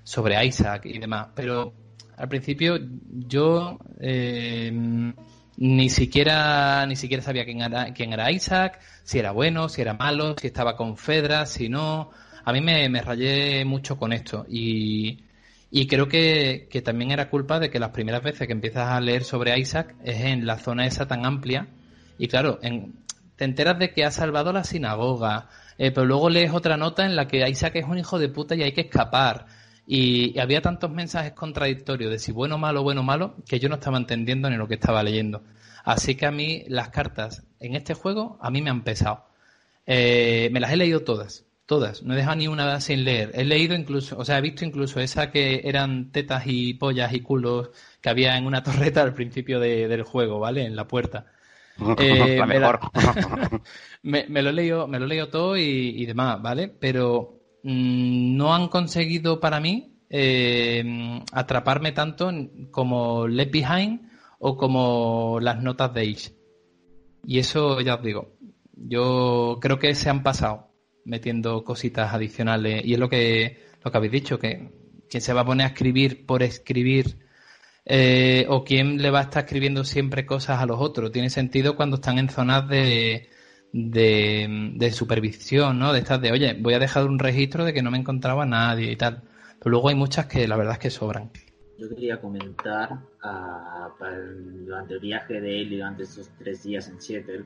[0.04, 1.28] sobre Isaac y demás.
[1.36, 1.74] Pero
[2.18, 2.78] al principio
[3.28, 5.14] yo eh,
[5.58, 9.94] ni siquiera, ni siquiera sabía quién era, quién era Isaac, si era bueno, si era
[9.94, 12.12] malo, si estaba con Fedra, si no.
[12.44, 15.24] A mí me, me rayé mucho con esto y,
[15.72, 19.02] y creo que, que, también era culpa de que las primeras veces que empiezas a
[19.02, 21.68] leer sobre Isaac es en la zona esa tan amplia
[22.18, 22.94] y claro, en,
[23.36, 27.16] te enteras de que ha salvado la sinagoga, eh, pero luego lees otra nota en
[27.16, 29.48] la que Isaac es un hijo de puta y hay que escapar.
[29.88, 33.98] Y, había tantos mensajes contradictorios de si bueno, malo, bueno, malo, que yo no estaba
[33.98, 35.44] entendiendo ni lo que estaba leyendo.
[35.84, 39.26] Así que a mí las cartas en este juego a mí me han pesado.
[39.86, 42.02] Eh, me las he leído todas, todas.
[42.02, 43.32] No he dejado ni una sin leer.
[43.36, 47.20] He leído incluso, o sea, he visto incluso esa que eran tetas y pollas y
[47.20, 47.70] culos
[48.02, 50.66] que había en una torreta al principio del juego, ¿vale?
[50.66, 51.28] En la puerta.
[52.00, 52.80] Eh, la mejor.
[54.02, 56.70] Me, me, lo he leído, me lo he leído todo y, y demás, ¿vale?
[56.70, 60.84] Pero Mm, no han conseguido para mí eh,
[61.32, 62.32] atraparme tanto
[62.70, 64.02] como Left Behind
[64.38, 66.34] o como las notas de Ish.
[67.26, 68.36] Y eso ya os digo,
[68.76, 70.76] yo creo que se han pasado
[71.06, 74.70] metiendo cositas adicionales y es lo que, lo que habéis dicho, que
[75.10, 77.18] quien se va a poner a escribir por escribir
[77.86, 81.12] eh, o quién le va a estar escribiendo siempre cosas a los otros.
[81.12, 83.30] Tiene sentido cuando están en zonas de,
[83.76, 85.92] de, supervisión, ¿no?
[85.92, 88.92] De estas de, oye, voy a dejar un registro de que no me encontraba nadie
[88.92, 89.22] y tal.
[89.60, 91.30] Pero luego hay muchas que la verdad es que sobran.
[91.78, 94.06] Yo quería comentar uh,
[94.64, 97.44] durante el viaje de él durante estos tres días en Seattle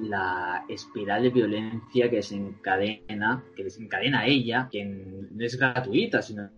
[0.00, 6.48] la espiral de violencia que desencadena, que desencadena ella, que no es gratuita, sino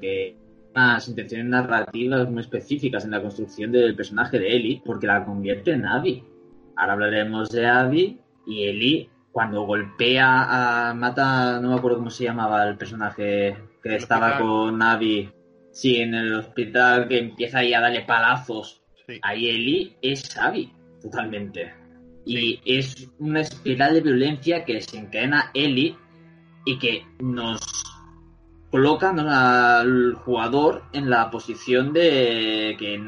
[0.00, 0.36] que
[0.74, 5.72] unas intenciones narrativas muy específicas en la construcción del personaje de Ellie, porque la convierte
[5.72, 6.24] en Abby.
[6.76, 12.24] Ahora hablaremos de Abby y Eli cuando golpea a mata, no me acuerdo cómo se
[12.24, 15.28] llamaba el personaje que estaba con Abby,
[15.72, 18.80] sí, en el hospital que empieza ahí a darle palazos.
[19.22, 20.72] Ahí Eli es Abby,
[21.02, 21.74] totalmente.
[22.24, 25.96] Y es una espiral de violencia que desencadena Eli
[26.64, 27.60] y que nos
[28.70, 33.00] coloca al jugador en la posición de que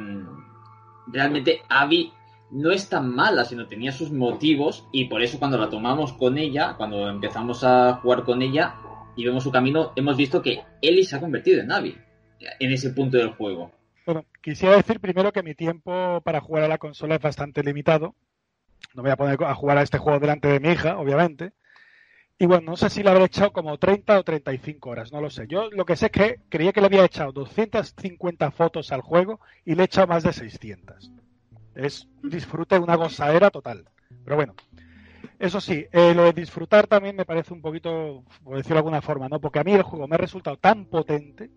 [1.07, 2.13] realmente Abby
[2.51, 6.39] no es tan mala, sino tenía sus motivos y por eso cuando la tomamos con
[6.39, 8.77] ella, cuando empezamos a jugar con ella
[9.17, 11.97] y vemos su camino, hemos visto que Ellie se ha convertido en Abby
[12.61, 13.73] en ese punto del juego.
[14.05, 18.15] Bueno, quisiera decir primero que mi tiempo para jugar a la consola es bastante limitado.
[18.95, 21.53] No voy a poner a jugar a este juego delante de mi hija, obviamente.
[22.39, 25.31] Y bueno, no sé si le habré echado como 30 o 35 horas, no lo
[25.31, 25.47] sé.
[25.49, 29.41] Yo lo que sé es que creía que le había echado 250 fotos al juego
[29.65, 31.11] y le he echado más de 600.
[31.77, 33.85] Es disfrute, una gozadera total.
[34.25, 34.55] Pero bueno,
[35.39, 39.03] eso sí, eh, lo de disfrutar también me parece un poquito, por decirlo de alguna
[39.03, 39.41] forma, ¿no?
[39.41, 41.51] Porque a mí el juego me ha resultado tan potente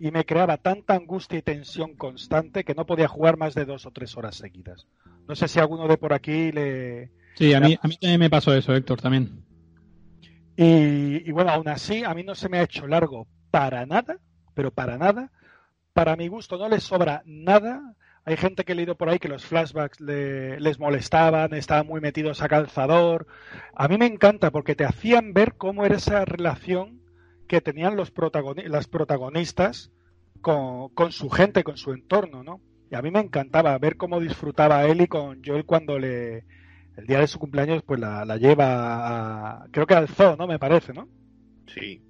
[0.00, 3.86] y me creaba tanta angustia y tensión constante que no podía jugar más de dos
[3.86, 4.86] o tres horas seguidas.
[5.28, 7.10] No sé si alguno de por aquí le...
[7.36, 9.44] Sí, a mí, a mí también me pasó eso, Héctor, también.
[10.56, 14.18] Y, bueno, aún así, a mí no se me ha hecho largo para nada,
[14.54, 15.30] pero para nada.
[15.92, 17.94] Para mi gusto no le sobra nada.
[18.26, 22.40] Hay gente que he leído por ahí que los flashbacks les molestaban, estaban muy metidos
[22.42, 23.26] a calzador.
[23.74, 27.02] A mí me encanta porque te hacían ver cómo era esa relación
[27.46, 28.12] que tenían los
[28.66, 29.92] las protagonistas
[30.40, 32.60] con, con, su gente, con su entorno, ¿no?
[32.90, 36.44] Y a mí me encantaba ver cómo disfrutaba Ellie con Joel cuando le,
[36.96, 40.46] el día de su cumpleaños, pues la, lleva a, creo que al zoo, ¿no?
[40.46, 41.08] Me parece, ¿no?
[41.66, 42.02] Sí.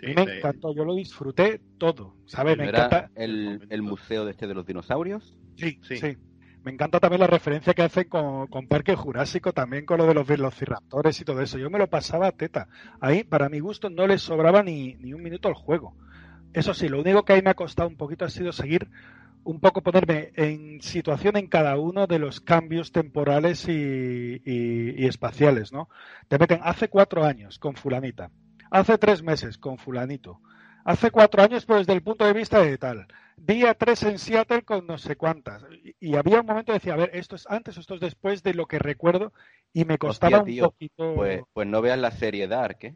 [0.00, 2.56] me encantó, yo lo disfruté todo, ¿sabes?
[2.56, 3.10] Me encanta.
[3.14, 5.36] El, museo de este de los dinosaurios?
[5.56, 6.16] Sí, sí,
[6.64, 10.14] Me encanta también la referencia que hacen con, con, Parque Jurásico, también con lo de
[10.14, 11.58] los velociraptores y todo eso.
[11.58, 12.68] Yo me lo pasaba a teta.
[13.00, 15.94] Ahí, para mi gusto, no les sobraba ni, ni un minuto al juego.
[16.52, 18.88] Eso sí, lo único que ahí me ha costado un poquito ha sido seguir
[19.44, 24.40] un poco ponerme en situación en cada uno de los cambios temporales y,
[25.06, 25.88] espaciales, ¿no?
[26.28, 28.30] Te meten hace cuatro años con fulanita,
[28.70, 30.40] hace tres meses con fulanito,
[30.84, 33.06] hace cuatro años, pero desde el punto de vista de tal,
[33.46, 35.64] día tres en Seattle con no sé cuántas.
[36.00, 38.42] Y, había un momento que decía, a ver, esto es antes o esto es después
[38.42, 39.32] de lo que recuerdo
[39.72, 41.14] y me costaba un poquito.
[41.14, 42.94] Pues, pues, no veas la serie Dark, ¿eh?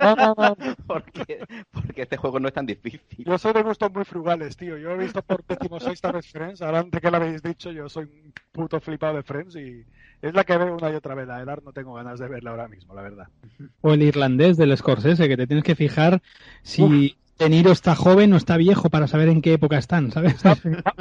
[0.00, 0.56] No, no, no.
[0.86, 3.24] porque, porque este juego no es tan difícil.
[3.24, 4.76] Yo soy de gustos muy frugales, tío.
[4.76, 6.62] Yo he visto por decimosexta vez Friends.
[6.62, 9.84] Ahora antes que lo habéis dicho, yo soy un puto flipado de Friends y
[10.22, 11.28] es la que veo una y otra vez.
[11.28, 13.28] La de Dark no tengo ganas de verla ahora mismo, la verdad.
[13.82, 16.22] O el irlandés del Scorsese, que te tienes que fijar
[16.62, 20.42] si, de Niro está joven o está viejo para saber en qué época están, ¿sabes?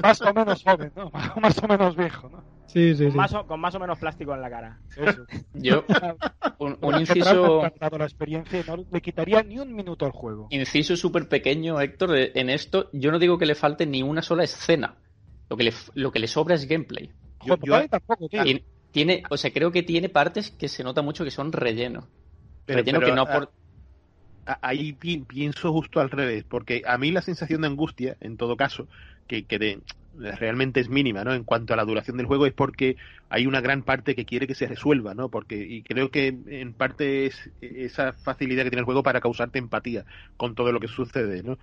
[0.02, 1.12] más o menos joven, ¿no?
[1.42, 2.44] Más o menos viejo, ¿no?
[2.66, 3.18] Sí, sí, con, sí.
[3.18, 4.80] Más o, con más o menos plástico en la cara.
[4.98, 5.26] Eso.
[5.54, 5.86] Yo,
[6.58, 7.62] un, inciso...
[7.62, 10.48] la experiencia y no le quitaría ni un minuto al juego.
[10.50, 14.44] Inciso súper pequeño, Héctor, en esto yo no digo que le falte ni una sola
[14.44, 14.96] escena.
[15.50, 17.12] Lo que le, lo que le sobra es gameplay.
[17.46, 18.42] Yo, yo, tampoco, tío.
[18.92, 22.08] Tiene, o sea, creo que tiene partes que se nota mucho que son relleno.
[22.66, 23.54] relleno que no ah, aporta
[24.46, 28.88] ahí pienso justo al revés, porque a mí la sensación de angustia, en todo caso,
[29.28, 29.82] que, que
[30.14, 31.34] realmente es mínima, ¿no?
[31.34, 32.98] En cuanto a la duración del juego es porque
[33.30, 35.30] hay una gran parte que quiere que se resuelva, ¿no?
[35.30, 39.60] Porque y creo que en parte es esa facilidad que tiene el juego para causarte
[39.60, 40.06] empatía
[40.38, 41.58] con todo lo que sucede, ¿no?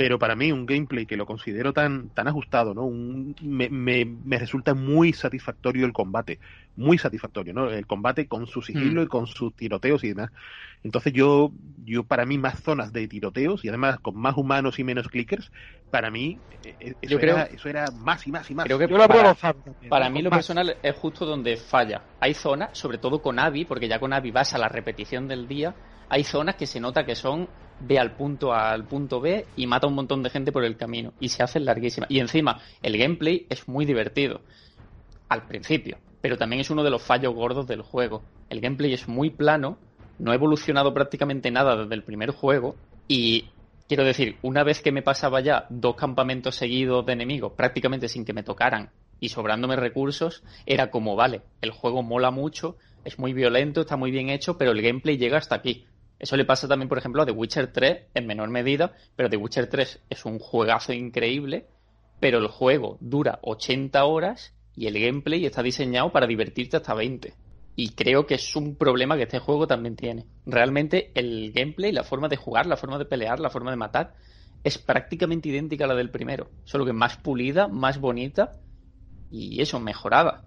[0.00, 2.88] Pero para mí un gameplay que lo considero tan, tan ajustado, ¿no?
[3.42, 6.38] me, me, resulta muy satisfactorio el combate,
[6.74, 7.68] muy satisfactorio, ¿no?
[7.68, 9.04] El combate con su sigilo mm.
[9.04, 10.30] y con sus tiroteos y demás.
[10.82, 11.52] Entonces yo,
[11.84, 15.52] yo para mí más zonas de tiroteos y además con más humanos y menos clickers,
[15.90, 18.64] para mí eh, eh, eso, era, eso era más y más y más.
[18.64, 19.36] Creo que para,
[19.90, 22.04] para mí lo personal es justo donde falla.
[22.20, 25.46] Hay zonas, sobre todo con Abby, porque ya con Abby vas a la repetición del
[25.46, 25.74] día,
[26.08, 27.50] hay zonas que se nota que son
[27.80, 30.76] ve al punto A al punto B y mata un montón de gente por el
[30.76, 31.12] camino.
[31.20, 32.06] Y se hace larguísima.
[32.08, 34.40] Y encima, el gameplay es muy divertido.
[35.28, 35.98] Al principio.
[36.20, 38.22] Pero también es uno de los fallos gordos del juego.
[38.48, 39.78] El gameplay es muy plano.
[40.18, 42.76] No ha evolucionado prácticamente nada desde el primer juego.
[43.08, 43.46] Y
[43.88, 48.24] quiero decir, una vez que me pasaba ya dos campamentos seguidos de enemigos, prácticamente sin
[48.24, 53.32] que me tocaran y sobrándome recursos, era como, vale, el juego mola mucho, es muy
[53.32, 55.86] violento, está muy bien hecho, pero el gameplay llega hasta aquí.
[56.20, 59.38] Eso le pasa también, por ejemplo, a The Witcher 3 en menor medida, pero The
[59.38, 61.66] Witcher 3 es un juegazo increíble,
[62.20, 67.32] pero el juego dura 80 horas y el gameplay está diseñado para divertirte hasta 20.
[67.74, 70.26] Y creo que es un problema que este juego también tiene.
[70.44, 74.12] Realmente el gameplay, la forma de jugar, la forma de pelear, la forma de matar,
[74.62, 78.60] es prácticamente idéntica a la del primero, solo que más pulida, más bonita
[79.30, 80.44] y eso, mejorada.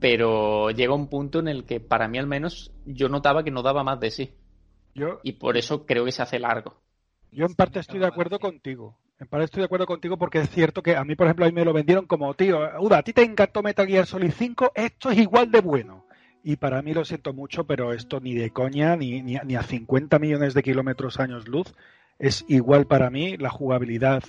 [0.00, 3.60] Pero llega un punto en el que para mí al menos yo notaba que no
[3.60, 4.32] daba más de sí
[5.22, 6.74] y por eso creo que se hace largo.
[7.32, 8.96] Yo en parte estoy de acuerdo contigo.
[9.18, 11.48] En parte estoy de acuerdo contigo porque es cierto que a mí, por ejemplo, a
[11.48, 14.72] mí me lo vendieron como, tío, Uda, a ti te encantó Metal Gear Solid 5,
[14.74, 16.06] esto es igual de bueno.
[16.42, 19.62] Y para mí lo siento mucho, pero esto ni de coña, ni, ni, ni a
[19.62, 21.74] 50 millones de kilómetros años luz,
[22.18, 24.22] es igual para mí la jugabilidad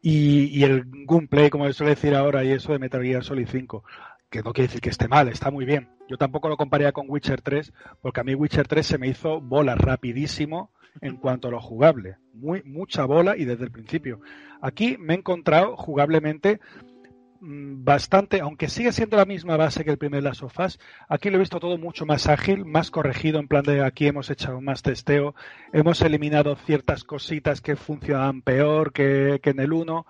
[0.00, 3.48] y, y el gameplay, como se suele decir ahora, y eso de Metal Gear Solid
[3.50, 3.82] 5
[4.30, 5.88] que no quiere decir que esté mal, está muy bien.
[6.08, 9.40] Yo tampoco lo compararía con Witcher 3, porque a mí Witcher 3 se me hizo
[9.40, 12.16] bola rapidísimo en cuanto a lo jugable.
[12.34, 14.20] Muy, mucha bola y desde el principio.
[14.60, 16.60] Aquí me he encontrado jugablemente
[17.40, 20.78] mm, bastante, aunque sigue siendo la misma base que el primer Last of Us,
[21.08, 24.30] aquí lo he visto todo mucho más ágil, más corregido, en plan de aquí hemos
[24.30, 25.34] hecho más testeo,
[25.72, 30.06] hemos eliminado ciertas cositas que funcionaban peor que, en el 1,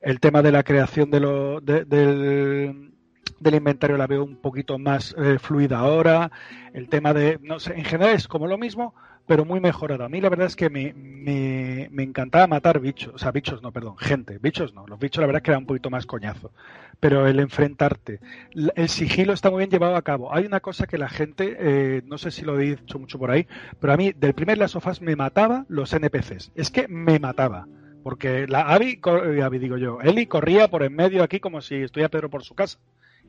[0.00, 2.89] el tema de la creación de lo, del,
[3.38, 6.30] del inventario la veo un poquito más eh, fluida ahora,
[6.72, 8.94] el tema de, no sé, en general es como lo mismo,
[9.26, 10.04] pero muy mejorado.
[10.04, 13.70] A mí la verdad es que me, me, encantaba matar bichos, o sea, bichos no,
[13.70, 16.52] perdón, gente, bichos no, los bichos la verdad es que era un poquito más coñazo,
[16.98, 18.18] pero el enfrentarte,
[18.74, 20.34] el sigilo está muy bien llevado a cabo.
[20.34, 23.30] Hay una cosa que la gente, eh, no sé si lo he dicho mucho por
[23.30, 23.46] ahí,
[23.78, 27.66] pero a mí del primer Las Sofás me mataba los NPCs, es que me mataba.
[28.02, 31.76] Porque la Abby, eh, Abby digo yo, Eli corría por en medio aquí como si
[31.76, 32.78] estuviera Pedro por su casa.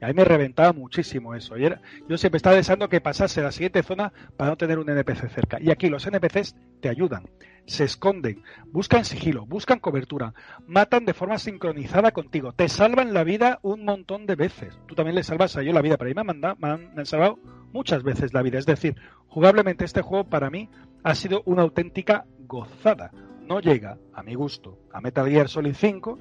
[0.01, 1.55] Y a mí me reventaba muchísimo eso.
[1.57, 5.59] Yo siempre estaba deseando que pasase la siguiente zona para no tener un NPC cerca.
[5.61, 7.29] Y aquí los NPCs te ayudan,
[7.67, 8.41] se esconden,
[8.71, 10.33] buscan sigilo, buscan cobertura,
[10.65, 14.79] matan de forma sincronizada contigo, te salvan la vida un montón de veces.
[14.87, 17.05] Tú también le salvas a yo la vida, pero a mí me han, me han
[17.05, 17.37] salvado
[17.71, 18.57] muchas veces la vida.
[18.57, 18.95] Es decir,
[19.27, 20.67] jugablemente este juego para mí
[21.03, 23.11] ha sido una auténtica gozada.
[23.41, 26.17] No llega, a mi gusto, a Metal Gear Solid 5,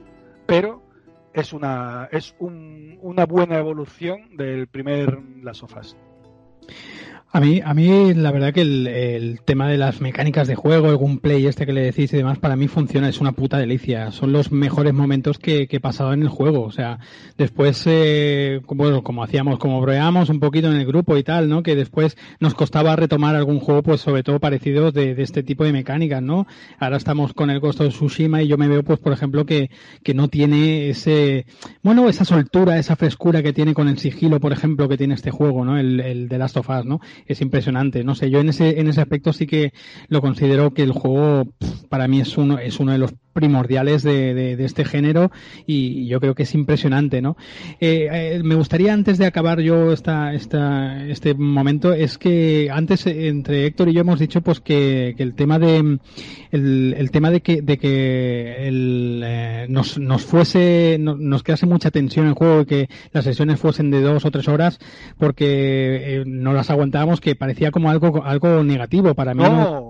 [0.47, 0.90] pero
[1.33, 5.97] es una es un, una buena evolución del primer Las Sofas.
[7.33, 10.99] A mí, a mí la verdad que el, tema de las mecánicas de juego, el
[10.99, 14.11] gameplay este que le decís y demás, para mí funciona, es una puta delicia.
[14.11, 16.63] Son los mejores momentos que, que he pasado en el juego.
[16.63, 16.99] O sea,
[17.39, 21.63] después, eh, como, como hacíamos, como broeamos un poquito en el grupo y tal, ¿no?
[21.63, 25.63] Que después nos costaba retomar algún juego, pues sobre todo parecido de, de este tipo
[25.63, 26.49] de mecánicas, ¿no?
[26.81, 29.71] Ahora estamos con el Ghost of Tsushima y yo me veo, pues por ejemplo, que,
[30.03, 31.47] que no tiene ese,
[31.85, 35.31] bueno, esa soltura, esa frescura que tiene con el sigilo, por ejemplo, que tiene este
[35.31, 35.79] juego, ¿no?
[35.79, 37.01] El, el de Last of Us, ¿no?
[37.27, 38.05] Es impresionante.
[38.05, 39.73] No sé, yo en ese, en ese aspecto sí que
[40.09, 41.53] lo considero que el juego
[41.89, 45.31] para mí es uno, es uno de los primordiales de, de, este género
[45.67, 47.37] y yo creo que es impresionante, ¿no?
[47.81, 53.07] Eh, eh, me gustaría antes de acabar yo esta, esta, este momento es que antes
[53.07, 55.99] entre Héctor y yo hemos dicho pues que, que el tema de
[56.51, 61.91] el, el, tema de que de que el, eh, nos, nos fuese nos quedase mucha
[61.91, 64.79] tensión en el juego que las sesiones fuesen de dos o tres horas
[65.19, 69.43] porque no las aguantábamos que parecía como algo algo negativo para mí.
[69.43, 69.51] ¿no?
[69.51, 69.90] No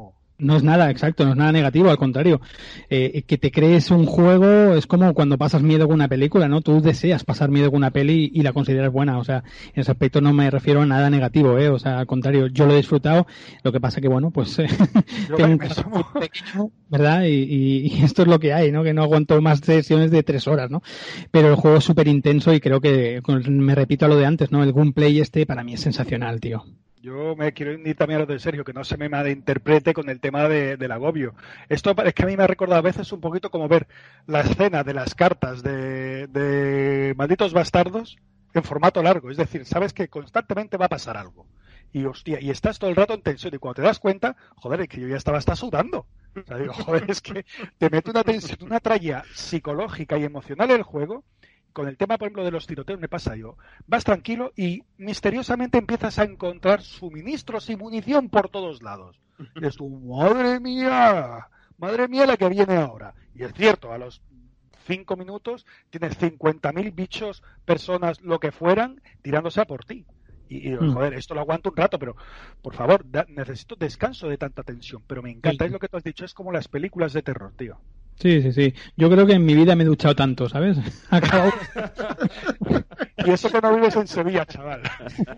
[0.56, 2.40] es nada, exacto, no es nada negativo, al contrario.
[2.88, 6.60] Eh, que te crees un juego es como cuando pasas miedo con una película, ¿no?
[6.60, 9.44] Tú deseas pasar miedo con una peli y, la consideras buena, o sea,
[9.74, 11.68] en ese aspecto no me refiero a nada negativo, ¿eh?
[11.68, 13.26] O sea, al contrario, yo lo he disfrutado,
[13.62, 14.66] lo que pasa que, bueno, pues eh,
[15.36, 17.24] tengo un pequeño, ¿verdad?
[17.24, 18.82] Y, y, esto es lo que hay, ¿no?
[18.82, 20.82] Que no aguanto más sesiones de tres horas, ¿no?
[21.30, 24.50] Pero el juego es súper intenso y creo que, me repito a lo de antes,
[24.50, 24.62] ¿no?
[24.62, 26.64] El gameplay este para mí es sensacional, tío.
[27.02, 30.10] Yo me quiero ir también a lo de Sergio, que no se me malinterprete con
[30.10, 31.34] el tema de, del agobio.
[31.70, 33.88] Esto es que a mí me ha recordado a veces un poquito como ver
[34.26, 38.18] la escena de las cartas de, de Malditos Bastardos
[38.52, 39.30] en formato largo.
[39.30, 41.46] Es decir, sabes que constantemente va a pasar algo.
[41.92, 43.54] Y hostia, y estás todo el rato en tensión.
[43.54, 46.06] Y cuando te das cuenta, joder, es que yo ya estaba hasta sudando.
[46.36, 47.46] O sea, digo, joder, es que
[47.78, 51.24] te mete una tensión, una tralla psicológica y emocional en el juego
[51.72, 53.56] con el tema, por ejemplo, de los tiroteos me pasa yo.
[53.86, 59.20] Vas tranquilo y misteriosamente empiezas a encontrar suministros y munición por todos lados.
[59.54, 61.48] Y es tu, madre mía,
[61.78, 63.14] madre mía la que viene ahora.
[63.34, 64.20] Y es cierto, a los
[64.86, 70.04] cinco minutos tienes 50.000 bichos, personas, lo que fueran, tirándose a por ti.
[70.50, 70.92] Y, mm.
[70.92, 72.16] joder, esto lo aguanto un rato, pero
[72.60, 75.02] por favor, necesito descanso de tanta tensión.
[75.06, 77.52] Pero me encanta, es lo que tú has dicho, es como las películas de terror,
[77.56, 77.78] tío.
[78.20, 78.74] Sí, sí, sí.
[78.96, 80.76] Yo creo que en mi vida me he duchado tanto, ¿sabes?
[83.24, 84.82] y eso que no vives en Sevilla, chaval.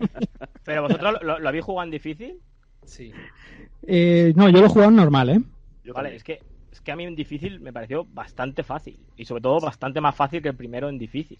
[0.65, 2.39] ¿Pero vosotros lo, habéis jugado en difícil?
[2.85, 3.13] Sí.
[3.87, 5.41] Eh, no, yo lo he jugado en normal, ¿eh?
[5.93, 6.41] vale, es que,
[6.71, 8.99] es que a mí en difícil me pareció bastante fácil.
[9.15, 11.37] Y sobre todo bastante más fácil que el primero en difícil.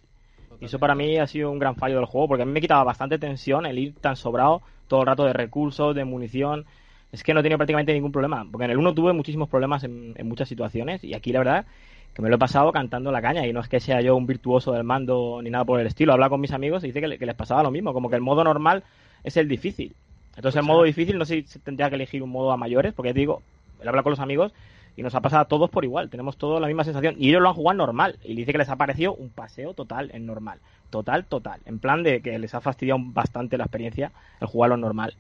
[0.62, 2.62] Y eso para mí ha sido un gran fallo del juego, porque a mí me
[2.62, 6.66] quitaba bastante tensión el ir tan sobrado todo el rato de recursos, de munición
[7.14, 8.46] es que no he tenido prácticamente ningún problema.
[8.52, 11.66] Porque en el 1 tuve muchísimos problemas en, muchas situaciones y aquí la verdad
[12.14, 14.26] que me lo he pasado cantando la caña y no es que sea yo un
[14.26, 16.14] virtuoso del mando ni nada por el estilo.
[16.14, 18.44] Habla con mis amigos y dice que, les pasaba lo mismo, como que el modo
[18.44, 18.84] normal
[19.24, 19.96] es el difícil.
[20.36, 23.14] Entonces el modo difícil no sé si tendría que elegir un modo a mayores, porque
[23.14, 23.44] digo,
[23.80, 24.52] él habla con los amigos
[24.98, 27.42] y nos ha pasado a todos por igual, tenemos todos la misma sensación y ellos
[27.42, 30.60] lo han jugado normal y dice que les ha parecido un paseo total en normal,
[30.90, 35.16] total, total, en plan de que les ha fastidiado bastante la experiencia el jugarlo normal.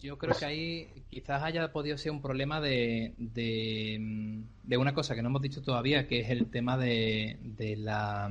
[0.00, 5.22] Yo creo que ahí quizás haya podido ser un problema de, de, una cosa que
[5.22, 8.30] no hemos dicho todavía, que es el tema de, de la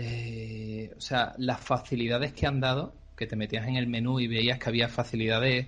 [0.00, 4.28] eh, o sea, las facilidades que han dado, que te metías en el menú y
[4.28, 5.66] veías que había facilidades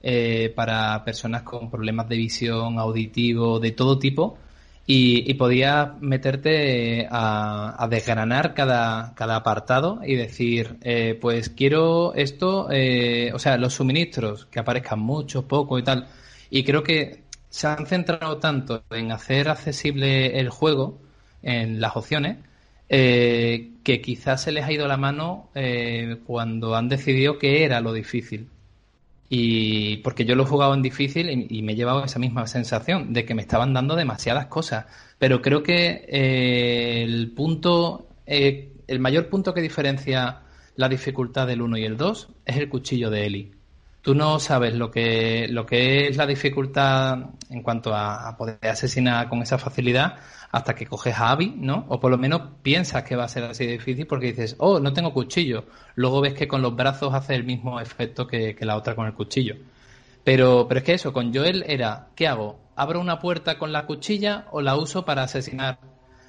[0.00, 4.38] eh, para personas con problemas de visión, auditivo, de todo tipo,
[4.86, 13.38] y, podías meterte a, desgranar cada, cada, apartado y decir, eh, pues quiero esto, o
[13.38, 16.08] sea, los suministros, que aparezcan muchos, pocos y tal.
[16.50, 20.98] Y creo que se han centrado tanto en hacer accesible el juego,
[21.42, 22.38] en las opciones,
[22.88, 27.80] eh, que quizás se les ha ido la mano eh, cuando han decidido que era
[27.80, 28.48] lo difícil.
[29.34, 33.14] Y porque yo lo he jugado en difícil y, me he llevado esa misma sensación
[33.14, 34.84] de que me estaban dando demasiadas cosas.
[35.18, 40.42] Pero creo que eh, el punto, el mayor punto que diferencia
[40.76, 43.52] la dificultad del 1 y el 2 es el cuchillo de Eli.
[44.02, 49.30] Tú no sabes lo que, lo que es la dificultad en cuanto a poder asesinar
[49.30, 50.18] con esa facilidad
[50.52, 51.86] hasta que coges a Abby, ¿no?
[51.88, 54.92] O por lo menos piensas que va a ser así difícil porque dices, oh, no
[54.92, 55.64] tengo cuchillo.
[55.94, 59.14] Luego ves que con los brazos hace el mismo efecto que, la otra con el
[59.14, 59.56] cuchillo.
[60.22, 62.60] Pero, pero es que eso, con Joel era, ¿qué hago?
[62.76, 65.78] ¿Abro una puerta con la cuchilla o la uso para asesinar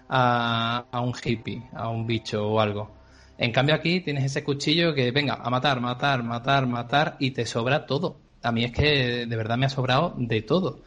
[0.07, 2.91] a, a un hippie, a un bicho o algo?
[3.37, 7.45] En cambio aquí tienes ese cuchillo que venga a matar, matar, matar, matar y te
[7.45, 8.17] sobra todo.
[8.41, 10.79] A mí es que de verdad me ha sobrado de todo.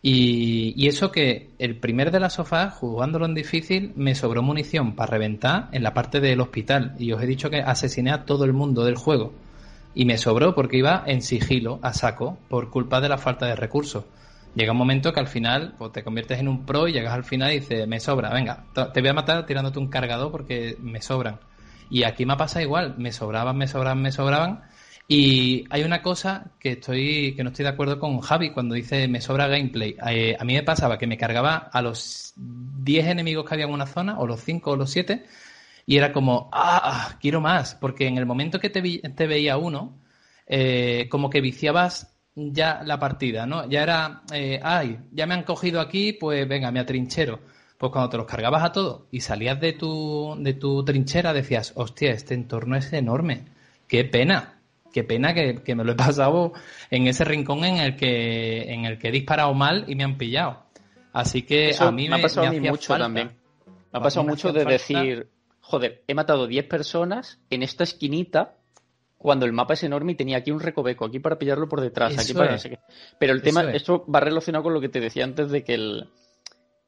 [0.00, 5.10] Y, eso que el primer de la sofá, jugándolo en difícil, me sobró munición para
[5.10, 6.94] reventar en la parte del hospital.
[6.98, 9.32] Y os he dicho que asesiné a todo el mundo del juego.
[9.94, 13.56] Y me sobró porque iba en sigilo, a saco, por culpa de la falta de
[13.56, 14.04] recursos.
[14.54, 17.24] Llega un momento que al final pues, te conviertes en un pro y llegas al
[17.24, 21.02] final y dices, me sobra, venga, te voy a matar tirándote un cargador porque me
[21.02, 21.38] sobran.
[21.90, 24.62] Y aquí me ha pasado igual, me sobraban, me sobraban, me sobraban
[25.10, 29.08] y hay una cosa que estoy que no estoy de acuerdo con Javi cuando dice
[29.08, 29.96] me sobra gameplay.
[30.06, 33.72] Eh, a mí me pasaba que me cargaba a los 10 enemigos que había en
[33.72, 35.24] una zona, o los 5 o los 7,
[35.86, 39.98] y era como, ah, quiero más, porque en el momento que te, veía uno,
[40.46, 43.68] eh, como que viciabas ya la partida, ¿no?
[43.68, 47.40] Ya era, eh, ay, ya me han cogido aquí, pues venga, me atrinchero.
[47.78, 51.72] Pues cuando te los cargabas a todos y salías de tu, de tu trinchera, decías,
[51.76, 53.46] hostia, este entorno es enorme,
[53.86, 54.57] qué pena
[54.92, 56.52] qué pena que, me lo he pasado
[56.90, 60.18] en ese rincón en el que en el que he disparado mal y me han
[60.18, 60.64] pillado.
[61.12, 63.32] Así que a mí me, ha pasado a mí mucho también.
[63.66, 65.28] Me ha pasado mucho de decir,
[65.60, 68.54] joder, he matado 10 personas en esta esquinita
[69.16, 72.16] cuando el mapa es enorme y tenía aquí un recoveco, aquí para pillarlo por detrás,
[72.18, 72.56] aquí para
[73.18, 76.08] Pero el tema, esto va relacionado con lo que te decía antes de que el,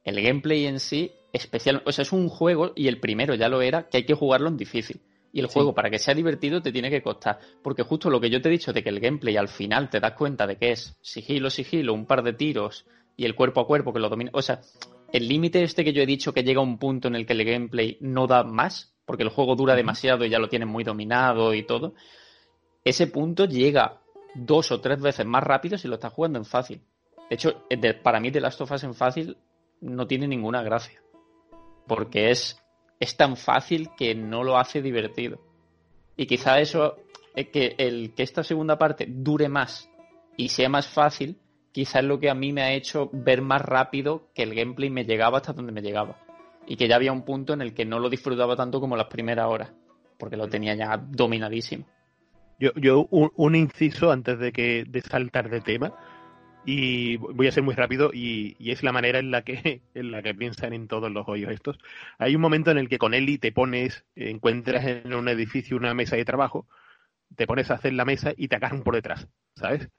[0.05, 3.61] el gameplay en sí, especial, o sea, es un juego, y el primero ya lo
[3.61, 5.01] era, que hay que jugarlo en difícil.
[5.33, 7.39] Y el juego, para que sea divertido, te tiene que costar.
[7.61, 9.99] Porque justo lo que yo te he dicho de que el gameplay al final te
[9.99, 12.85] das cuenta de que es sigilo, sigilo, un par de tiros
[13.15, 14.31] y el cuerpo a cuerpo que lo domina.
[14.33, 14.61] O sea,
[15.11, 17.33] el límite este que yo he dicho que llega a un punto en el que
[17.33, 20.83] el gameplay no da más, porque el juego dura demasiado y ya lo tienen muy
[20.83, 21.93] dominado y todo.
[22.83, 24.01] Ese punto llega
[24.35, 26.81] dos o tres veces más rápido si lo estás jugando en fácil.
[27.29, 27.63] De hecho,
[28.03, 29.37] para mí The Last of Us en fácil
[29.79, 31.01] no tiene ninguna gracia.
[31.87, 32.61] Porque es
[33.01, 35.39] es tan fácil que no lo hace divertido.
[36.15, 36.97] Y quizá eso,
[37.35, 39.89] eh, que, el, que esta segunda parte dure más
[40.37, 41.35] y sea más fácil,
[41.71, 44.91] quizá es lo que a mí me ha hecho ver más rápido que el gameplay
[44.91, 46.19] me llegaba hasta donde me llegaba.
[46.67, 49.07] Y que ya había un punto en el que no lo disfrutaba tanto como las
[49.07, 49.71] primeras horas,
[50.19, 51.85] porque lo tenía ya dominadísimo.
[52.59, 55.91] Yo, yo un, inciso antes de que de saltar de tema
[56.65, 60.21] y voy a ser muy rápido y, es la manera en la que en la
[60.21, 61.77] que piensan en todos los hoyos estos.
[62.17, 65.93] Hay un momento en el que con Eli te pones, encuentras en un edificio una
[65.93, 66.67] mesa de trabajo,
[67.35, 69.89] te pones a hacer la mesa y te agarran por detrás, ¿sabes?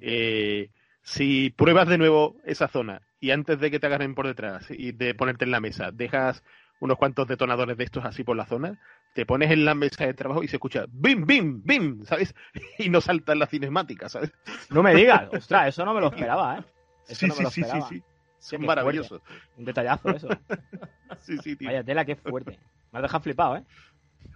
[0.00, 0.70] Eh,
[1.02, 4.92] si pruebas de nuevo esa zona y antes de que te agarren por detrás y
[4.92, 6.42] de ponerte en la mesa, dejas
[6.80, 8.78] unos cuantos detonadores de estos así por la zona,
[9.14, 12.34] te pones en la mesa de trabajo y se escucha bim, bim, bim, ¿sabes?
[12.78, 14.32] Y no salta en la cinemática, ¿sabes?
[14.70, 16.64] No me digas, ostras, eso no me lo esperaba, ¿eh?
[17.08, 17.88] Eso sí, no me lo esperaba.
[17.88, 18.04] sí, sí, sí.
[18.40, 19.22] Son maravillosos.
[19.56, 20.28] Un detallazo eso.
[21.20, 21.68] sí, sí, tío.
[21.68, 22.58] Vaya tela, qué fuerte.
[22.92, 23.64] Me has dejado flipado, ¿eh?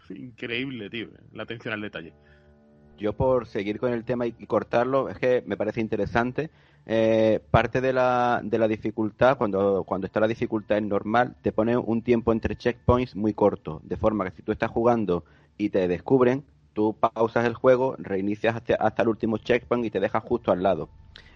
[0.09, 2.15] Increíble, tío, la atención al detalle.
[2.99, 6.51] Yo por seguir con el tema y cortarlo, es que me parece interesante
[6.91, 11.53] eh, parte de la, de la dificultad, cuando, cuando está la dificultad en normal, te
[11.53, 15.23] pone un tiempo entre checkpoints muy corto, de forma que si tú estás jugando
[15.59, 16.45] y te descubren,
[16.79, 20.89] tú pausas el juego, reinicias hasta, el último checkpoint y te dejas justo al lado.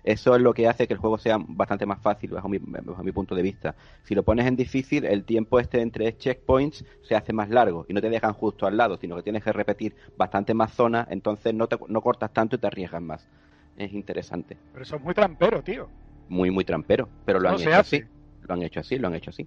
[0.04, 3.02] Eso es lo que hace que el juego sea bastante más fácil, bajo mi, bajo
[3.02, 3.74] mi punto de vista.
[4.04, 7.92] Si lo pones en difícil, el tiempo este entre checkpoints se hace más largo y
[7.92, 11.52] no te dejan justo al lado, sino que tienes que repetir bastante más zonas, entonces
[11.54, 13.28] no, te, no cortas tanto y te arriesgas más
[13.76, 14.56] es interesante.
[14.72, 15.88] Pero eso es muy trampero, tío.
[16.28, 18.04] Muy, muy trampero, pero lo han hecho así.
[18.42, 19.46] Lo han hecho así, lo han hecho así.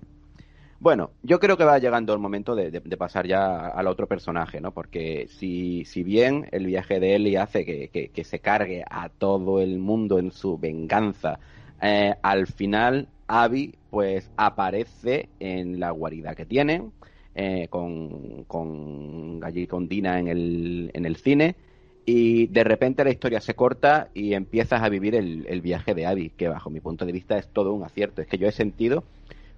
[0.86, 4.70] Bueno, yo creo que va llegando el momento de, pasar ya al otro personaje, ¿no?
[4.70, 9.80] Porque si, si bien el viaje de Ellie hace que, se cargue a todo el
[9.80, 11.40] mundo en su venganza,
[11.82, 16.84] eh, al final Abby pues aparece en la guarida que tiene,
[17.34, 21.56] eh, con, con, allí con Dina en el, en el cine,
[22.06, 26.30] y de repente la historia se corta y empiezas a vivir el, viaje de Abby,
[26.30, 28.22] que bajo mi punto de vista es todo un acierto.
[28.22, 29.04] Es que yo he sentido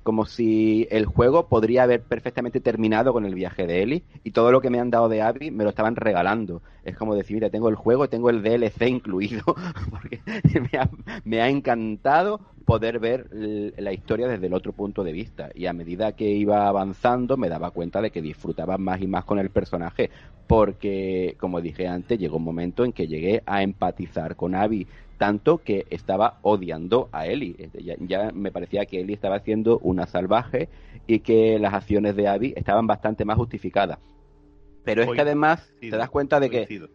[0.07, 4.53] como si el juego podría haber perfectamente terminado con el viaje de Ellie y todo
[4.53, 6.61] lo que me han dado de Abby me lo estaban regalando.
[6.85, 9.43] Es como decir, mira, tengo el juego, tengo el DLC incluido,
[9.91, 10.21] porque
[11.25, 15.49] me ha, encantado poder ver la historia desde el otro punto de vista.
[15.53, 19.25] Y a medida que iba avanzando me daba cuenta de que disfrutaba más y más
[19.25, 20.09] con el personaje,
[20.47, 24.87] porque, como dije antes, llegó un momento en que llegué a empatizar con Abby
[25.17, 27.69] tanto que estaba odiando a Ellie.
[28.07, 30.69] Ya, me parecía que Ellie estaba haciendo una salvaje
[31.07, 33.99] y que las acciones de Abby estaban bastante más justificadas.
[34.83, 36.87] Pero es que además te das cuenta de que...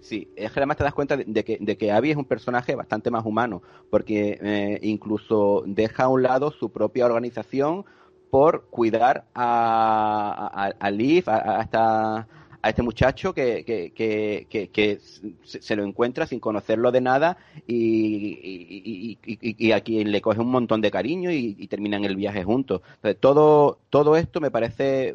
[0.00, 2.74] Sí, es que además te das cuenta de, que, de que Abby es un personaje
[2.74, 7.84] bastante más humano, porque eh, incluso deja a un lado su propia organización
[8.30, 12.28] por cuidar a, a, Liv, a, a, esta,
[12.62, 14.98] a este muchacho que, que, que, que
[15.44, 20.80] se lo encuentra sin conocerlo de nada y, y, a quien le coge un montón
[20.80, 22.82] de cariño y, terminan el viaje juntos.
[22.96, 25.14] Entonces, todo, todo esto me parece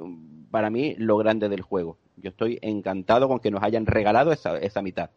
[0.50, 1.98] para mí lo grande del juego.
[2.18, 5.10] Yo estoy encantado con que nos hayan regalado esa, esa mitad.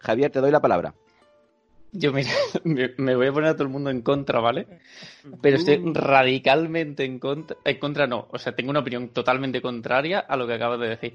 [0.00, 0.94] Javier, te doy la palabra.
[1.92, 2.30] Yo, mira,
[2.64, 4.66] me, voy a poner a todo el mundo en contra, ¿vale?
[5.40, 7.56] Pero estoy radicalmente en contra.
[7.64, 10.88] En contra no, o sea, tengo una opinión totalmente contraria a lo que acabas de
[10.88, 11.14] decir.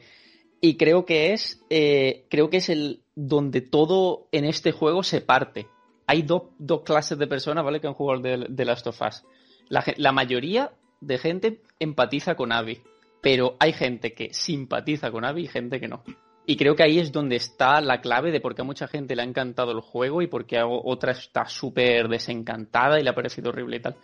[0.62, 5.22] Y creo que es, eh, creo que es el donde todo en este juego se
[5.22, 5.68] parte.
[6.08, 6.44] Hay dos,
[6.86, 7.80] clases de personas, ¿vale?
[7.80, 9.24] Que han jugado de, de Last of Us.
[9.70, 10.72] La, la mayoría
[11.02, 12.82] de gente empatiza con Abby,
[13.22, 16.04] pero hay gente que simpatiza con Abby y gente que no.
[16.46, 19.16] Y creo que ahí es donde está la clave de por qué a mucha gente
[19.16, 23.10] le ha encantado el juego y por qué a otra está súper desencantada y le
[23.10, 23.96] ha parecido horrible y tal.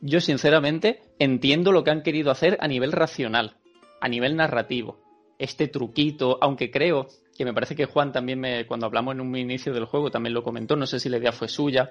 [0.00, 3.56] Yo sinceramente entiendo lo que han querido hacer a nivel racional,
[4.00, 5.00] a nivel narrativo.
[5.38, 9.36] Este truquito, aunque creo que me parece que Juan también me, cuando hablamos en un
[9.36, 11.90] inicio del juego también lo comentó, no sé si la idea fue suya.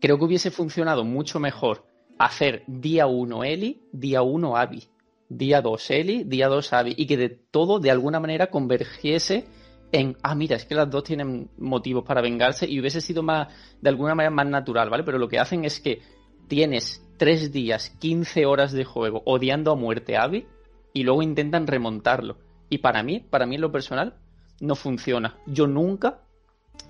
[0.00, 1.86] Creo que hubiese funcionado mucho mejor
[2.18, 4.91] hacer día 1 Eli, día 1 Abby
[5.36, 9.46] día 2 Eli, día 2 Abby, y que de todo de alguna manera convergiese
[9.92, 13.48] en, ah, mira, es que las dos tienen motivos para vengarse y hubiese sido más,
[13.80, 15.04] de alguna manera más natural, ¿vale?
[15.04, 16.00] Pero lo que hacen es que
[16.48, 20.46] tienes 3 días, 15 horas de juego odiando a muerte a Abby
[20.94, 22.38] y luego intentan remontarlo.
[22.70, 24.16] Y para mí, para mí en lo personal,
[24.60, 25.36] no funciona.
[25.46, 26.22] Yo nunca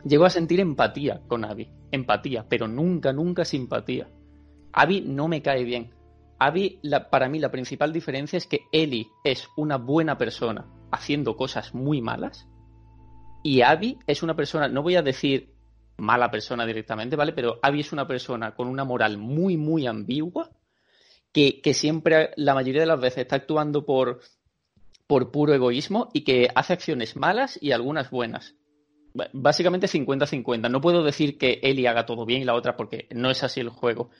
[0.04, 1.68] llego a sentir empatía con Abby.
[1.90, 4.08] Empatía, pero nunca, nunca simpatía.
[4.72, 5.90] Abby no me cae bien.
[6.44, 11.72] Abby, para mí la principal diferencia es que Ellie es una buena persona haciendo cosas
[11.72, 12.48] muy malas
[13.44, 15.54] y Abby es una persona, no voy a decir
[15.98, 17.32] mala persona directamente, ¿vale?
[17.32, 20.50] Pero Abby es una persona con una moral muy, muy ambigua
[21.32, 24.20] que, siempre, la mayoría de las veces, está actuando por,
[25.06, 28.56] por puro egoísmo y que hace acciones malas y algunas buenas.
[29.32, 30.70] Básicamente 50-50.
[30.70, 33.60] No puedo decir que Ellie haga todo bien y la otra porque no es así
[33.60, 34.10] el juego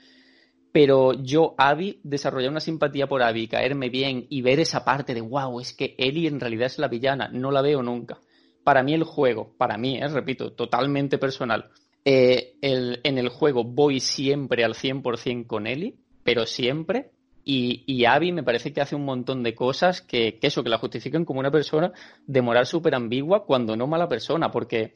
[0.73, 5.20] pero yo, Abby, desarrollar una simpatía por Abby, caerme bien y ver esa parte de,
[5.20, 8.19] wow, es que Ellie en realidad es la villana, no la veo nunca.
[8.65, 11.70] Para mí el juego, para mí, eh, repito, totalmente personal,
[12.05, 17.12] eh, en el juego voy siempre al 100% con Ellie, pero siempre,
[17.44, 20.78] y, y, Abby me parece que hace un montón de cosas que, eso, que la
[20.78, 21.93] justifican como una persona
[22.24, 24.94] de moral súper ambigua cuando no mala persona, porque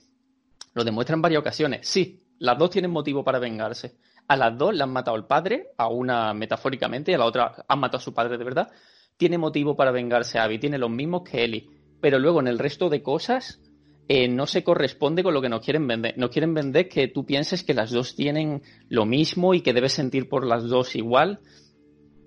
[0.74, 1.89] lo demuestra en varias ocasiones.
[1.89, 3.97] Sí, las dos tienen motivo para vengarse,
[4.28, 7.65] a las dos le han matado al padre, a una metafóricamente y a la otra
[7.66, 8.70] han matado a su padre de verdad.
[9.16, 11.69] Tiene motivo para vengarse a Abby, tiene los mismos que Ellie.
[12.01, 13.61] Pero luego en el resto de cosas
[14.09, 16.16] eh, no se corresponde con lo que nos quieren vender.
[16.19, 19.93] Nos quieren vender que tú pienses que las dos tienen lo mismo y que debes
[19.93, 21.40] sentir por las dos igual.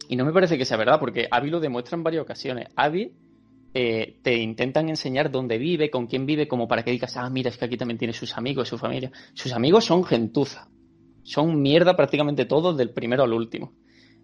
[0.08, 2.68] Y no me parece que sea verdad, porque Abby lo demuestra en varias ocasiones.
[2.76, 3.14] Abby
[3.74, 7.50] eh, te intentan enseñar dónde vive, con quién vive, como para que digas, ah, mira,
[7.50, 9.12] es que aquí también tiene sus amigos, su familia.
[9.34, 10.68] Sus amigos son gentuza.
[11.24, 13.74] Son mierda prácticamente todos, del primero al último.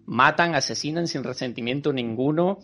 [0.06, 2.58] Matan, asesinan sin resentimiento ninguno.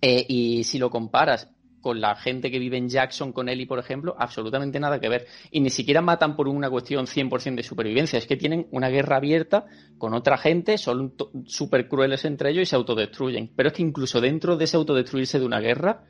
[0.00, 1.48] Eh, y si lo comparas
[1.84, 5.26] con la gente que vive en Jackson, con Ellie, por ejemplo, absolutamente nada que ver.
[5.50, 8.18] Y ni siquiera matan por una cuestión 100% de supervivencia.
[8.18, 9.66] Es que tienen una guerra abierta
[9.98, 11.14] con otra gente, son
[11.44, 13.52] súper crueles entre ellos y se autodestruyen.
[13.54, 16.04] Pero es que incluso dentro de ese autodestruirse de una guerra,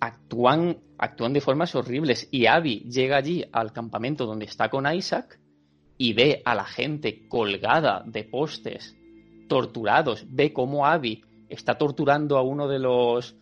[0.00, 2.28] actúan, actúan de formas horribles.
[2.30, 5.40] Y Abby llega allí al campamento donde está con Isaac
[5.96, 8.96] y ve a la gente colgada de postes
[9.48, 13.36] torturados, ve cómo Abby está torturando a uno de los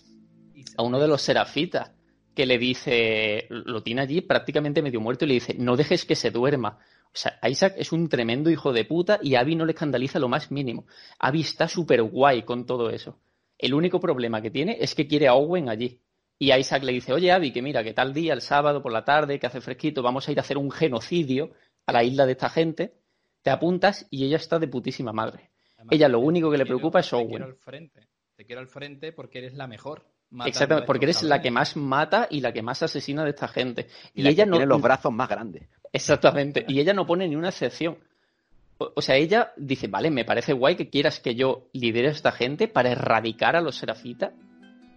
[0.77, 1.93] a uno de los serafitas
[2.35, 6.15] que le dice, lo tiene allí prácticamente medio muerto y le dice, no dejes que
[6.15, 6.79] se duerma.
[7.07, 10.29] O sea, Isaac es un tremendo hijo de puta y Abby no le escandaliza lo
[10.29, 10.87] más mínimo.
[11.19, 13.19] Abby está súper guay con todo eso.
[13.59, 16.01] El único problema que tiene es que quiere a Owen allí.
[16.39, 19.05] Y Isaac le dice, oye Abby, que mira, que tal día, el sábado por la
[19.05, 21.53] tarde, que hace fresquito, vamos a ir a hacer un genocidio
[21.87, 22.95] a la isla de esta gente.
[23.43, 25.51] Te apuntas y ella está de putísima madre.
[25.91, 27.29] ella lo único que le preocupa es Owen.
[27.29, 28.09] Te quiero al frente.
[28.37, 30.07] Te quiero al frente porque eres la mejor.
[30.47, 33.89] Exactamente, porque eres la que más mata y la que más asesina de esta gente.
[34.15, 35.69] Y, ella no tiene los brazos más grandes.
[35.93, 37.99] Exactamente, y ella no pone ni una excepción.
[38.95, 42.33] O, sea, ella dice, vale, me parece guay que quieras que yo lidere a esta
[42.33, 44.33] gente para erradicar a los serafitas.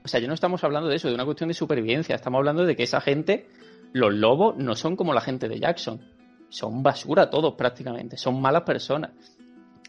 [0.03, 2.15] O sea, ya no estamos hablando de eso, de una cuestión de supervivencia.
[2.15, 3.47] Estamos hablando de que esa gente,
[3.93, 6.01] los lobos, no son como la gente de Jackson.
[6.49, 8.17] Son basura todos prácticamente.
[8.17, 9.11] Son malas personas.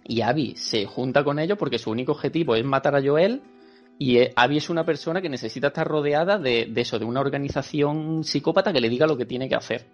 [0.04, 3.42] Y Abby se junta con ellos porque su único objetivo es matar a Joel
[3.98, 8.24] y eh, Abby es una persona que necesita estar rodeada de, eso, de una organización
[8.24, 9.86] psicópata que le diga lo que tiene que hacer.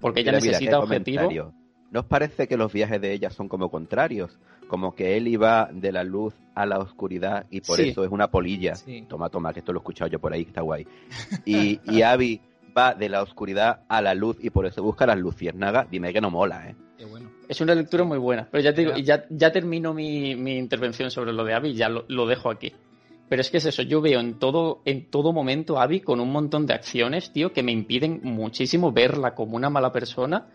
[0.00, 1.52] Porque ella necesita objetivo.
[1.90, 4.38] ¿No os parece que los viajes de ella son como contrarios?
[4.66, 8.28] Como que él iba de la luz a la oscuridad y por eso es una
[8.28, 8.72] polilla.
[9.08, 10.86] Toma, toma, que esto lo he escuchado yo por ahí, que está guay.
[11.44, 12.40] Y, y Abby
[12.76, 15.90] va de la oscuridad a la luz y por eso busca las luciérnagas.
[15.90, 16.76] Dime que no mola, ¿eh?
[17.48, 18.48] Es una lectura muy buena.
[18.50, 22.26] Pero ya te digo, ya, ya termino mi, intervención sobre lo de Abby, ya lo
[22.26, 22.72] dejo aquí.
[23.32, 26.20] Pero es que es eso, yo veo en todo, en todo momento a Abby con
[26.20, 30.48] un montón de acciones, tío, que me impiden muchísimo verla como una mala persona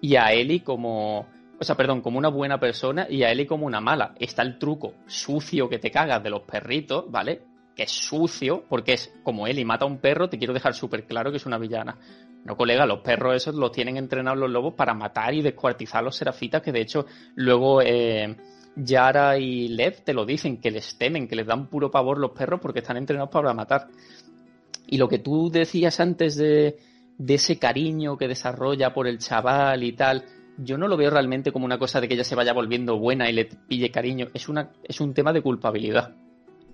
[0.00, 1.26] y a Ellie como.
[1.60, 4.14] O sea, perdón, como una buena persona y a Ellie como una mala.
[4.18, 7.42] Está el truco sucio que te cagas de los perritos, ¿vale?
[7.76, 11.06] Que es sucio, porque es como Ellie mata a un perro, te quiero dejar súper
[11.06, 11.98] claro que es una villana.
[12.44, 16.02] No, colega, los perros esos los tienen entrenados los lobos para matar y descuartizar a
[16.02, 17.80] los serafitas, que de hecho luego.
[17.82, 18.36] Eh,
[18.74, 22.30] Yara y Lev te lo dicen, que les temen, que les dan puro pavor los
[22.30, 23.88] perros porque están entrenados para matar.
[24.86, 26.78] Y lo que tú decías antes de,
[27.18, 30.24] de ese cariño que desarrolla por el chaval y tal,
[30.58, 33.28] yo no lo veo realmente como una cosa de que ella se vaya volviendo buena
[33.28, 34.28] y le pille cariño.
[34.34, 36.14] Es, una, es un tema de culpabilidad.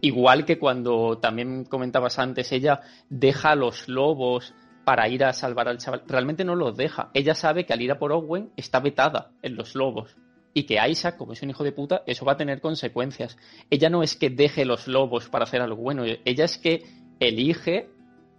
[0.01, 4.55] Igual que cuando también comentabas antes, ella deja a los lobos
[4.85, 6.03] para ir a salvar al chaval.
[6.07, 7.11] Realmente no los deja.
[7.15, 10.16] Ella sabe que al ir a por Owen está vetada en los lobos
[10.55, 13.37] y que Isaac, como es un hijo de puta, eso va a tener consecuencias.
[13.70, 16.85] Ella no es que deje los lobos para hacer algo bueno, ella es que
[17.20, 17.91] elige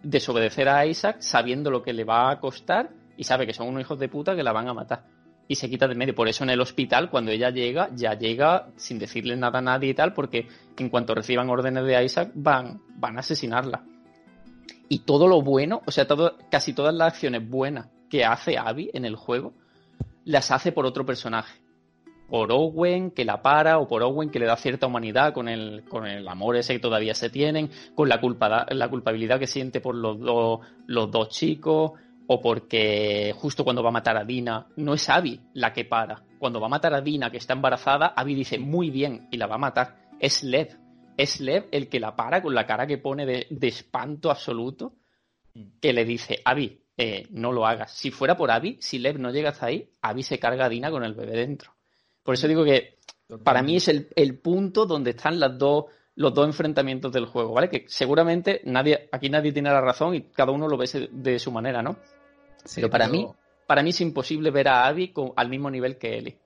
[0.03, 3.81] desobedecer a Isaac sabiendo lo que le va a costar y sabe que son unos
[3.81, 5.05] hijos de puta que la van a matar.
[5.49, 6.15] Y se quita de medio.
[6.15, 9.89] Por eso en el hospital, cuando ella llega, ya llega sin decirle nada a nadie
[9.89, 10.47] y tal, porque
[10.77, 13.83] en cuanto reciban órdenes de Isaac, van, van a asesinarla.
[14.87, 18.89] Y todo lo bueno, o sea, todo, casi todas las acciones buenas que hace Abby
[18.93, 19.53] en el juego,
[20.23, 21.59] las hace por otro personaje
[22.29, 25.83] por Owen que la para o por Owen que le da cierta humanidad con el,
[25.89, 29.81] con el amor ese que todavía se tienen, con la, culpa, la culpabilidad que siente
[29.81, 31.93] por los, dos, los dos chicos
[32.31, 36.23] o porque justo cuando va a matar a Dina, no es Abby la que para.
[36.37, 39.47] Cuando va a matar a Dina que está embarazada, Abby dice muy bien y la
[39.47, 40.11] va a matar.
[40.19, 40.77] Es Lev.
[41.17, 44.93] Es Lev el que la para con la cara que pone de, espanto absoluto
[45.81, 47.93] que le dice, Abby, eh, no lo hagas.
[47.93, 50.91] Si fuera por Abby, si Lev no llega hasta ahí, Abby se carga a Dina
[50.91, 51.73] con el bebé dentro.
[52.21, 52.99] Por eso digo que
[53.43, 57.69] para mí es el, punto donde están las dos, los dos enfrentamientos del juego, ¿vale?
[57.69, 61.51] Que seguramente nadie, aquí nadie tiene la razón y cada uno lo ve de su
[61.51, 61.97] manera, ¿no?
[62.75, 63.27] Pero para mí,
[63.67, 66.37] para mí es imposible ver a Abby al mismo nivel que Ellie.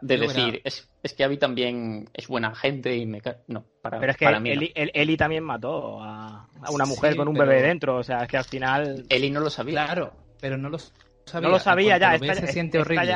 [0.00, 4.18] De decir, es, que Abby también es buena gente y me no, para, Pero es
[4.18, 8.36] que Ellie, también mató a, una mujer con un bebé dentro, o sea, es que
[8.36, 9.04] al final.
[9.08, 9.86] Ellie no lo sabía.
[9.86, 11.48] Claro, pero no lo sabía.
[11.48, 13.12] No lo sabía ya, se siente horrible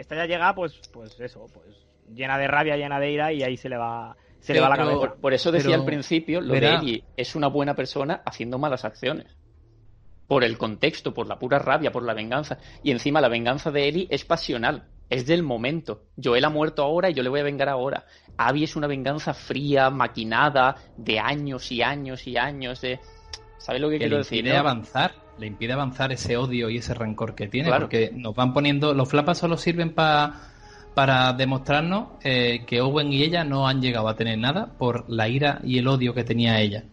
[0.00, 1.76] esta ya llega, pues, pues eso, pues
[2.08, 4.76] llena de rabia, llena de ira y ahí se le va, se le va la
[4.76, 5.14] cabeza.
[5.20, 9.36] Por, eso decía al principio, lo de Ellie es una buena persona haciendo malas acciones.
[10.30, 12.58] Por el contexto, por la pura rabia, por la venganza.
[12.84, 16.04] Y encima la venganza de Ellie es pasional, es del momento.
[16.22, 18.06] Joel ha muerto ahora y yo le voy a vengar ahora.
[18.36, 23.00] Abby es una venganza fría, maquinada, de años y años y años de...
[23.58, 24.44] ¿Sabes lo que, quiero decir?
[24.44, 24.56] ¿no?
[24.56, 28.94] avanzar le impide avanzar ese odio y ese rencor que tiene, porque nos van poniendo,
[28.94, 34.14] los flapas solo sirven para demostrarnos eh, que Owen y ella no han llegado a
[34.14, 36.84] tener nada por la ira y el odio que tenía ella.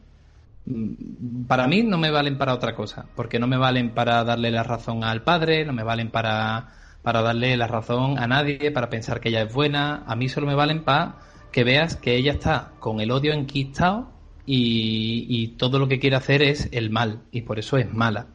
[0.67, 4.51] Mm, para mí no me valen para otra cosa, porque no me valen para darle
[4.51, 6.73] la razón al padre, no me valen para,
[7.03, 10.47] para darle la razón a nadie, para pensar que ella es buena, a mí solo
[10.47, 11.15] me valen para
[11.51, 14.11] que veas que ella está con el odio enquistado
[14.45, 18.27] y, y todo lo que quiere hacer es el mal, y por eso es mala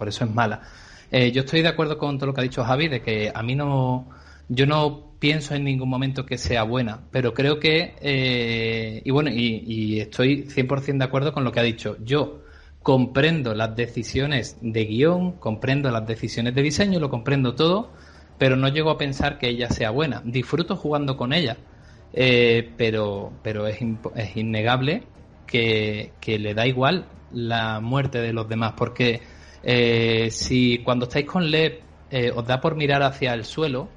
[0.00, 0.62] por eso es mala.
[1.10, 3.42] Eh, yo estoy de acuerdo con todo lo que ha dicho Javi, de que a
[3.42, 4.08] mí no,
[4.48, 9.30] yo no pienso en ningún momento que sea buena, pero creo que, eh, y bueno,
[9.30, 11.96] y, y estoy 100% de acuerdo con lo que ha dicho.
[12.02, 12.42] Yo
[12.82, 17.90] comprendo las decisiones de guion, comprendo las decisiones de diseño, lo comprendo todo,
[18.38, 20.22] pero no llego a pensar que ella sea buena.
[20.24, 21.58] Disfruto jugando con ella,
[22.14, 23.78] eh, pero, pero es,
[24.16, 25.02] es innegable
[25.46, 29.20] que, que, le da igual la muerte de los demás, porque
[29.62, 31.80] eh, si cuando estáis con Lev
[32.10, 33.88] eh, os da por mirar hacia el suelo,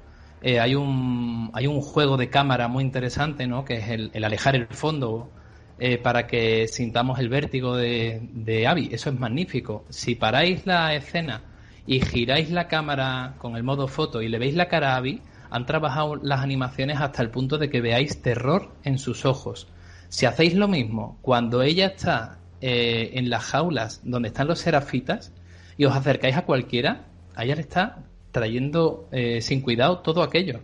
[0.46, 3.64] eh, hay, un, hay un juego de cámara muy interesante, ¿no?
[3.64, 5.30] que es el, el alejar el fondo
[5.78, 8.90] eh, para que sintamos el vértigo de, de Abby.
[8.92, 9.86] Eso es magnífico.
[9.88, 11.40] Si paráis la escena
[11.86, 15.22] y giráis la cámara con el modo foto y le veis la cara a Abby,
[15.48, 19.66] han trabajado las animaciones hasta el punto de que veáis terror en sus ojos.
[20.10, 25.32] Si hacéis lo mismo cuando ella está eh, en las jaulas donde están los serafitas
[25.78, 28.04] y os acercáis a cualquiera, a ella le está
[28.34, 30.60] trayendo eh, sin cuidado todo aquello.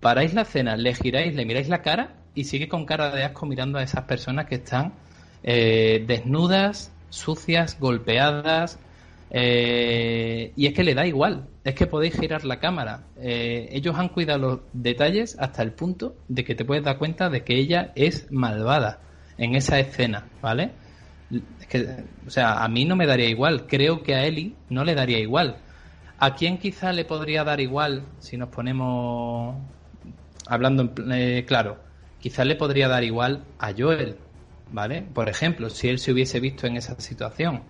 [0.00, 3.46] Paráis la escena, le giráis, le miráis la cara y sigue con cara de asco
[3.46, 4.92] mirando a esas personas que están
[5.42, 8.78] eh, desnudas, sucias, golpeadas.
[9.30, 13.04] Eh, y es que le da igual, es que podéis girar la cámara.
[13.18, 17.30] Eh, ellos han cuidado los detalles hasta el punto de que te puedes dar cuenta
[17.30, 19.00] de que ella es malvada
[19.38, 20.72] en esa escena, ¿vale?
[21.60, 24.84] Es que, o sea, a mí no me daría igual, creo que a Eli no
[24.84, 25.56] le daría igual.
[26.18, 29.56] ¿A quién quizá le podría dar igual si nos ponemos
[30.46, 31.76] hablando eh, claro?
[32.18, 34.16] Quizá le podría dar igual a Joel,
[34.72, 35.02] ¿vale?
[35.02, 37.62] Por ejemplo, si él se hubiese visto en esa situación,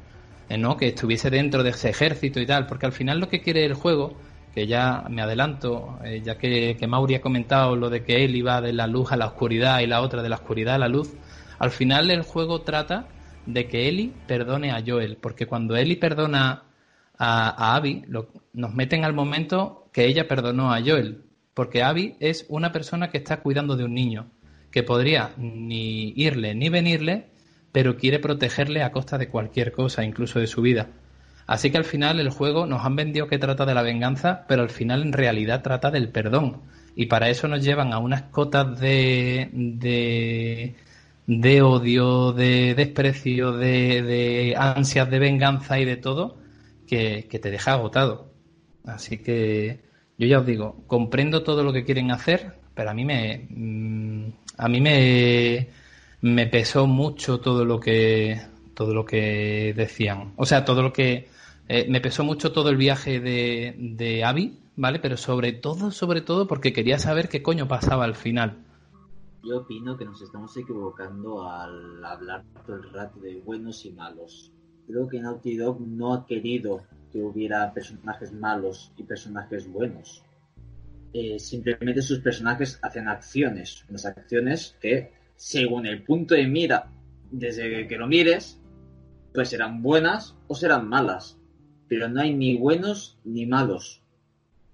[0.49, 0.77] eh, ¿no?
[0.77, 3.75] Que estuviese dentro de ese ejército y tal, porque al final lo que quiere el
[3.75, 4.17] juego,
[4.55, 8.37] que ya me adelanto, eh, ya que, que Mauri ha comentado lo de que él
[8.37, 10.89] iba de la luz a la oscuridad y la otra de la oscuridad a la
[10.89, 11.13] luz,
[11.59, 13.09] al final el juego trata
[13.45, 16.63] de que Eli perdone a Joel, porque cuando Eli perdona
[17.19, 21.23] a, a lo, nos meten al momento que ella perdonó a Joel,
[21.55, 24.27] porque Abby es una persona que está cuidando de un niño,
[24.71, 27.29] que podría ni irle ni venirle,
[27.73, 30.89] pero quiere protegerle a costa de cualquier cosa, incluso de su vida.
[31.47, 34.63] Así que al final el juego nos han vendido que trata de la venganza, pero
[34.63, 36.63] al final en realidad trata del perdón.
[36.97, 40.75] Y para eso nos llevan a unas cotas de, de,
[41.27, 46.39] de odio, de desprecio, de, de ansias de venganza y de todo,
[46.87, 48.31] que, que te deja agotado.
[48.85, 49.81] Así que
[50.19, 54.33] yo ya os digo, comprendo todo lo que quieren hacer, pero a mí me mm,
[54.59, 55.69] a mí me,
[56.23, 58.41] me pesó mucho todo lo que
[58.75, 60.33] todo lo que decían.
[60.37, 61.29] O sea, todo lo que
[61.69, 64.99] eh, me pesó mucho todo el viaje de, de Abby, ¿vale?
[64.99, 68.59] Pero sobre todo, sobre todo porque quería saber qué coño pasaba al final.
[69.43, 74.53] Yo opino que nos estamos equivocando al hablar todo el rato de buenos y malos.
[74.87, 80.23] Creo que Naughty Dog no ha querido que hubiera personajes malos y personajes buenos.
[81.13, 86.91] Eh, simplemente sus personajes hacen acciones, unas acciones que, según el punto de mira,
[87.31, 88.61] desde que lo mires,
[89.33, 91.39] pues serán buenas o serán malas.
[91.89, 94.03] Pero no hay ni buenos ni malos.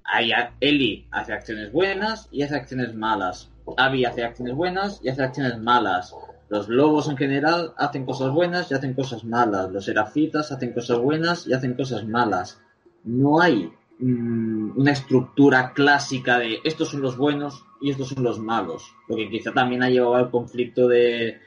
[0.05, 3.51] Hay Eli hace acciones buenas y hace acciones malas.
[3.77, 6.15] Abby hace acciones buenas y hace acciones malas.
[6.53, 9.73] Los lobos en general hacen cosas buenas y hacen cosas malas.
[9.73, 12.61] Los serafitas hacen cosas buenas y hacen cosas malas.
[13.05, 18.39] No hay mmm, una estructura clásica de estos son los buenos y estos son los
[18.39, 18.95] malos.
[19.09, 21.41] Lo que quizá también ha llevado al conflicto de,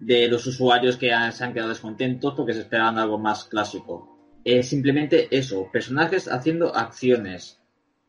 [0.00, 4.18] de los usuarios que se han quedado descontentos porque se esperaban algo más clásico.
[4.42, 7.60] Es simplemente eso, personajes haciendo acciones.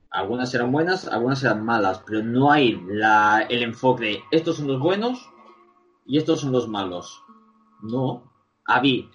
[0.10, 4.66] Algunas serán buenas, algunas serán malas, pero no hay la, el enfoque de estos son
[4.66, 5.30] los buenos
[6.10, 7.24] y estos son los malos.
[7.84, 8.34] No.
[8.66, 9.10] Abby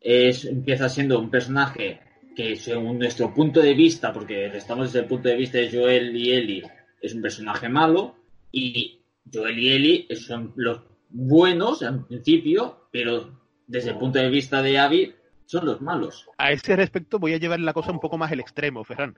[0.00, 2.00] es, empieza siendo un personaje
[2.34, 6.14] que según nuestro punto de vista, porque estamos desde el punto de vista de Joel
[6.16, 6.64] y Ellie,
[7.00, 8.16] es un personaje malo,
[8.50, 9.00] y
[9.32, 13.30] Joel y Ellie son los buenos en principio, pero
[13.68, 15.14] desde el punto de vista de Abby
[15.46, 16.26] son los malos.
[16.38, 19.16] A ese respecto voy a llevar la cosa un poco más al extremo, Ferran.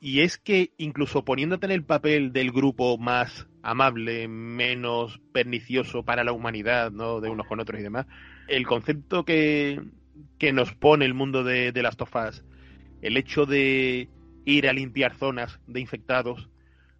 [0.00, 6.24] Y es que incluso poniéndote en el papel del grupo más amable, menos pernicioso para
[6.24, 7.20] la humanidad, ¿no?
[7.20, 8.06] De unos con otros y demás,
[8.46, 9.80] el concepto que,
[10.38, 12.44] que nos pone el mundo de, de las tofas,
[13.02, 14.08] el hecho de
[14.44, 16.48] ir a limpiar zonas de infectados,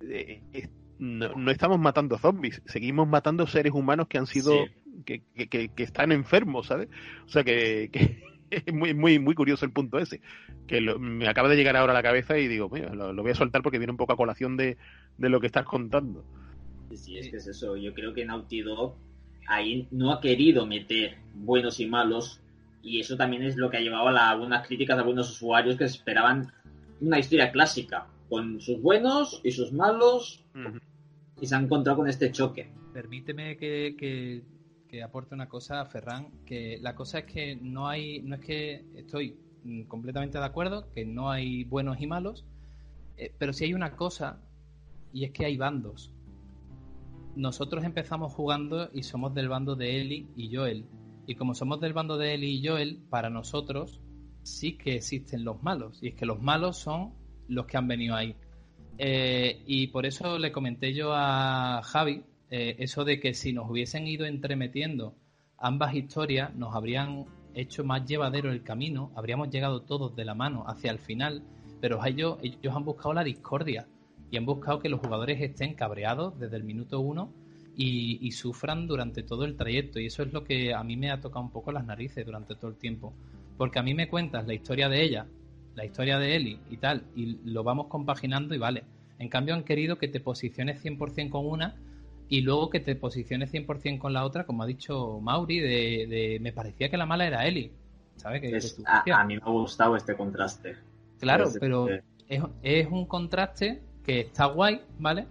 [0.00, 5.02] eh, eh, no, no, estamos matando zombies, seguimos matando seres humanos que han sido, sí.
[5.04, 6.88] que, que, que, están enfermos, ¿sabes?
[7.24, 10.20] O sea que, que es muy, muy, muy curioso el punto ese,
[10.66, 13.22] que lo, me acaba de llegar ahora a la cabeza y digo, mira, lo, lo,
[13.22, 14.76] voy a soltar porque viene un poco a colación de,
[15.16, 16.24] de lo que estás contando.
[16.94, 17.76] Sí, es que es eso.
[17.76, 18.96] Yo creo que Naughty Dog
[19.46, 22.40] ahí no ha querido meter buenos y malos
[22.82, 25.84] y eso también es lo que ha llevado a algunas críticas de algunos usuarios que
[25.84, 26.52] esperaban
[27.00, 30.44] una historia clásica con sus buenos y sus malos.
[30.54, 30.80] Uh -huh.
[31.40, 32.70] y se han encontrado con este choque.
[32.92, 34.42] Permíteme que, que,
[35.02, 39.38] aporte una cosa, Ferran, que la cosa es que no hay, no es que estoy
[39.86, 42.44] completamente de acuerdo, que no hay buenos y malos,
[43.16, 44.40] eh, pero sí hay una cosa,
[45.12, 46.12] y es que hay bandos.
[47.36, 50.86] Nosotros empezamos jugando y somos del bando de Eli y Joel.
[51.26, 54.00] Y como somos del bando de Eli y Joel, para nosotros
[54.42, 55.98] sí que existen los malos.
[56.02, 57.12] Y es que los malos son
[57.48, 58.34] los que han venido ahí.
[58.96, 63.68] Eh, y por eso le comenté yo a Javi eh, eso de que si nos
[63.70, 65.14] hubiesen ido entremetiendo
[65.56, 70.64] ambas historias, nos habrían hecho más llevadero el camino, habríamos llegado todos de la mano
[70.66, 71.42] hacia el final,
[71.80, 73.86] pero ellos, ellos han buscado la discordia
[74.30, 77.32] y han buscado que los jugadores estén cabreados desde el minuto uno
[77.76, 80.00] y, y, sufran durante todo el trayecto.
[80.00, 82.56] Y eso es lo que a mí me ha tocado un poco las narices durante
[82.56, 83.14] todo el tiempo.
[83.56, 85.26] Porque a mí me cuentas la historia de ella
[85.78, 88.82] la historia de Eli y tal, y lo vamos compaginando y vale.
[89.20, 91.76] En cambio han querido que te posiciones 100% con una
[92.28, 96.52] y luego que te posiciones 100% con la otra, como ha dicho Mauri, de, me
[96.52, 97.72] parecía que la mala era Eli.
[98.16, 98.40] ¿Sabes?
[98.40, 100.76] Que, a, mí me ha gustado este contraste.
[101.20, 101.88] Claro, pero
[102.28, 105.26] es, es un contraste que está guay, ¿vale?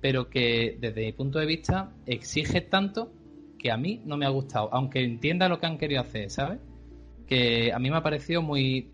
[0.00, 3.12] Pero que desde mi punto de vista exige tanto
[3.58, 6.58] que a mí no me ha gustado, aunque entienda lo que han querido hacer, ¿sabes?
[7.28, 8.90] Que a mí me ha parecido muy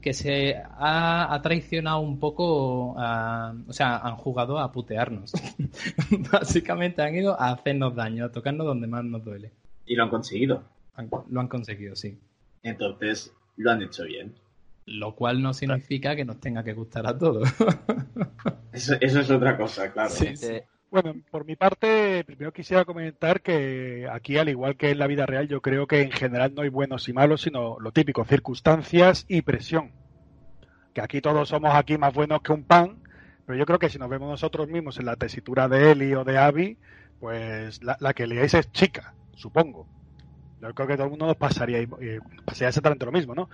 [0.00, 5.32] que se ha, traicionado un poco, o sea, han jugado a putearnos.
[6.32, 9.50] Básicamente han ido a hacernos daño, a tocarnos donde más nos duele.
[9.86, 10.62] Y lo han conseguido.
[11.28, 12.18] lo han conseguido, sí.
[12.62, 14.34] Entonces, lo han hecho bien.
[14.86, 17.48] Lo cual no significa que nos tenga que gustar a todos.
[18.72, 20.14] eso, es otra cosa, claro.
[20.90, 25.26] Bueno, por mi parte, primero quisiera comentar que aquí, al igual que en la vida
[25.26, 29.26] real, yo creo que en general no hay buenos y malos, sino lo típico, circunstancias
[29.28, 29.92] y presión.
[30.94, 33.02] Que aquí todos somos aquí más buenos que un pan,
[33.44, 36.24] pero yo creo que si nos vemos nosotros mismos en la tesitura de Eli o
[36.24, 36.78] de Abby,
[37.20, 39.86] pues la, que leáis es chica, supongo.
[40.62, 43.50] Yo creo que todo el mundo nos pasaría, eh, pasaría exactamente lo mismo, ¿no?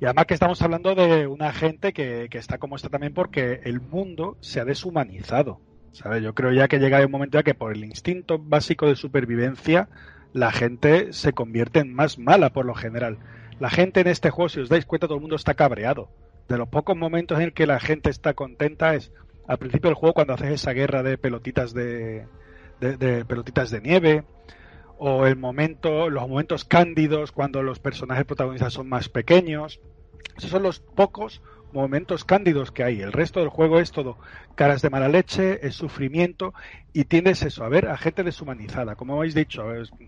[0.00, 3.60] Y además que estamos hablando de una gente que, que está como está también porque
[3.62, 5.60] el mundo se ha deshumanizado
[5.92, 9.88] yo creo ya que llega un momento ya que por el instinto básico de supervivencia
[10.32, 13.18] la gente se convierte en más mala por lo general.
[13.60, 16.08] La gente en este juego, si os dais cuenta, todo el mundo está cabreado.
[16.48, 19.12] De los pocos momentos en que la gente está contenta es
[19.46, 22.26] al principio del juego cuando haces esa guerra de pelotitas de,
[22.80, 24.24] de pelotitas de nieve
[24.98, 29.80] o el momento, los momentos cándidos cuando los personajes protagonistas son más pequeños.
[30.36, 33.00] Esos son los pocos momentos cándidos que hay.
[33.00, 34.18] El resto del juego es todo
[34.54, 36.54] caras de mala leche, es sufrimiento
[36.92, 38.96] y tienes eso, a ver, a gente deshumanizada.
[38.96, 39.64] Como habéis dicho,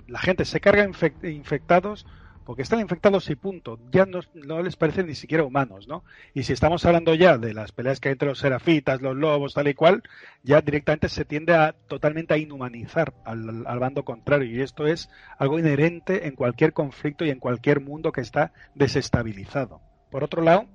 [0.07, 0.89] la gente se carga
[1.23, 2.07] infectados
[2.45, 3.79] porque están infectados y punto.
[3.91, 6.05] Ya no, les parecen ni siquiera humanos, ¿no?
[6.35, 9.55] Y si estamos hablando ya de las peleas que hay entre los serafitas, los lobos,
[9.55, 10.03] tal y cual,
[10.43, 14.55] ya directamente se tiende a totalmente a inhumanizar al, al bando contrario.
[14.55, 15.09] Y esto es
[15.39, 19.81] algo inherente en cualquier conflicto y en cualquier mundo que está desestabilizado.
[20.11, 20.67] Por otro lado,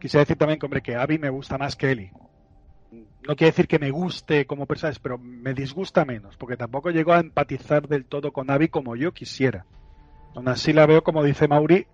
[0.00, 2.10] Quisiera decir también que, hombre, que Abby me gusta más que Eli.
[2.90, 7.12] No quiere decir que me guste como persona, pero me disgusta menos, porque tampoco llego
[7.12, 9.66] a empatizar del todo con Abby como yo quisiera.
[10.34, 11.86] Aún así la veo, como dice Mauri,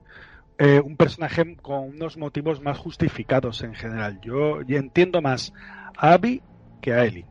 [0.59, 4.21] eh, un personaje con unos motivos más justificados en general.
[4.23, 5.53] Yo, entiendo más
[5.97, 6.43] a Abby
[6.81, 7.25] que a Eli.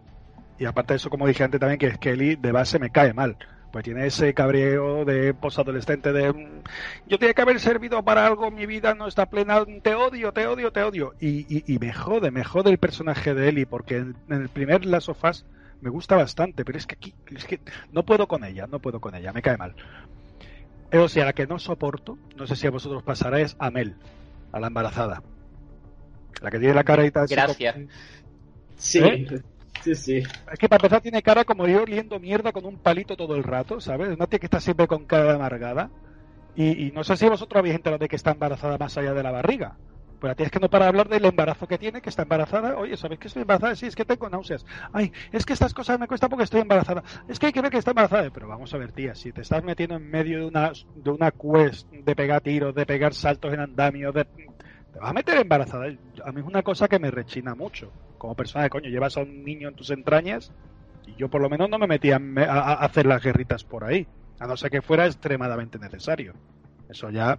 [0.59, 2.89] Y aparte de eso, como dije antes también, que es que Eli de base me
[2.89, 3.37] cae mal
[3.73, 6.61] pues tiene ese cabreo de posadolescente de mm,
[7.07, 10.45] yo tenía que haber servido para algo, mi vida no está plena, te odio, te
[10.45, 11.15] odio, te odio.
[11.19, 15.23] Y, me jode, me jode el personaje de Eli, porque en, el primer Last of
[15.23, 15.43] Us
[15.81, 17.59] me gusta bastante, pero es que aquí, es que
[17.91, 19.73] no puedo con ella, no puedo con ella, me cae mal.
[20.93, 23.95] O sea, la que no soporto, no sé si a vosotros pasará, es a Mel,
[24.51, 25.23] a la embarazada.
[26.43, 27.25] La que tiene la cara y tal.
[27.27, 27.75] Gracias.
[28.77, 28.99] Sí.
[28.99, 29.41] ¿Eh?
[29.81, 30.23] Sí, sí.
[30.51, 33.43] Es que para empezar tiene cara como yo oliendo mierda con un palito todo el
[33.43, 34.09] rato, ¿sabes?
[34.15, 35.89] Una tía que está siempre con cara amargada.
[36.55, 39.31] Y, no sé si vosotros habéis enterado de que está embarazada más allá de la
[39.31, 39.75] barriga.
[40.19, 42.77] Pues la tía es que no para hablar del embarazo que tiene, que está embarazada.
[42.77, 43.75] Oye, ¿sabéis que estoy embarazada?
[43.75, 44.65] Sí, es que tengo náuseas.
[44.93, 47.03] Ay, es que estas cosas me cuestan porque estoy embarazada.
[47.27, 48.29] Es que hay que ver que está embarazada.
[48.29, 51.31] Pero vamos a ver, tía, si te estás metiendo en medio de una, de una
[51.31, 55.87] quest de pegar tiros, de pegar saltos en andamio, de, te vas a meter embarazada.
[55.87, 57.91] A mí es una cosa que me rechina mucho
[58.23, 60.53] como persona de coño, llevas a un niño en tus entrañas
[61.05, 64.07] y yo por lo menos no me metía a, hacer las guerritas por ahí,
[64.39, 66.33] a no ser que fuera extremadamente necesario.
[66.87, 67.37] Eso ya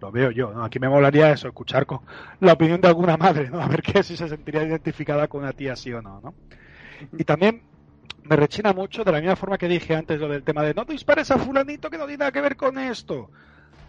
[0.00, 2.00] lo veo yo, Aquí me molaría eso, escuchar con
[2.40, 3.60] la opinión de alguna madre, ¿no?
[3.60, 6.32] A ver qué si se sentiría identificada con una tía sí o no, ¿no?
[7.18, 7.60] Y también
[8.22, 10.86] me rechina mucho, de la misma forma que dije antes lo del tema de no
[10.86, 13.28] dispares a fulanito que no tiene nada que ver con esto.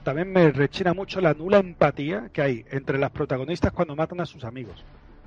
[0.03, 4.25] También me rechina mucho la nula empatía que hay entre las protagonistas cuando matan a
[4.25, 4.83] sus amigos.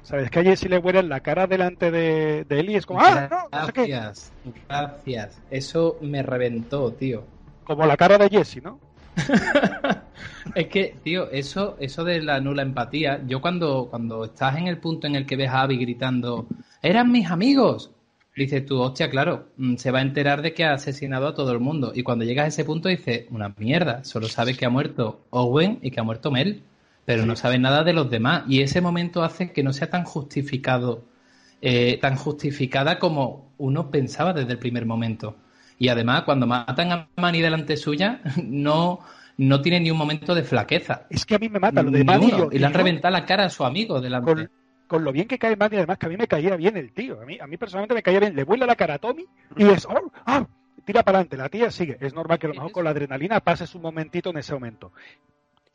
[0.07, 0.31] ¿Sabes?
[0.31, 3.27] Que a Jesse le huele la cara delante de, de Eli es como, ¡ah!
[3.29, 4.33] No, gracias,
[4.69, 5.43] gracias.
[5.51, 7.25] Eso me reventó, tío.
[7.65, 8.79] Como la cara de Jesse, ¿no?
[10.55, 14.79] es que, tío, eso, eso de la nula empatía, yo cuando, cuando estás en el
[14.79, 16.47] punto en el que ves a Abby gritando,
[16.83, 17.91] eran mis amigos,
[18.37, 21.51] dices tú, hostia, claro, mm, se va a enterar de que ha asesinado a todo
[21.51, 21.91] el mundo.
[21.93, 25.81] Y cuando llegas a ese punto dices, una mierda, solo sabe que ha muerto Owen
[25.83, 26.63] y que ha muerto Mel,
[27.07, 28.43] pero no sabe nada de los demás.
[28.49, 31.05] Y ese momento hace que no sea tan justificado,
[31.63, 35.37] eh, tan justificada como uno pensaba desde el primer momento.
[35.79, 39.01] Y además, cuando matan a Manny delante suya, no,
[39.39, 41.07] no tiene ni un momento de flaqueza.
[41.09, 42.33] Es que a mí me mata lo de Manny.
[42.51, 44.49] Y, le han reventado la cara a su amigo delante.
[44.89, 47.21] Con, lo bien que cae Manny, además que a mí me caía bien el tío.
[47.21, 48.35] A mí, a mí personalmente me caía bien.
[48.35, 49.25] Le vuela la cara a Tommy
[49.57, 50.45] y es, oh, ah,
[50.85, 51.37] tira para adelante.
[51.37, 51.99] La tía sigue.
[52.01, 54.93] Es normal que a lo mejor con la adrenalina pases un momentito en ese momento.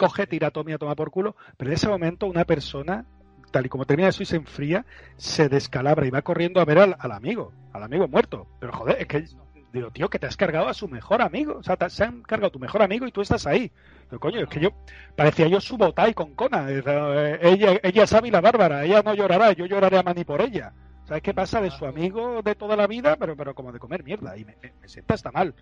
[0.02, 1.36] Coge, tira a Tommy a tomar por culo.
[1.57, 3.06] Pero en ese momento una persona
[3.52, 4.86] tal y como termina eso y se enfría,
[5.18, 8.48] se descalabra y va corriendo a ver al, al, amigo, al amigo muerto.
[8.60, 9.26] Pero joder, es que
[9.73, 11.57] Digo, tío, que te has cargado a su mejor amigo.
[11.57, 13.72] O sea, te, se han cargado a tu mejor amigo y tú estás ahí.
[14.10, 14.72] Pero, coño, es que yo
[15.15, 16.65] parecía yo su botai con Kona.
[16.69, 20.73] Eh, ella, ella sabe la bárbara, ella no llorará, yo lloraré a Mani por ella.
[21.06, 21.61] ¿Sabes qué pasa?
[21.61, 24.38] De su amigo de toda la vida, pero, pero como de comer mierda.
[24.38, 25.56] Y me, me, sienta hasta mal.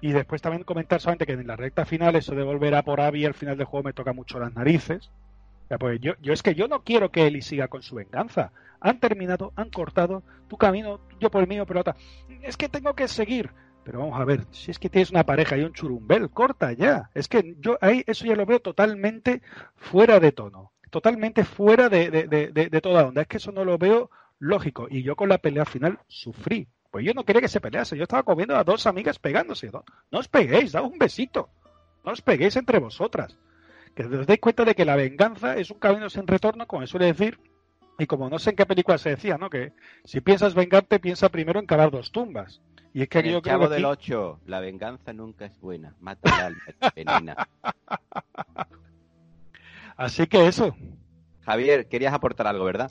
[0.00, 3.00] Y después también comentar solamente que en la recta final, eso de volver a por
[3.00, 5.10] Abby al final del juego me toca mucho las narices.
[5.78, 8.52] Pues yo, yo es que yo no quiero que Eli siga con su venganza.
[8.80, 11.96] Han terminado, han cortado tu camino, yo por el mío, pero otra.
[12.42, 13.50] Es que tengo que seguir.
[13.84, 17.10] Pero vamos a ver, si es que tienes una pareja y un churumbel, corta ya.
[17.14, 19.42] Es que yo ahí eso ya lo veo totalmente
[19.76, 23.22] fuera de tono, totalmente fuera de, de, de, de, toda onda.
[23.22, 24.86] Es que eso no lo veo lógico.
[24.90, 26.68] Y yo con la pelea final sufrí.
[26.90, 27.96] Pues yo no quería que se pelease.
[27.96, 29.70] Yo estaba comiendo a dos amigas pegándose.
[29.70, 31.50] No, no os peguéis, dad un besito.
[32.04, 33.38] No os peguéis entre vosotras
[33.94, 36.88] que os deis cuenta de que la venganza es un camino sin retorno, como se
[36.88, 37.38] suele decir,
[37.98, 39.50] y como no sé en qué película se decía, ¿no?
[39.50, 39.72] Que
[40.04, 42.60] si piensas vengarte, piensa primero en cavar dos tumbas.
[42.92, 46.46] Y es que en yo el creo del 8, la venganza nunca es buena, mata
[46.46, 46.56] al
[47.06, 47.48] alma,
[49.96, 50.74] Así que eso.
[51.42, 52.90] Javier, querías aportar algo, ¿verdad?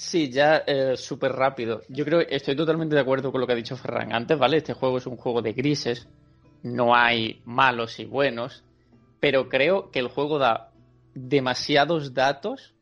[0.00, 1.82] Sí, ya eh, súper rápido.
[1.90, 4.56] Yo creo que estoy totalmente de acuerdo con lo que ha dicho Ferran antes, ¿vale?
[4.56, 6.08] Este juego es un juego de grises,
[6.62, 8.64] no hay malos y buenos,
[9.20, 10.72] pero creo que el juego da
[11.14, 12.74] demasiados datos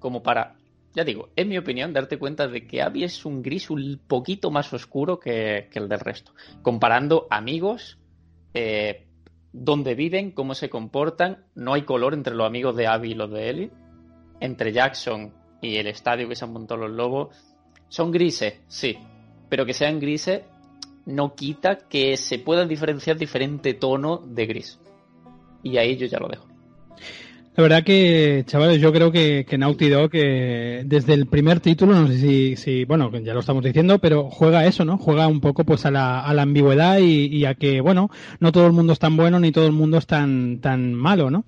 [0.00, 0.58] como para,
[0.94, 4.50] ya digo, en mi opinión, darte cuenta de que Abby es un gris un poquito
[4.50, 6.34] más oscuro que, el del resto.
[6.60, 7.98] Comparando amigos,
[8.52, 9.06] eh,
[9.50, 13.30] dónde viven, cómo se comportan, no hay color entre los amigos de Abby y los
[13.30, 13.70] de Ellie.
[14.40, 17.36] Entre Jackson y el estadio que se han montado los lobos,
[17.88, 18.96] son grises, sí,
[19.48, 20.42] pero que sean grises
[21.06, 24.78] no quita que se puedan diferenciar diferente tono de gris
[25.62, 26.46] y ahí yo ya lo dejo.
[27.56, 32.06] La verdad que, chavales, yo creo que, que Naughty que desde el primer título, no
[32.06, 34.96] sé si, si, bueno, ya lo estamos diciendo, pero juega eso, ¿no?
[34.96, 38.08] Juega un poco pues a la, a la ambigüedad y, y, a que, bueno,
[38.38, 41.30] no todo el mundo es tan bueno ni todo el mundo es tan, tan malo,
[41.30, 41.44] ¿no?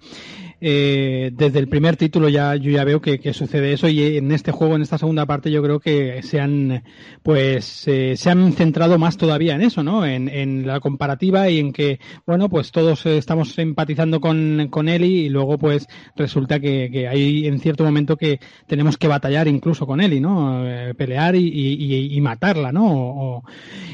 [0.64, 4.52] Eh, desde el primer título ya yo ya veo que, sucede eso y en este
[4.52, 6.84] juego, en esta segunda parte, yo creo que se han
[7.24, 10.06] pues eh, se han centrado más todavía en eso, ¿no?
[10.06, 15.26] En, en, la comparativa y en que, bueno, pues todos estamos empatizando con, con Eli
[15.26, 19.84] y luego pues resulta que, que, hay en cierto momento que tenemos que batallar incluso
[19.84, 20.64] con Eli, ¿no?
[20.64, 22.86] Eh, pelear y, y, matarla, ¿no?
[22.86, 23.44] O,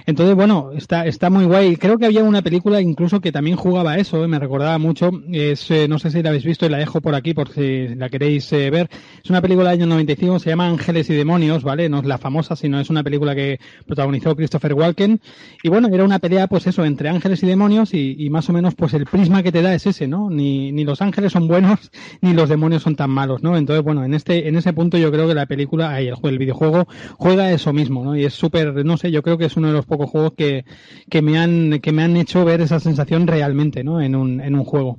[0.04, 1.76] entonces, bueno, está, está muy guay.
[1.76, 4.28] Creo que había una película incluso que también jugaba eso, ¿eh?
[4.28, 5.10] me recordaba mucho.
[5.32, 8.08] Es, no sé si la habéis visto y la dejo por aquí por si la
[8.08, 8.88] queréis eh, ver.
[9.22, 11.88] Es una película del año 95, se llama Ángeles y Demonios, ¿vale?
[11.88, 15.20] No es la famosa, sino es una película que protagonizó Christopher Walken.
[15.62, 18.74] Y bueno, era una pelea, pues eso, entre ángeles y demonios y, más o menos,
[18.74, 20.30] pues el prisma que te da es ese, ¿no?
[20.30, 21.90] Ni, ni los ángeles son buenos,
[22.20, 23.56] ni los demonios son tan malos, ¿no?
[23.56, 26.86] Entonces, bueno, en este, en ese punto yo creo que la película, el, el videojuego
[27.16, 28.16] juega eso mismo, ¿no?
[28.16, 30.64] Y es súper, no sé, yo creo que es uno de los pocos juegos que,
[31.10, 34.00] que me han, que me han hecho ver esa sensación realmente, ¿no?
[34.00, 34.98] En un, en un juego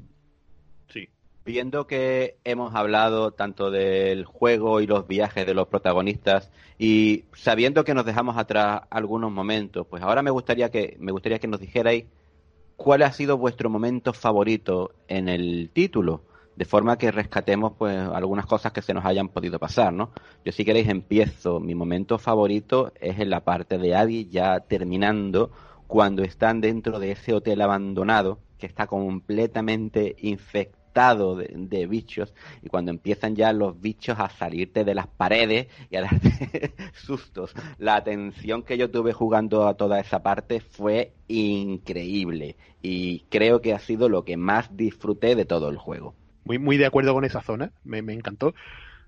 [1.50, 7.84] viendo que hemos hablado tanto del juego y los viajes de los protagonistas y sabiendo
[7.84, 11.60] que nos dejamos atrás algunos momentos, pues ahora me gustaría que me gustaría que nos
[11.60, 12.06] dijerais
[12.76, 16.22] cuál ha sido vuestro momento favorito en el título,
[16.56, 20.12] de forma que rescatemos pues algunas cosas que se nos hayan podido pasar, ¿no?
[20.46, 25.50] Yo si queréis empiezo, mi momento favorito es en la parte de Abby ya terminando
[25.88, 32.92] cuando están dentro de ese hotel abandonado que está completamente infectado de, bichos y cuando
[32.92, 37.54] empiezan ya los bichos a salirte de las paredes y a darte sustos.
[37.78, 43.74] La atención que yo tuve jugando a toda esa parte fue increíble y creo que
[43.74, 46.16] ha sido lo que más disfruté de todo el juego.
[46.44, 48.54] Muy, muy de acuerdo con esa zona, me, me encantó.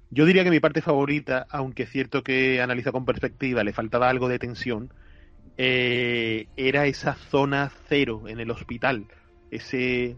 [0.09, 4.09] Yo diría que mi parte favorita, aunque es cierto que analiza con perspectiva, le faltaba
[4.09, 4.93] algo de tensión,
[5.57, 9.07] eh, era esa zona cero en el hospital,
[9.51, 10.15] ese,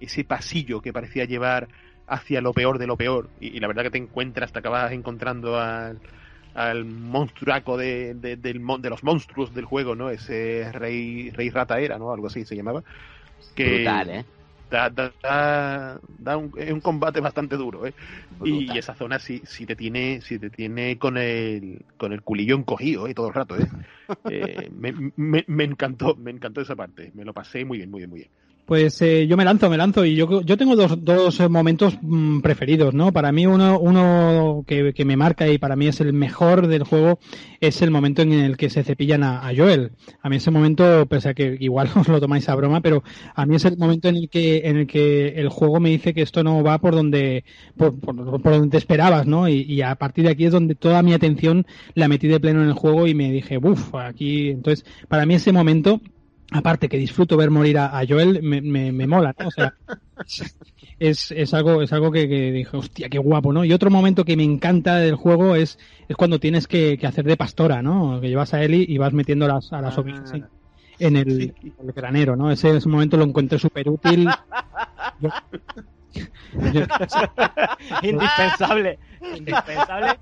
[0.00, 1.68] ese pasillo que parecía llevar
[2.06, 3.30] hacia lo peor de lo peor.
[3.40, 6.00] Y, la verdad que te encuentras, te acabas encontrando al,
[6.54, 10.10] al monstruaco de, de, del, de los monstruos del juego, ¿no?
[10.10, 12.12] Ese rey, rey rata era, ¿no?
[12.12, 12.82] Algo así se llamaba.
[13.54, 14.24] Que, Brutal, ¿eh?
[14.70, 17.94] da, da, da, un, es un combate bastante duro, ¿eh?
[18.44, 22.56] Y, esa zona sí, sí te tiene, sí te tiene con el, con el culillo
[22.56, 23.14] encogido, ¿eh?
[23.14, 23.68] Todo el rato, ¿eh?
[24.30, 27.10] eh me, me, me, encantó, me encantó esa parte.
[27.14, 28.30] Me lo pasé muy bien, muy bien, muy bien.
[28.70, 32.38] Pues eh, yo me lanzo, me lanzo y yo, yo tengo dos, dos momentos mm,
[32.38, 33.12] preferidos, ¿no?
[33.12, 36.84] Para mí uno, uno que, que, me marca y para mí es el mejor del
[36.84, 37.18] juego
[37.58, 39.90] es el momento en el que se cepillan a, Joel.
[40.22, 43.02] A mí ese momento, pese a que igual os lo tomáis a broma, pero
[43.34, 46.14] a mí es el momento en el que, en el que el juego me dice
[46.14, 47.42] que esto no va por donde,
[47.76, 49.48] por, por, por donde te esperabas, ¿no?
[49.48, 52.62] Y, y, a partir de aquí es donde toda mi atención la metí de pleno
[52.62, 56.00] en el juego y me dije, uff, aquí, entonces, para mí ese momento
[56.50, 59.48] aparte que disfruto ver morir a, Joel, me, me, me, mola, ¿no?
[59.48, 59.74] O sea,
[60.98, 63.64] es, es algo, es algo que, que, dije, hostia, qué guapo, ¿no?
[63.64, 65.78] Y otro momento que me encanta del juego es,
[66.08, 68.20] es cuando tienes que, que hacer de pastora, ¿no?
[68.20, 70.00] Que llevas a Eli y vas metiendo las, a las ah.
[70.00, 70.46] ovejas en,
[70.98, 71.52] en, el, sí.
[71.62, 72.50] en, el, granero, ¿no?
[72.50, 74.28] Ese, ese momento lo encontré súper útil.
[78.02, 78.98] Indispensable
[79.36, 80.18] indispensable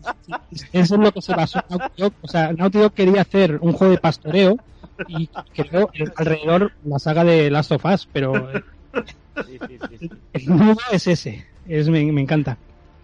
[0.72, 2.12] eso es lo que se pasó Naughty Dog.
[2.20, 4.58] o sea Naughty Dog quería hacer un juego de pastoreo
[5.06, 8.50] y creo alrededor la saga de Last of Us, pero
[9.46, 12.56] sí, sí, sí, el nudo es ese, es, me, me, encanta.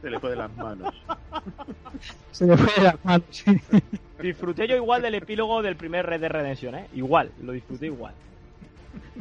[0.02, 0.94] Se le fue de las manos.
[2.32, 3.44] Se le fue de las manos.
[4.20, 6.86] Disfruté yo igual del epílogo del primer Red de Redemption, ¿eh?
[6.94, 8.14] Igual, lo disfruté igual.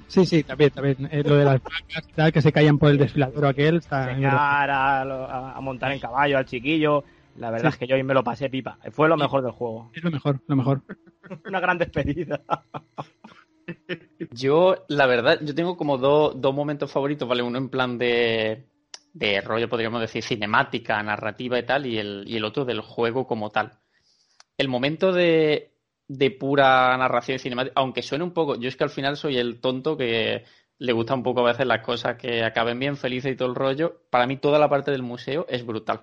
[0.08, 1.10] Sí, sí, también, también.
[1.12, 3.78] Eh, lo de las vacas y tal, que se caían por el desfiladero aquel.
[3.78, 7.04] Está a, a, a montar en caballo al chiquillo.
[7.36, 7.76] La verdad sí.
[7.76, 8.78] es que yo hoy me lo pasé pipa.
[8.92, 9.92] Fue lo mejor del juego.
[9.94, 10.82] Es lo mejor, lo mejor.
[11.46, 12.44] Una gran despedida.
[14.32, 17.42] yo, la verdad, yo tengo como dos, dos momentos favoritos, ¿vale?
[17.42, 18.68] Uno en plan de,
[19.14, 23.26] de rollo, podríamos decir, cinemática, narrativa y tal, y el, y el otro del juego
[23.26, 23.80] como tal.
[24.58, 25.74] El momento de,
[26.08, 29.60] de pura narración cinemática, aunque suene un poco, yo es que al final soy el
[29.60, 30.44] tonto que
[30.78, 33.56] le gusta un poco a veces las cosas que acaben bien, felices y todo el
[33.56, 34.04] rollo.
[34.12, 36.02] Para mí toda la parte del museo es brutal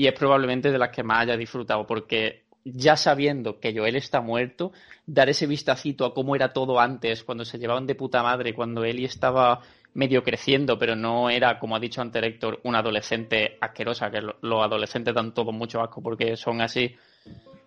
[0.00, 4.22] y es probablemente de las que más haya disfrutado, porque ya sabiendo que Joel está
[4.22, 4.72] muerto,
[5.04, 8.82] dar ese vistacito a cómo era todo antes, cuando se llevaban de puta madre, cuando
[8.82, 9.60] Eli estaba
[9.92, 14.64] medio creciendo, pero no era, como ha dicho antes Héctor, una adolescente asquerosa, que los
[14.64, 16.96] adolescentes dan todo mucho asco porque son así.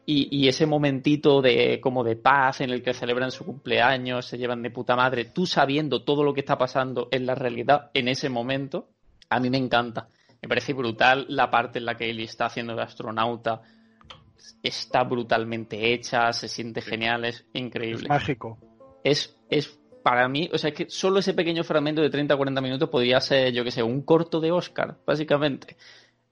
[0.07, 4.39] Y, y, ese momentito de como de paz en el que celebran su cumpleaños, se
[4.39, 8.07] llevan de puta madre, tú sabiendo todo lo que está pasando en la realidad en
[8.07, 8.87] ese momento,
[9.29, 10.07] a mí me encanta.
[10.43, 13.61] Me parece brutal la parte en la que Ellie está haciendo de astronauta.
[14.61, 18.03] Está brutalmente hecha, se siente genial, es increíble.
[18.03, 18.57] Es mágico.
[19.05, 22.37] Es, es para mí, o sea, es que solo ese pequeño fragmento de 30 o
[22.37, 25.77] 40 minutos podría ser, yo que sé, un corto de Oscar, básicamente.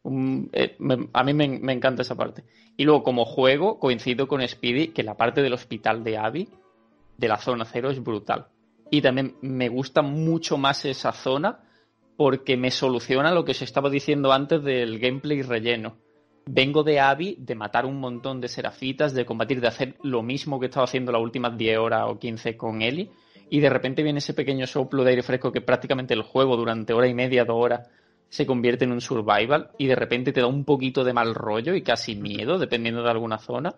[0.03, 2.43] Un, eh, me, a mí me, me, encanta esa parte.
[2.75, 6.49] Y luego, como juego, coincido con Speedy que la parte del hospital de Abby,
[7.17, 8.47] de la zona cero, es brutal.
[8.89, 11.70] Y también me gusta mucho más esa zona
[12.21, 15.97] porque me soluciona lo que se estaba diciendo antes del gameplay relleno.
[16.45, 20.59] Vengo de Abby, de matar un montón de serafitas, de combatir, de hacer lo mismo
[20.59, 23.09] que estaba haciendo las últimas 10 horas o 15 con Ellie,
[23.49, 26.93] y de repente viene ese pequeño soplo de aire fresco que prácticamente el juego durante
[26.93, 27.89] hora y media, dos horas,
[28.29, 31.73] se convierte en un survival, y de repente te da un poquito de mal rollo
[31.73, 33.73] y casi miedo, dependiendo de alguna zona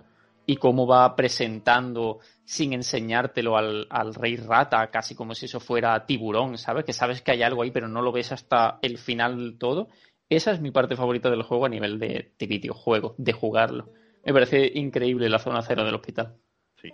[0.45, 6.05] y cómo va presentando sin enseñártelo al, al, rey rata, casi como si eso fuera
[6.05, 6.83] tiburón, ¿sabes?
[6.83, 9.89] Que sabes que hay algo ahí, pero no lo ves hasta el final del todo.
[10.29, 13.91] Esa es mi parte favorita del juego a nivel de, de videojuego, de jugarlo.
[14.25, 16.35] Me parece increíble la zona cero del hospital.
[16.81, 16.89] Sí,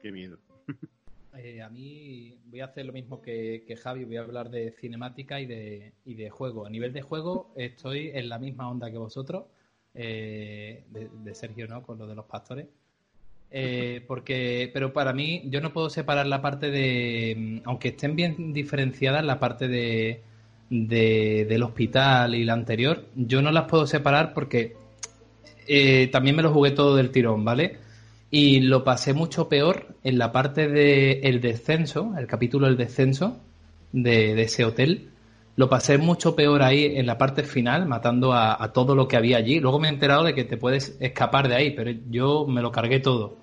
[0.00, 0.38] qué miedo.
[1.36, 4.70] Eh, a mí voy a hacer lo mismo que, que, Javi, voy a hablar de
[4.70, 6.64] cinemática y de, y de juego.
[6.64, 9.46] A nivel de juego estoy en la misma onda que vosotros
[9.94, 11.82] eh, de, Sergio, ¿no?
[11.82, 12.66] Con lo de los pastores.
[13.50, 18.52] Eh, porque, pero para mí, yo no puedo separar la parte de, aunque estén bien
[18.52, 20.22] diferenciadas, la parte de,
[20.70, 24.76] de del hospital y la anterior, yo no las puedo separar porque
[25.66, 27.78] eh, también me lo jugué todo del tirón, ¿vale?
[28.30, 33.38] Y lo pasé mucho peor en la parte del el descenso, el capítulo del descenso
[33.92, 35.10] de, de ese hotel,
[35.56, 39.16] lo pasé mucho peor ahí en la parte final, matando a, a, todo lo que
[39.16, 39.60] había allí.
[39.60, 42.72] Luego me he enterado de que te puedes escapar de ahí, pero yo me lo
[42.72, 43.36] cargué todo.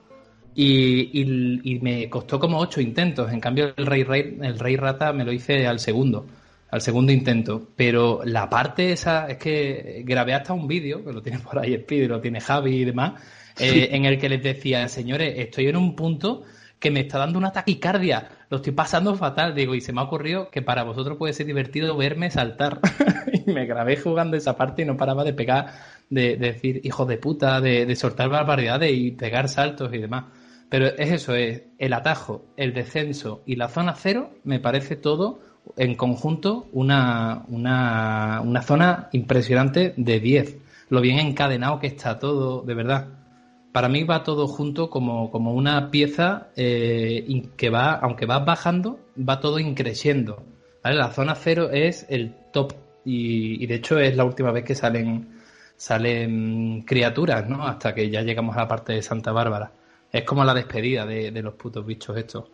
[0.54, 3.32] Y, y, y me costó como ocho intentos.
[3.32, 6.26] En cambio, el rey, rey, el rey rata me lo hice al segundo.
[6.72, 7.70] al segundo intento.
[7.76, 11.74] Pero la parte esa, es que grabé hasta un vídeo, que lo tiene por ahí
[11.76, 13.22] Speed, lo tiene Javi y demás,
[13.60, 16.44] eh, en el que les decía, señores, estoy en un punto
[16.82, 20.04] que me está dando una taquicardia, lo estoy pasando fatal, digo, y se me ha
[20.04, 22.80] ocurrido que para vosotros puede ser divertido verme saltar.
[23.32, 25.74] y me grabé jugando esa parte y no paraba de pegar,
[26.10, 30.26] de, decir, hijo de puta, de, de soltar barbaridades y pegar saltos y demás.
[30.70, 35.40] Pero es eso, es el atajo, el descenso y la zona cero, me parece todo
[35.78, 40.58] en conjunto una, una, una zona impresionante de 10.
[40.90, 43.21] Lo bien encadenado que está todo, de verdad
[43.72, 49.40] para mí va todo junto como, una pieza eh, que va, aunque va bajando, va
[49.40, 50.44] todo increciendo.
[50.84, 52.74] La zona cero es el top
[53.06, 55.40] y, de hecho es la última vez que salen,
[55.78, 57.66] salen criaturas, ¿no?
[57.66, 59.72] Hasta que ya llegamos a la parte de Santa Bárbara.
[60.12, 62.46] Es como la despedida de, los putos bichos estos.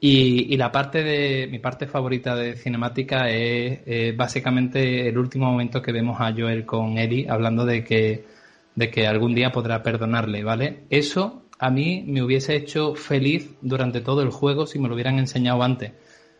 [0.00, 5.80] Y, y, la parte de mi parte favorita de cinemática es básicamente el último momento
[5.80, 8.35] que vemos a Joel con Eddie hablando de que
[8.76, 10.84] de que algún día podrá perdonarle, ¿vale?
[10.90, 15.18] Eso a mí me hubiese hecho feliz durante todo el juego si me lo hubieran
[15.18, 15.92] enseñado antes.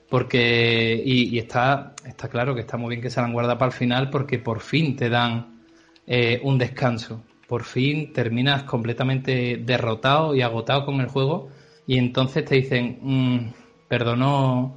[0.09, 3.77] Porque, y, está, está claro que está muy bien que se la guarda para el
[3.77, 5.63] final porque por fin te dan
[6.07, 7.25] eh, un descanso.
[7.49, 11.49] Por fin terminas completamente derrotado y agotado con el juego
[11.87, 13.53] y entonces te dicen, mm,
[13.89, 14.77] perdonó,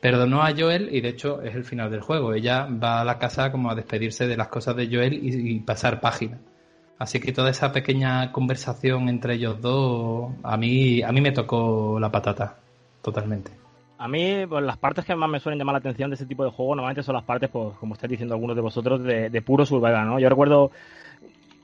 [0.00, 2.32] perdonó a Joel y de hecho es el final del juego.
[2.32, 6.00] Ella va a la casa como a despedirse de las cosas de Joel y pasar
[6.00, 6.38] página.
[6.98, 11.98] Así que toda esa pequeña conversación entre ellos dos, a mí, a mí me tocó
[11.98, 12.56] la patata,
[13.02, 13.62] totalmente.
[14.02, 16.42] A mí, pues las partes que más me suelen llamar la atención de ese tipo
[16.44, 19.64] de juego normalmente son las partes, pues, como estáis diciendo algunos de vosotros, de, puro
[19.64, 20.18] survival, ¿no?
[20.18, 20.72] Yo recuerdo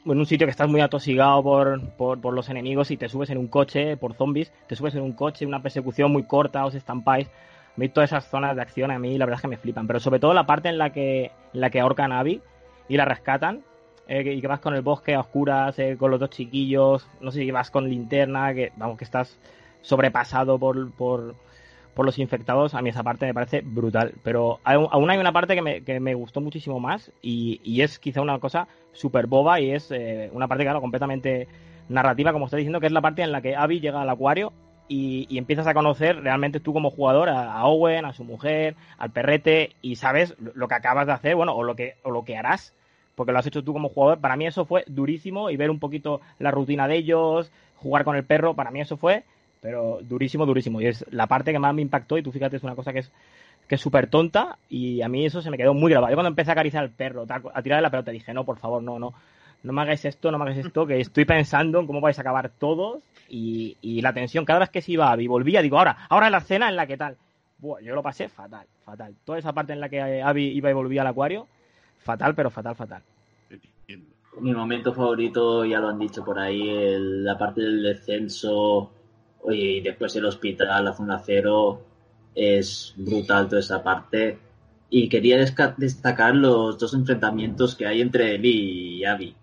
[0.05, 3.39] en un sitio que estás muy atosigado por, por, los enemigos y te subes en
[3.39, 7.27] un coche, por zombies, te subes en un coche, una persecución muy corta, os estampáis.
[7.27, 7.33] A
[7.75, 9.99] mí todas esas zonas de acción a mí la verdad es que me flipan, pero
[9.99, 12.41] sobre todo la parte en la que, en la que ahorcan a Abby
[12.89, 13.65] y la rescatan,
[14.09, 17.31] eh, y que vas con el bosque a oscuras, eh, con los dos chiquillos, no
[17.31, 19.39] sé si vas con linterna, que vamos, que estás
[19.83, 21.35] sobrepasado por, por,
[21.97, 24.15] los infectados, a mí esa parte me parece brutal.
[24.23, 27.99] Pero aún hay una parte que me, que me gustó muchísimo más y, y, es
[27.99, 31.49] quizá una cosa súper boba y es eh, una parte, claro, completamente
[31.89, 34.53] narrativa, como estoy diciendo, que es la parte en la que Abby llega al acuario
[34.87, 39.11] y, y, empiezas a conocer realmente tú como jugador a, Owen, a su mujer, al
[39.11, 42.37] perrete y sabes lo que acabas de hacer, bueno, o lo que, o lo que
[42.37, 42.75] harás
[43.19, 44.21] porque lo has hecho tú como jugador.
[44.21, 48.17] Para mí eso fue durísimo y ver un poquito la rutina de ellos, jugar con
[48.17, 49.25] el perro, para mí eso fue,
[49.61, 50.81] pero durísimo, durísimo.
[50.81, 53.01] Y es la parte que más me impactó y tú fíjate, es una cosa que
[53.01, 53.11] es
[53.69, 56.11] que es súper tonta y a mí eso se me quedó muy grabado.
[56.11, 58.83] Yo cuando empecé a acariciar al perro, a tirar la pelota, dije, no, por favor,
[58.83, 59.13] no, no,
[59.63, 62.23] no me hagáis esto, no me hagáis esto, que estoy pensando en cómo vais a
[62.23, 66.31] acabar todos y, la tensión, cada vez que se iba y volvía, digo, ahora, ahora
[66.31, 67.17] la escena en la que tal.
[67.59, 69.15] Buah, yo lo pasé fatal, fatal.
[69.25, 71.47] Toda esa parte en la que Abby iba y volvía al acuario,
[71.99, 73.03] fatal, pero fatal, fatal.
[74.41, 76.63] Mi momento favorito, ya lo han dicho por ahí,
[76.99, 78.93] la parte del descenso
[79.51, 81.83] y después el hospital, la zona cero,
[82.35, 84.39] es brutal toda esa parte.
[84.91, 89.35] Y quería destacar los dos enfrentamientos que hay entre él y Abby.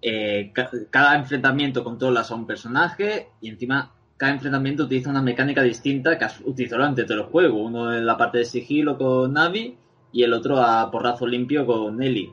[0.00, 0.52] Eh,
[0.90, 6.26] cada enfrentamiento controlas a un personaje y encima cada enfrentamiento utiliza una mecánica distinta que
[6.26, 7.62] has utilizado durante todo el juego.
[7.62, 9.76] Uno en la parte de sigilo con Abby
[10.14, 12.32] y el otro a porrazo limpio con Ellie.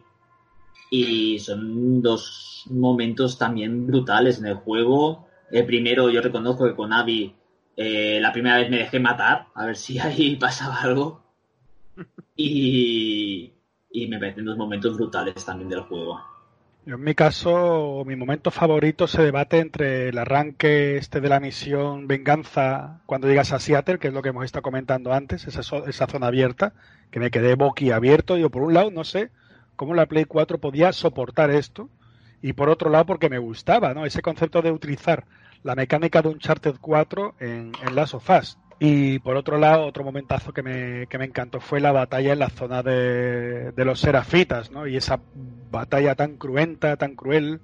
[0.92, 5.28] Y son dos momentos también brutales en el juego.
[5.50, 7.34] El primero, yo reconozco que con Abby
[7.76, 11.24] eh, la primera vez me dejé matar, a ver si ahí pasaba algo.
[12.36, 13.52] Y,
[13.92, 16.22] y me parecen dos momentos brutales también del juego.
[16.86, 22.08] En mi caso, mi momento favorito se debate entre el arranque este de la misión
[22.08, 26.08] Venganza cuando llegas a Seattle, que es lo que hemos estado comentando antes, esa, esa
[26.08, 26.74] zona abierta,
[27.12, 28.36] que me quedé boquiabierto.
[28.38, 29.30] Yo, por un lado, no sé,
[29.76, 31.90] cómo la Play 4 podía soportar esto
[32.42, 34.06] y por otro lado porque me gustaba, ¿no?
[34.06, 35.26] Ese concepto de utilizar
[35.64, 38.58] la mecánica de un Uncharted 4 en, en Last of Us.
[38.84, 42.40] Y por otro lado, otro momentazo que me, que me encantó fue la batalla en
[42.40, 44.88] la zona de, de los Serafitas, ¿no?
[44.88, 45.20] Y esa
[45.70, 47.62] batalla tan cruenta, tan cruel,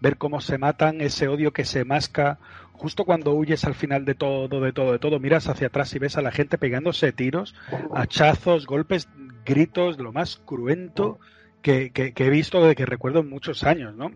[0.00, 2.38] ver cómo se matan, ese odio que se masca
[2.72, 5.98] justo cuando huyes al final de todo, de todo, de todo, miras hacia atrás y
[5.98, 7.54] ves a la gente pegándose tiros,
[7.94, 9.06] hachazos, golpes,
[9.44, 11.18] gritos, de lo más cruento
[11.60, 14.12] que, he visto desde que recuerdo en muchos años, ¿no?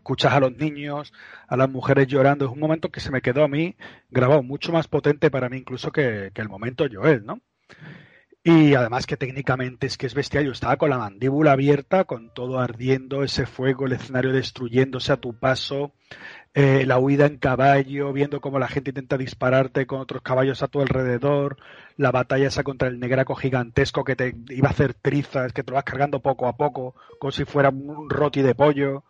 [0.00, 1.12] Escuchas a los niños,
[1.46, 2.46] a las mujeres llorando.
[2.46, 3.76] Es un momento que se me quedó a mí
[4.08, 7.40] grabado, mucho más potente para mí incluso que, el momento Joel, ¿no?
[8.42, 10.46] Y además que técnicamente es que es bestial.
[10.46, 15.18] Yo estaba con la mandíbula abierta, con todo ardiendo, ese fuego, el escenario destruyéndose a
[15.18, 15.92] tu paso,
[16.54, 20.68] eh, la huida en caballo, viendo cómo la gente intenta dispararte con otros caballos a
[20.68, 21.58] tu alrededor,
[21.98, 25.70] la batalla esa contra el negraco gigantesco que te iba a hacer trizas, que te
[25.70, 29.04] lo vas cargando poco a poco, como si fuera un roti de pollo.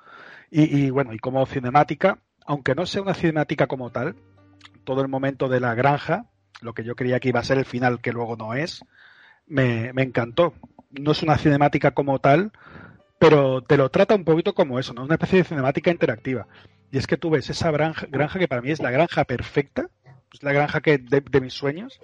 [0.51, 4.17] Y, bueno, y como cinemática, aunque no sea una cinemática como tal,
[4.85, 6.27] todo el momento de la granja,
[6.61, 8.85] lo que yo creía que iba a ser el final, que luego no es,
[9.47, 10.55] me, encantó.
[10.91, 12.51] No es una cinemática como tal,
[13.19, 15.05] pero te lo trata un poquito como eso, ¿no?
[15.05, 16.49] Una especie de cinemática interactiva.
[16.91, 19.89] Y es que tú ves esa granja, granja que para mí es la granja perfecta,
[20.33, 22.01] es la granja que de, mis sueños,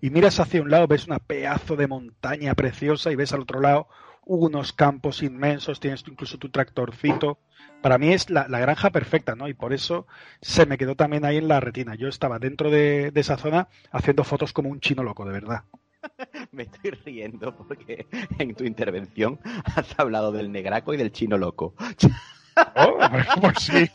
[0.00, 3.60] y miras hacia un lado, ves una pedazo de montaña preciosa y ves al otro
[3.60, 3.86] lado
[4.26, 7.38] unos campos inmensos, tienes incluso tu tractorcito.
[7.82, 9.48] Para mí es la, granja perfecta, ¿no?
[9.48, 10.06] Y por eso
[10.40, 11.94] se me quedó también ahí en la retina.
[11.94, 15.64] Yo estaba dentro de esa zona haciendo fotos como un chino loco, de verdad.
[16.52, 18.06] Me estoy riendo porque
[18.38, 21.74] en tu intervención has hablado del negraco y del chino loco.
[22.76, 22.98] Oh,
[23.40, 23.90] pues sí.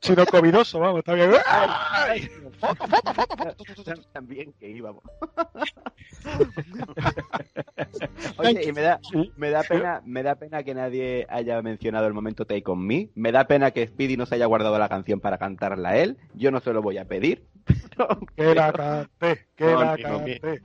[0.00, 1.30] Chino covidoso, vamos, está bien.
[2.60, 3.64] Foto, foto, foto, foto.
[4.12, 5.02] También que íbamos.
[8.38, 9.00] Oye, y me da,
[9.36, 13.10] me da pena, me da pena que nadie haya mencionado el momento Take on Me.
[13.14, 16.16] Me da pena que Speedy no se haya guardado la canción para cantarla él.
[16.34, 17.44] Yo no se lo voy a pedir.
[18.36, 20.62] que la cante, que la cante.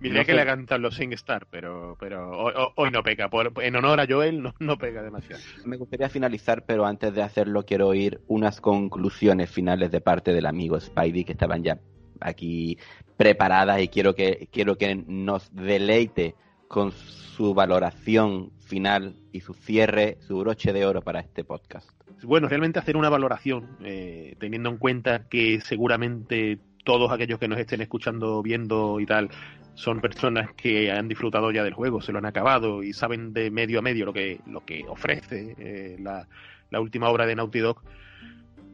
[0.00, 2.30] Mira que le cantan los SingStar, pero, pero
[2.76, 3.30] hoy, no peca.
[3.62, 5.42] en honor a Joel no, no pega demasiado.
[5.64, 10.46] Me gustaría finalizar, pero antes de hacerlo quiero oír unas conclusiones finales de parte del
[10.46, 11.78] amigo Spidey que estaban ya
[12.20, 12.78] aquí
[13.16, 16.34] preparadas y quiero que, quiero que nos deleite
[16.68, 21.88] con su valoración final y su cierre, su broche de oro para este podcast.
[22.22, 27.58] Bueno, realmente hacer una valoración, eh, teniendo en cuenta que seguramente todos aquellos que nos
[27.58, 29.28] estén escuchando, viendo y tal,
[29.74, 33.50] son personas que han disfrutado ya del juego, se lo han acabado y saben de
[33.50, 37.82] medio a medio lo que, lo que ofrece eh, la, última obra de Naughty Dog.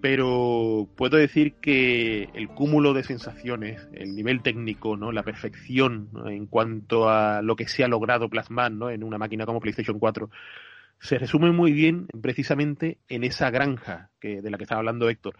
[0.03, 5.11] Pero puedo decir que el cúmulo de sensaciones, el nivel técnico, ¿no?
[5.11, 8.91] la perfección en cuanto a lo que se ha logrado plasmar ¿no?
[8.91, 10.29] en una máquina como PlayStation 4,
[11.01, 15.35] se resume muy bien precisamente en esa granja que, de la que estaba hablando Héctor.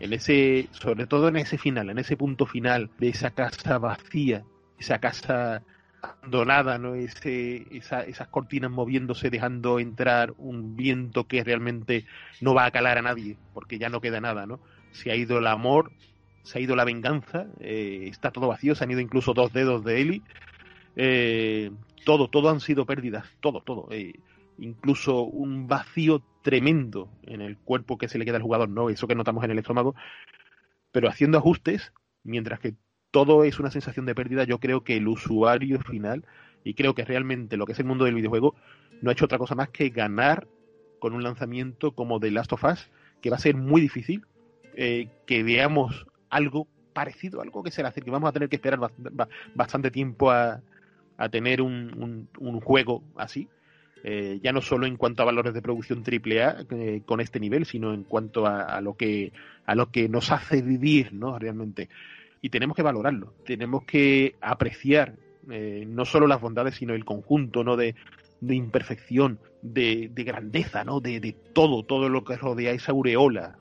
[0.00, 4.44] En ese, sobre todo en ese final, en ese punto final de esa casa vacía
[4.78, 5.62] esa casa
[6.02, 6.94] abandonada, ¿no?
[6.94, 12.04] Ese, esas cortinas moviéndose, dejando entrar un viento que realmente
[12.40, 14.60] no va a calar a nadie, porque ya no queda nada, ¿no?
[14.92, 15.92] Se ha ido el amor,
[16.42, 19.82] se ha ido la venganza, eh, está todo vacío, se han ido incluso dos dedos
[19.84, 20.22] de Eli.
[20.96, 21.70] Eh,
[22.04, 23.88] todo, todo han sido pérdidas, todo, todo.
[23.90, 24.12] Eh,
[24.58, 28.90] incluso un vacío tremendo en el cuerpo que se le queda al jugador, ¿no?
[28.90, 29.94] Eso que notamos en el estómago.
[30.92, 31.92] Pero haciendo ajustes,
[32.22, 32.74] mientras que
[33.10, 36.26] todo es una sensación de pérdida, yo creo que el usuario final,
[36.62, 38.54] y creo que realmente lo que es el mundo del videojuego,
[39.00, 40.46] no ha hecho otra cosa más que ganar
[41.00, 42.90] con un lanzamiento como The Last of Us,
[43.22, 44.26] que va a ser muy difícil
[44.74, 48.78] eh, que veamos algo parecido, algo que será, que vamos a tener que esperar
[49.54, 50.60] bastante tiempo a,
[51.30, 52.28] tener un,
[52.62, 53.48] juego así.
[54.06, 57.64] Eh, ya no solo en cuanto a valores de producción AAA eh, con este nivel,
[57.64, 59.32] sino en cuanto a, a, lo que
[59.64, 61.38] a lo que nos hace vivir, ¿no?
[61.38, 61.88] Realmente
[62.42, 65.14] y tenemos que valorarlo, tenemos que apreciar
[65.50, 67.74] eh, no solo las bondades, sino el conjunto ¿no?
[67.74, 67.94] de,
[68.46, 71.00] imperfección, de, grandeza, ¿no?
[71.00, 73.56] De, todo, todo lo que rodea esa aureola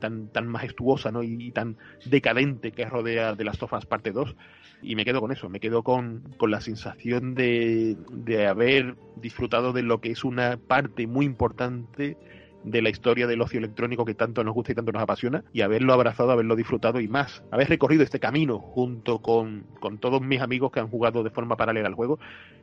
[0.00, 1.22] tan, tan majestuosa ¿no?
[1.22, 4.34] Y, tan decadente que rodea de las Tofas parte 2.
[4.82, 9.72] Y me quedo con eso, me quedo con, con la sensación de, de haber disfrutado
[9.72, 12.16] de lo que es una parte muy importante
[12.64, 15.60] de la historia del ocio electrónico que tanto nos gusta y tanto nos apasiona y
[15.60, 17.44] haberlo abrazado, haberlo disfrutado y más.
[17.50, 21.56] Haber recorrido este camino junto con, con todos mis amigos que han jugado de forma
[21.56, 22.18] paralela al juego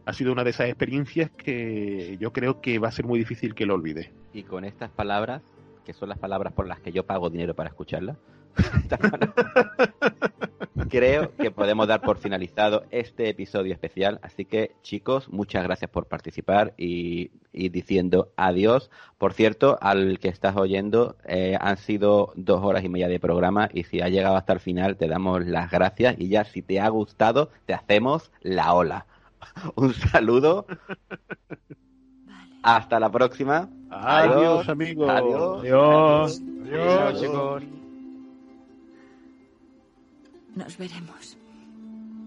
[0.05, 3.53] ha sido una de esas experiencias que yo creo que va a ser muy difícil
[3.53, 4.11] que lo olvide.
[4.33, 5.43] Y con estas palabras,
[5.85, 8.17] que son las palabras por las que yo pago dinero para escucharlas,
[10.89, 14.19] creo que podemos dar por finalizado este episodio especial.
[14.21, 18.89] Así que, chicos, muchas gracias por participar y, diciendo adiós.
[19.17, 23.69] Por cierto, al que estás oyendo, eh, han sido dos horas y media de programa
[23.73, 26.79] y si ha llegado hasta el final, te damos las gracias y ya si te
[26.79, 29.05] ha gustado, te hacemos la ola.
[29.75, 30.65] Un saludo.
[32.63, 33.69] Hasta la próxima.
[33.89, 35.09] Adiós, amigos.
[35.09, 35.59] Adiós.
[35.61, 37.80] Adiós, Adiós chicos.
[40.55, 41.37] Nos veremos.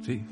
[0.02, 0.22] Sí.